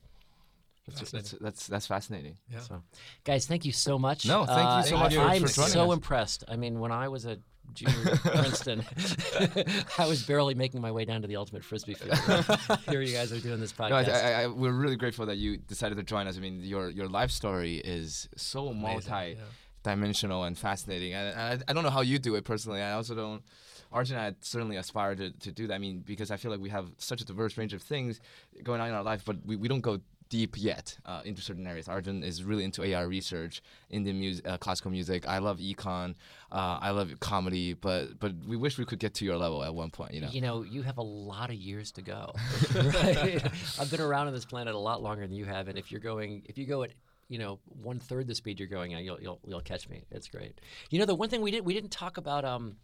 That's, 0.88 1.12
that's, 1.12 1.32
that's, 1.40 1.68
that's 1.68 1.86
fascinating. 1.86 2.38
Yeah. 2.52 2.62
So, 2.62 2.82
guys, 3.24 3.46
thank 3.46 3.64
you 3.64 3.72
so 3.72 4.00
much. 4.00 4.26
No, 4.26 4.44
thank 4.48 4.86
you 4.86 4.90
so 4.90 4.96
Uh, 4.98 5.00
much 5.02 5.14
for- 5.14 5.22
I'm 5.22 5.48
so 5.48 5.92
us. 5.92 5.94
impressed. 5.94 6.44
I 6.48 6.56
mean, 6.56 6.80
when 6.80 6.92
I 6.92 7.10
was 7.10 7.28
a 7.28 7.38
junior 7.74 8.14
at 8.14 8.20
Princeton, 8.24 8.84
I 10.00 10.08
was 10.08 10.24
barely 10.24 10.56
making 10.56 10.82
my 10.82 10.92
way 10.92 11.06
down 11.06 11.22
to 11.22 11.28
the 11.28 11.36
ultimate 11.36 11.64
frisbee 11.64 11.94
field. 11.94 12.18
Here 12.90 13.02
you 13.04 13.14
guys 13.14 13.32
are 13.32 13.40
doing 13.40 13.60
this 13.60 13.78
No, 13.78 13.86
I, 13.86 13.92
podcast. 14.04 14.24
I, 14.24 14.44
I, 14.44 14.48
we're 14.48 14.72
really 14.72 14.96
grateful 14.96 15.28
that 15.28 15.38
you 15.38 15.58
decided 15.58 16.00
to 16.00 16.04
join 16.04 16.26
us. 16.26 16.38
I 16.38 16.40
mean, 16.40 16.62
your 16.64 16.90
your 16.90 17.08
life 17.08 17.30
story 17.30 17.76
is 17.78 18.28
so 18.36 18.70
Amazing, 18.70 18.82
multi 18.82 19.10
yeah. 19.38 19.44
Dimensional 19.84 20.44
and 20.44 20.58
fascinating. 20.58 21.14
And 21.14 21.40
I, 21.40 21.58
I 21.68 21.74
don't 21.74 21.84
know 21.84 21.90
how 21.90 22.02
you 22.02 22.20
do 22.20 22.36
it 22.36 22.44
personally. 22.44 22.82
I 22.82 22.94
also 22.94 23.16
don't. 23.16 23.44
Arjun 23.92 24.18
and 24.18 24.36
I 24.36 24.38
certainly 24.42 24.78
aspire 24.78 25.16
to, 25.16 25.32
to 25.32 25.52
do 25.52 25.68
that. 25.68 25.74
I 25.74 25.78
mean, 25.80 26.04
because 26.06 26.30
I 26.30 26.38
feel 26.38 26.52
like 26.52 26.60
we 26.60 26.70
have 26.70 26.88
such 26.98 27.22
a 27.22 27.26
diverse 27.26 27.58
range 27.58 27.74
of 27.74 27.82
things 27.82 28.20
going 28.64 28.82
on 28.82 28.90
in 28.90 28.94
our 28.94 29.04
life, 29.04 29.24
but 29.26 29.38
we, 29.46 29.56
we 29.56 29.68
don't 29.68 29.82
go 29.82 30.00
deep 30.30 30.56
yet 30.58 30.96
uh, 31.06 31.22
into 31.26 31.42
certain 31.42 31.66
areas. 31.66 31.88
Arjun 31.88 32.24
is 32.24 32.44
really 32.44 32.64
into 32.64 32.84
AI 32.84 33.02
research, 33.02 33.62
Indian 33.90 34.20
music, 34.20 34.48
uh, 34.48 34.58
classical 34.58 34.92
music. 34.92 35.28
I 35.28 35.40
love 35.40 35.58
econ. 35.58 36.16
Uh, 36.52 36.78
I 36.82 36.92
love 36.92 37.12
comedy, 37.20 37.74
but 37.74 38.20
but 38.20 38.34
we 38.48 38.56
wish 38.56 38.78
we 38.78 38.86
could 38.86 39.00
get 39.00 39.16
to 39.16 39.26
your 39.26 39.38
level 39.38 39.64
at 39.64 39.74
one 39.74 39.90
point. 39.90 40.14
You 40.14 40.22
know. 40.22 40.30
You 40.30 40.42
know, 40.42 40.62
you 40.62 40.84
have 40.84 40.98
a 40.98 41.04
lot 41.04 41.50
of 41.50 41.56
years 41.56 41.92
to 41.94 42.02
go. 42.02 42.34
right? 42.76 43.44
I've 43.80 43.92
been 43.92 44.02
around 44.02 44.28
on 44.28 44.34
this 44.34 44.46
planet 44.46 44.76
a 44.76 44.80
lot 44.80 45.02
longer 45.02 45.26
than 45.26 45.36
you 45.36 45.46
have, 45.46 45.68
and 45.68 45.78
if 45.78 45.92
you're 45.92 46.02
going, 46.02 46.44
if 46.46 46.58
you 46.58 46.66
go 46.66 46.84
at 46.84 46.92
you 47.30 47.38
know 47.40 47.60
one 47.82 48.00
third 48.00 48.28
the 48.28 48.36
speed 48.36 48.60
you're 48.60 48.68
going 48.68 48.94
at, 48.94 49.04
you'll 49.04 49.22
you'll 49.22 49.40
you'll 49.48 49.62
catch 49.62 49.88
me. 49.88 50.04
It's 50.12 50.28
great. 50.28 50.60
You 50.90 51.00
know, 51.00 51.06
the 51.06 51.16
one 51.16 51.30
thing 51.30 51.42
we 51.42 51.52
did 51.52 51.66
we 51.66 51.74
didn't 51.74 51.92
talk 51.92 52.18
about 52.18 52.44
um, 52.44 52.76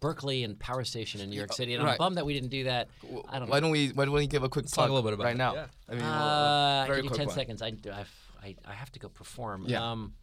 Berklee 0.00 0.44
and 0.44 0.58
Power 0.58 0.84
Station 0.84 1.20
in 1.20 1.30
New 1.30 1.36
York 1.36 1.52
City, 1.52 1.74
and 1.74 1.86
I'm 1.86 1.96
bummed 1.96 2.16
that 2.18 2.26
we 2.26 2.34
didn't 2.34 2.50
do 2.50 2.64
that. 2.64 2.88
I 3.28 3.38
don't 3.38 3.48
know. 3.48 3.52
Why 3.52 3.60
don't 3.60 3.70
we 3.70 3.88
Why 3.88 4.04
don't 4.04 4.14
we 4.14 4.26
give 4.26 4.44
a 4.44 4.48
quick 4.48 4.66
talk 4.66 4.74
plug 4.74 4.90
a 4.90 4.92
little 4.92 5.08
bit 5.10 5.14
about 5.14 5.24
right 5.24 5.34
it, 5.34 5.38
now? 5.38 5.54
yeah. 5.54 5.66
I 5.88 5.92
mean, 5.94 6.02
Uh, 6.02 6.06
uh, 6.06 6.80
I 6.84 6.86
very 6.86 6.98
give 6.98 7.04
you 7.04 7.10
quick 7.10 7.20
10 7.28 7.30
seconds. 7.30 7.62
I, 7.62 7.72
I, 8.42 8.54
I 8.64 8.72
have 8.74 8.92
to 8.92 8.98
go 8.98 9.08
perform. 9.08 9.64
Yeah. 9.66 9.90
Um, 9.90 10.14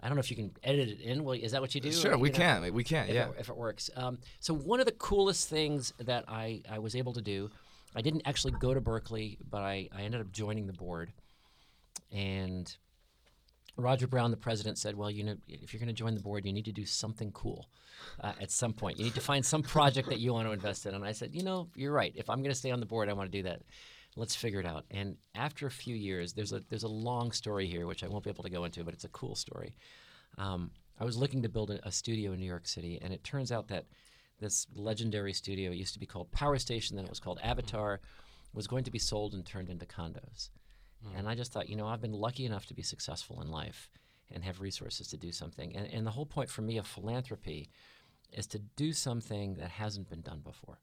I 0.00 0.08
don't 0.08 0.16
know 0.16 0.20
if 0.20 0.30
you 0.30 0.36
can 0.36 0.52
edit 0.62 0.88
it 0.90 1.00
in. 1.00 1.24
Well, 1.24 1.34
is 1.34 1.52
that 1.52 1.62
what 1.62 1.74
you 1.74 1.80
do? 1.80 1.90
Sure, 1.90 2.12
Or, 2.12 2.18
we 2.18 2.28
know, 2.28 2.36
can. 2.36 2.74
We 2.74 2.84
can. 2.84 3.08
If, 3.08 3.14
Yeah. 3.14 3.28
it, 3.30 3.36
if 3.38 3.48
it 3.48 3.56
works. 3.56 3.88
Um, 3.96 4.18
so 4.38 4.52
one 4.52 4.78
of 4.78 4.84
the 4.86 4.92
coolest 4.92 5.48
things 5.48 5.94
that 5.98 6.26
I, 6.28 6.60
I 6.70 6.78
was 6.78 6.94
able 6.94 7.14
to 7.14 7.22
do, 7.22 7.50
I 7.96 8.02
didn't 8.02 8.22
actually 8.26 8.52
go 8.60 8.74
to 8.74 8.82
Berklee, 8.82 9.38
but 9.48 9.62
I, 9.62 9.88
I 9.96 10.02
ended 10.02 10.20
up 10.20 10.30
joining 10.30 10.66
the 10.66 10.74
board. 10.74 11.12
And 12.14 12.74
Roger 13.76 14.06
Brown, 14.06 14.30
the 14.30 14.36
president, 14.36 14.78
said, 14.78 14.96
"Well, 14.96 15.10
you 15.10 15.24
know, 15.24 15.36
if 15.48 15.72
you're 15.72 15.80
going 15.80 15.88
to 15.88 15.92
join 15.92 16.14
the 16.14 16.22
board, 16.22 16.46
you 16.46 16.52
need 16.52 16.64
to 16.66 16.72
do 16.72 16.86
something 16.86 17.32
cool 17.32 17.66
uh, 18.20 18.32
at 18.40 18.52
some 18.52 18.72
point. 18.72 18.98
You 18.98 19.04
need 19.04 19.14
to 19.14 19.20
find 19.20 19.44
some 19.44 19.62
project 19.62 20.08
that 20.08 20.20
you 20.20 20.32
want 20.32 20.46
to 20.46 20.52
invest 20.52 20.86
in." 20.86 20.94
And 20.94 21.04
I 21.04 21.12
said, 21.12 21.34
"You 21.34 21.42
know, 21.42 21.68
you're 21.74 21.92
right. 21.92 22.12
If 22.14 22.30
I'm 22.30 22.38
going 22.38 22.52
to 22.52 22.58
stay 22.58 22.70
on 22.70 22.80
the 22.80 22.86
board, 22.86 23.08
I 23.08 23.14
want 23.14 23.30
to 23.30 23.38
do 23.38 23.42
that. 23.42 23.62
Let's 24.16 24.36
figure 24.36 24.60
it 24.60 24.66
out." 24.66 24.84
And 24.92 25.16
after 25.34 25.66
a 25.66 25.70
few 25.72 25.96
years, 25.96 26.32
there's 26.32 26.52
a 26.52 26.62
there's 26.68 26.84
a 26.84 26.88
long 26.88 27.32
story 27.32 27.66
here, 27.66 27.86
which 27.86 28.04
I 28.04 28.08
won't 28.08 28.22
be 28.22 28.30
able 28.30 28.44
to 28.44 28.50
go 28.50 28.64
into, 28.64 28.84
but 28.84 28.94
it's 28.94 29.04
a 29.04 29.08
cool 29.08 29.34
story. 29.34 29.76
Um, 30.38 30.70
I 31.00 31.04
was 31.04 31.16
looking 31.16 31.42
to 31.42 31.48
build 31.48 31.72
a, 31.72 31.86
a 31.86 31.90
studio 31.90 32.32
in 32.32 32.38
New 32.38 32.46
York 32.46 32.68
City, 32.68 33.00
and 33.02 33.12
it 33.12 33.24
turns 33.24 33.50
out 33.50 33.66
that 33.68 33.86
this 34.40 34.66
legendary 34.76 35.32
studio, 35.32 35.72
it 35.72 35.76
used 35.76 35.94
to 35.94 36.00
be 36.00 36.06
called 36.06 36.30
Power 36.30 36.58
Station, 36.58 36.96
then 36.96 37.04
it 37.04 37.10
was 37.10 37.20
called 37.20 37.40
Avatar, 37.42 38.00
was 38.52 38.66
going 38.66 38.84
to 38.84 38.90
be 38.90 38.98
sold 38.98 39.34
and 39.34 39.44
turned 39.44 39.68
into 39.68 39.86
condos. 39.86 40.50
Hmm. 41.04 41.16
And 41.16 41.28
I 41.28 41.34
just 41.34 41.52
thought, 41.52 41.68
you 41.68 41.76
know, 41.76 41.86
I've 41.86 42.00
been 42.00 42.12
lucky 42.12 42.44
enough 42.44 42.66
to 42.66 42.74
be 42.74 42.82
successful 42.82 43.40
in 43.42 43.50
life 43.50 43.90
and 44.30 44.42
have 44.44 44.60
resources 44.60 45.08
to 45.08 45.16
do 45.16 45.32
something. 45.32 45.76
And, 45.76 45.86
and 45.92 46.06
the 46.06 46.10
whole 46.10 46.26
point 46.26 46.50
for 46.50 46.62
me 46.62 46.78
of 46.78 46.86
philanthropy 46.86 47.70
is 48.32 48.46
to 48.48 48.58
do 48.58 48.92
something 48.92 49.54
that 49.54 49.70
hasn't 49.70 50.08
been 50.08 50.22
done 50.22 50.40
before 50.40 50.78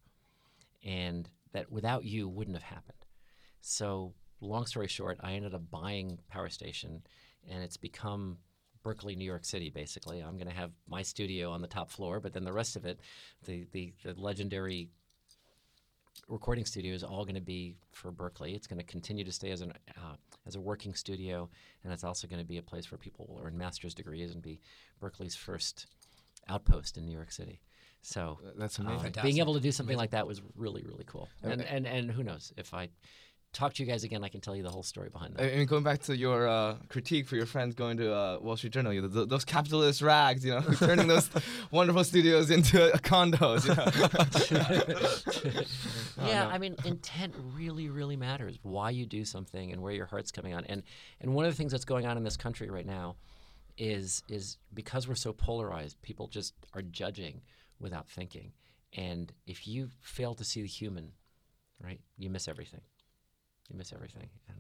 and 0.83 1.29
that 1.53 1.71
without 1.71 2.03
you 2.05 2.27
wouldn't 2.27 2.55
have 2.55 2.63
happened. 2.63 3.05
So, 3.61 4.13
long 4.39 4.65
story 4.65 4.87
short, 4.87 5.19
I 5.21 5.33
ended 5.33 5.53
up 5.53 5.69
buying 5.69 6.17
Power 6.29 6.49
Station, 6.49 7.03
and 7.47 7.63
it's 7.63 7.77
become 7.77 8.37
Berklee, 8.83 9.15
New 9.15 9.25
York 9.25 9.45
City, 9.45 9.69
basically. 9.69 10.19
I'm 10.19 10.37
going 10.37 10.49
to 10.49 10.55
have 10.55 10.71
my 10.87 11.03
studio 11.03 11.51
on 11.51 11.61
the 11.61 11.67
top 11.67 11.91
floor, 11.91 12.19
but 12.19 12.33
then 12.33 12.43
the 12.43 12.53
rest 12.53 12.75
of 12.75 12.85
it, 12.85 12.99
the, 13.45 13.67
the, 13.71 13.93
the 14.03 14.13
legendary 14.19 14.89
recording 16.27 16.65
studio 16.65 16.93
is 16.93 17.03
all 17.03 17.23
going 17.23 17.35
to 17.35 17.41
be 17.41 17.75
for 17.91 18.11
Berklee. 18.11 18.55
It's 18.55 18.67
going 18.67 18.79
to 18.79 18.85
continue 18.85 19.23
to 19.23 19.31
stay 19.31 19.51
as 19.51 19.61
an 19.61 19.73
uh, 19.97 20.15
as 20.47 20.55
a 20.55 20.61
working 20.61 20.93
studio, 20.93 21.49
and 21.83 21.93
it's 21.93 22.03
also 22.03 22.27
going 22.27 22.41
to 22.41 22.47
be 22.47 22.57
a 22.57 22.63
place 22.63 22.91
where 22.91 22.97
people 22.97 23.27
will 23.29 23.41
earn 23.43 23.57
master's 23.57 23.93
degrees 23.93 24.31
and 24.31 24.41
be 24.41 24.59
Berklee's 25.01 25.35
first 25.35 25.87
outpost 26.47 26.97
in 26.97 27.05
New 27.05 27.13
York 27.13 27.31
City. 27.31 27.61
So 28.01 28.39
That's 28.57 28.79
amazing. 28.79 29.13
being 29.21 29.37
able 29.37 29.53
to 29.53 29.59
do 29.59 29.71
something 29.71 29.97
like 29.97 30.11
that 30.11 30.25
was 30.25 30.41
really 30.55 30.83
really 30.83 31.05
cool. 31.05 31.29
And 31.43 31.61
and 31.61 31.85
and 31.85 32.11
who 32.11 32.23
knows 32.23 32.51
if 32.57 32.73
I 32.73 32.89
talk 33.53 33.73
to 33.73 33.83
you 33.83 33.89
guys 33.89 34.03
again, 34.03 34.23
I 34.23 34.29
can 34.29 34.39
tell 34.39 34.55
you 34.55 34.63
the 34.63 34.69
whole 34.69 34.83
story 34.83 35.09
behind 35.09 35.35
that. 35.35 35.53
I 35.53 35.57
mean, 35.57 35.65
going 35.65 35.83
back 35.83 35.99
to 36.03 36.15
your 36.15 36.47
uh, 36.47 36.75
critique 36.87 37.27
for 37.27 37.35
your 37.35 37.45
friends 37.45 37.75
going 37.75 37.97
to 37.97 38.13
uh, 38.13 38.39
Wall 38.41 38.55
Street 38.55 38.73
Journal, 38.73 38.93
you 38.93 39.01
know, 39.01 39.09
th- 39.09 39.27
those 39.27 39.43
capitalist 39.43 40.01
rags, 40.01 40.45
you 40.45 40.51
know, 40.51 40.61
turning 40.77 41.07
those 41.07 41.29
wonderful 41.71 42.03
studios 42.03 42.49
into 42.49 42.77
condos. 43.03 43.67
You 43.67 43.75
know? 46.21 46.27
yeah, 46.27 46.47
I 46.47 46.57
mean, 46.57 46.75
intent 46.85 47.33
really, 47.53 47.89
really 47.89 48.15
matters. 48.15 48.57
Why 48.61 48.89
you 48.89 49.05
do 49.05 49.25
something 49.25 49.71
and 49.71 49.81
where 49.81 49.93
your 49.93 50.05
heart's 50.05 50.31
coming 50.31 50.53
on. 50.53 50.63
And 50.65 50.83
and 51.19 51.33
one 51.33 51.45
of 51.45 51.51
the 51.51 51.57
things 51.57 51.71
that's 51.73 51.85
going 51.85 52.05
on 52.05 52.17
in 52.17 52.23
this 52.23 52.37
country 52.37 52.69
right 52.69 52.85
now 52.85 53.17
is 53.77 54.23
is 54.29 54.57
because 54.73 55.07
we're 55.07 55.15
so 55.15 55.33
polarized, 55.33 56.01
people 56.01 56.27
just 56.27 56.53
are 56.73 56.81
judging 56.81 57.41
without 57.79 58.07
thinking. 58.07 58.53
And 58.93 59.31
if 59.45 59.67
you 59.67 59.89
fail 60.01 60.35
to 60.35 60.43
see 60.43 60.61
the 60.61 60.67
human, 60.67 61.11
right, 61.83 61.99
you 62.17 62.29
miss 62.29 62.47
everything. 62.47 62.81
You 63.71 63.77
miss 63.77 63.93
everything. 63.93 64.29
And 64.49 64.57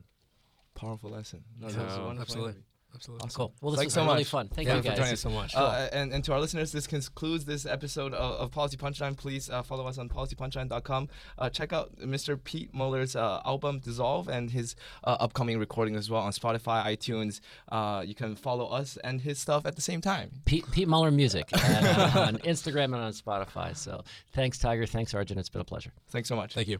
Powerful 0.73 1.09
lesson. 1.11 1.43
No, 1.59 1.67
Yeah. 1.67 1.73
that 1.75 1.85
was 1.85 1.95
a 1.95 1.99
Oh, 1.99 2.05
wonderful 2.05 2.21
absolutely. 2.21 2.49
interview. 2.51 2.63
Absolutely. 2.93 3.23
Awesome. 3.25 3.37
cool. 3.37 3.53
Well, 3.61 3.71
this 3.71 3.77
Thanks 3.79 3.87
was 3.95 4.03
so 4.03 4.05
really 4.05 4.17
much. 4.21 4.27
fun. 4.27 4.47
Thank 4.49 4.67
Yeah, 4.67 4.75
you 4.75 4.81
for 4.81 4.87
guys. 4.89 4.97
joining 4.97 5.13
us 5.13 5.19
so 5.21 5.29
much. 5.29 5.55
Uh, 5.55 5.87
and, 5.93 6.11
and 6.11 6.23
to 6.25 6.33
our 6.33 6.41
listeners, 6.41 6.73
this 6.73 6.87
concludes 6.87 7.45
this 7.45 7.65
episode 7.65 8.13
of, 8.13 8.33
of 8.41 8.51
Policy 8.51 8.75
Punchline. 8.75 9.15
Please 9.15 9.49
uh, 9.49 9.63
follow 9.63 9.87
us 9.87 9.97
on 9.97 10.09
policypunchline.com. 10.09 11.07
Uh, 11.37 11.49
check 11.49 11.71
out 11.71 11.95
Mr. 11.99 12.41
Pete 12.43 12.73
Muller's 12.73 13.15
uh, 13.15 13.41
album 13.45 13.79
Dissolve 13.79 14.27
and 14.27 14.51
his 14.51 14.75
uh, 15.05 15.15
upcoming 15.21 15.57
recording 15.57 15.95
as 15.95 16.09
well 16.09 16.21
on 16.21 16.33
Spotify, 16.33 16.83
iTunes. 16.85 17.39
Uh, 17.69 18.03
you 18.05 18.13
can 18.15 18.35
follow 18.35 18.67
us 18.67 18.97
and 19.05 19.21
his 19.21 19.39
stuff 19.39 19.65
at 19.65 19.77
the 19.77 19.81
same 19.81 20.01
time. 20.01 20.29
Pete, 20.43 20.69
Pete 20.71 20.87
Muller 20.89 21.11
Music 21.11 21.47
uh, 21.53 22.11
on 22.27 22.37
Instagram 22.39 22.85
and 22.85 22.95
on 22.95 23.13
Spotify. 23.13 23.73
So 23.73 24.03
thanks, 24.33 24.57
Tiger. 24.59 24.85
Thanks, 24.85 25.13
Arjun. 25.13 25.37
It's 25.37 25.47
been 25.49 25.61
a 25.61 25.65
pleasure. 25.65 25.93
Thanks 26.09 26.27
so 26.27 26.35
much. 26.35 26.53
Thank 26.55 26.67
you. 26.67 26.79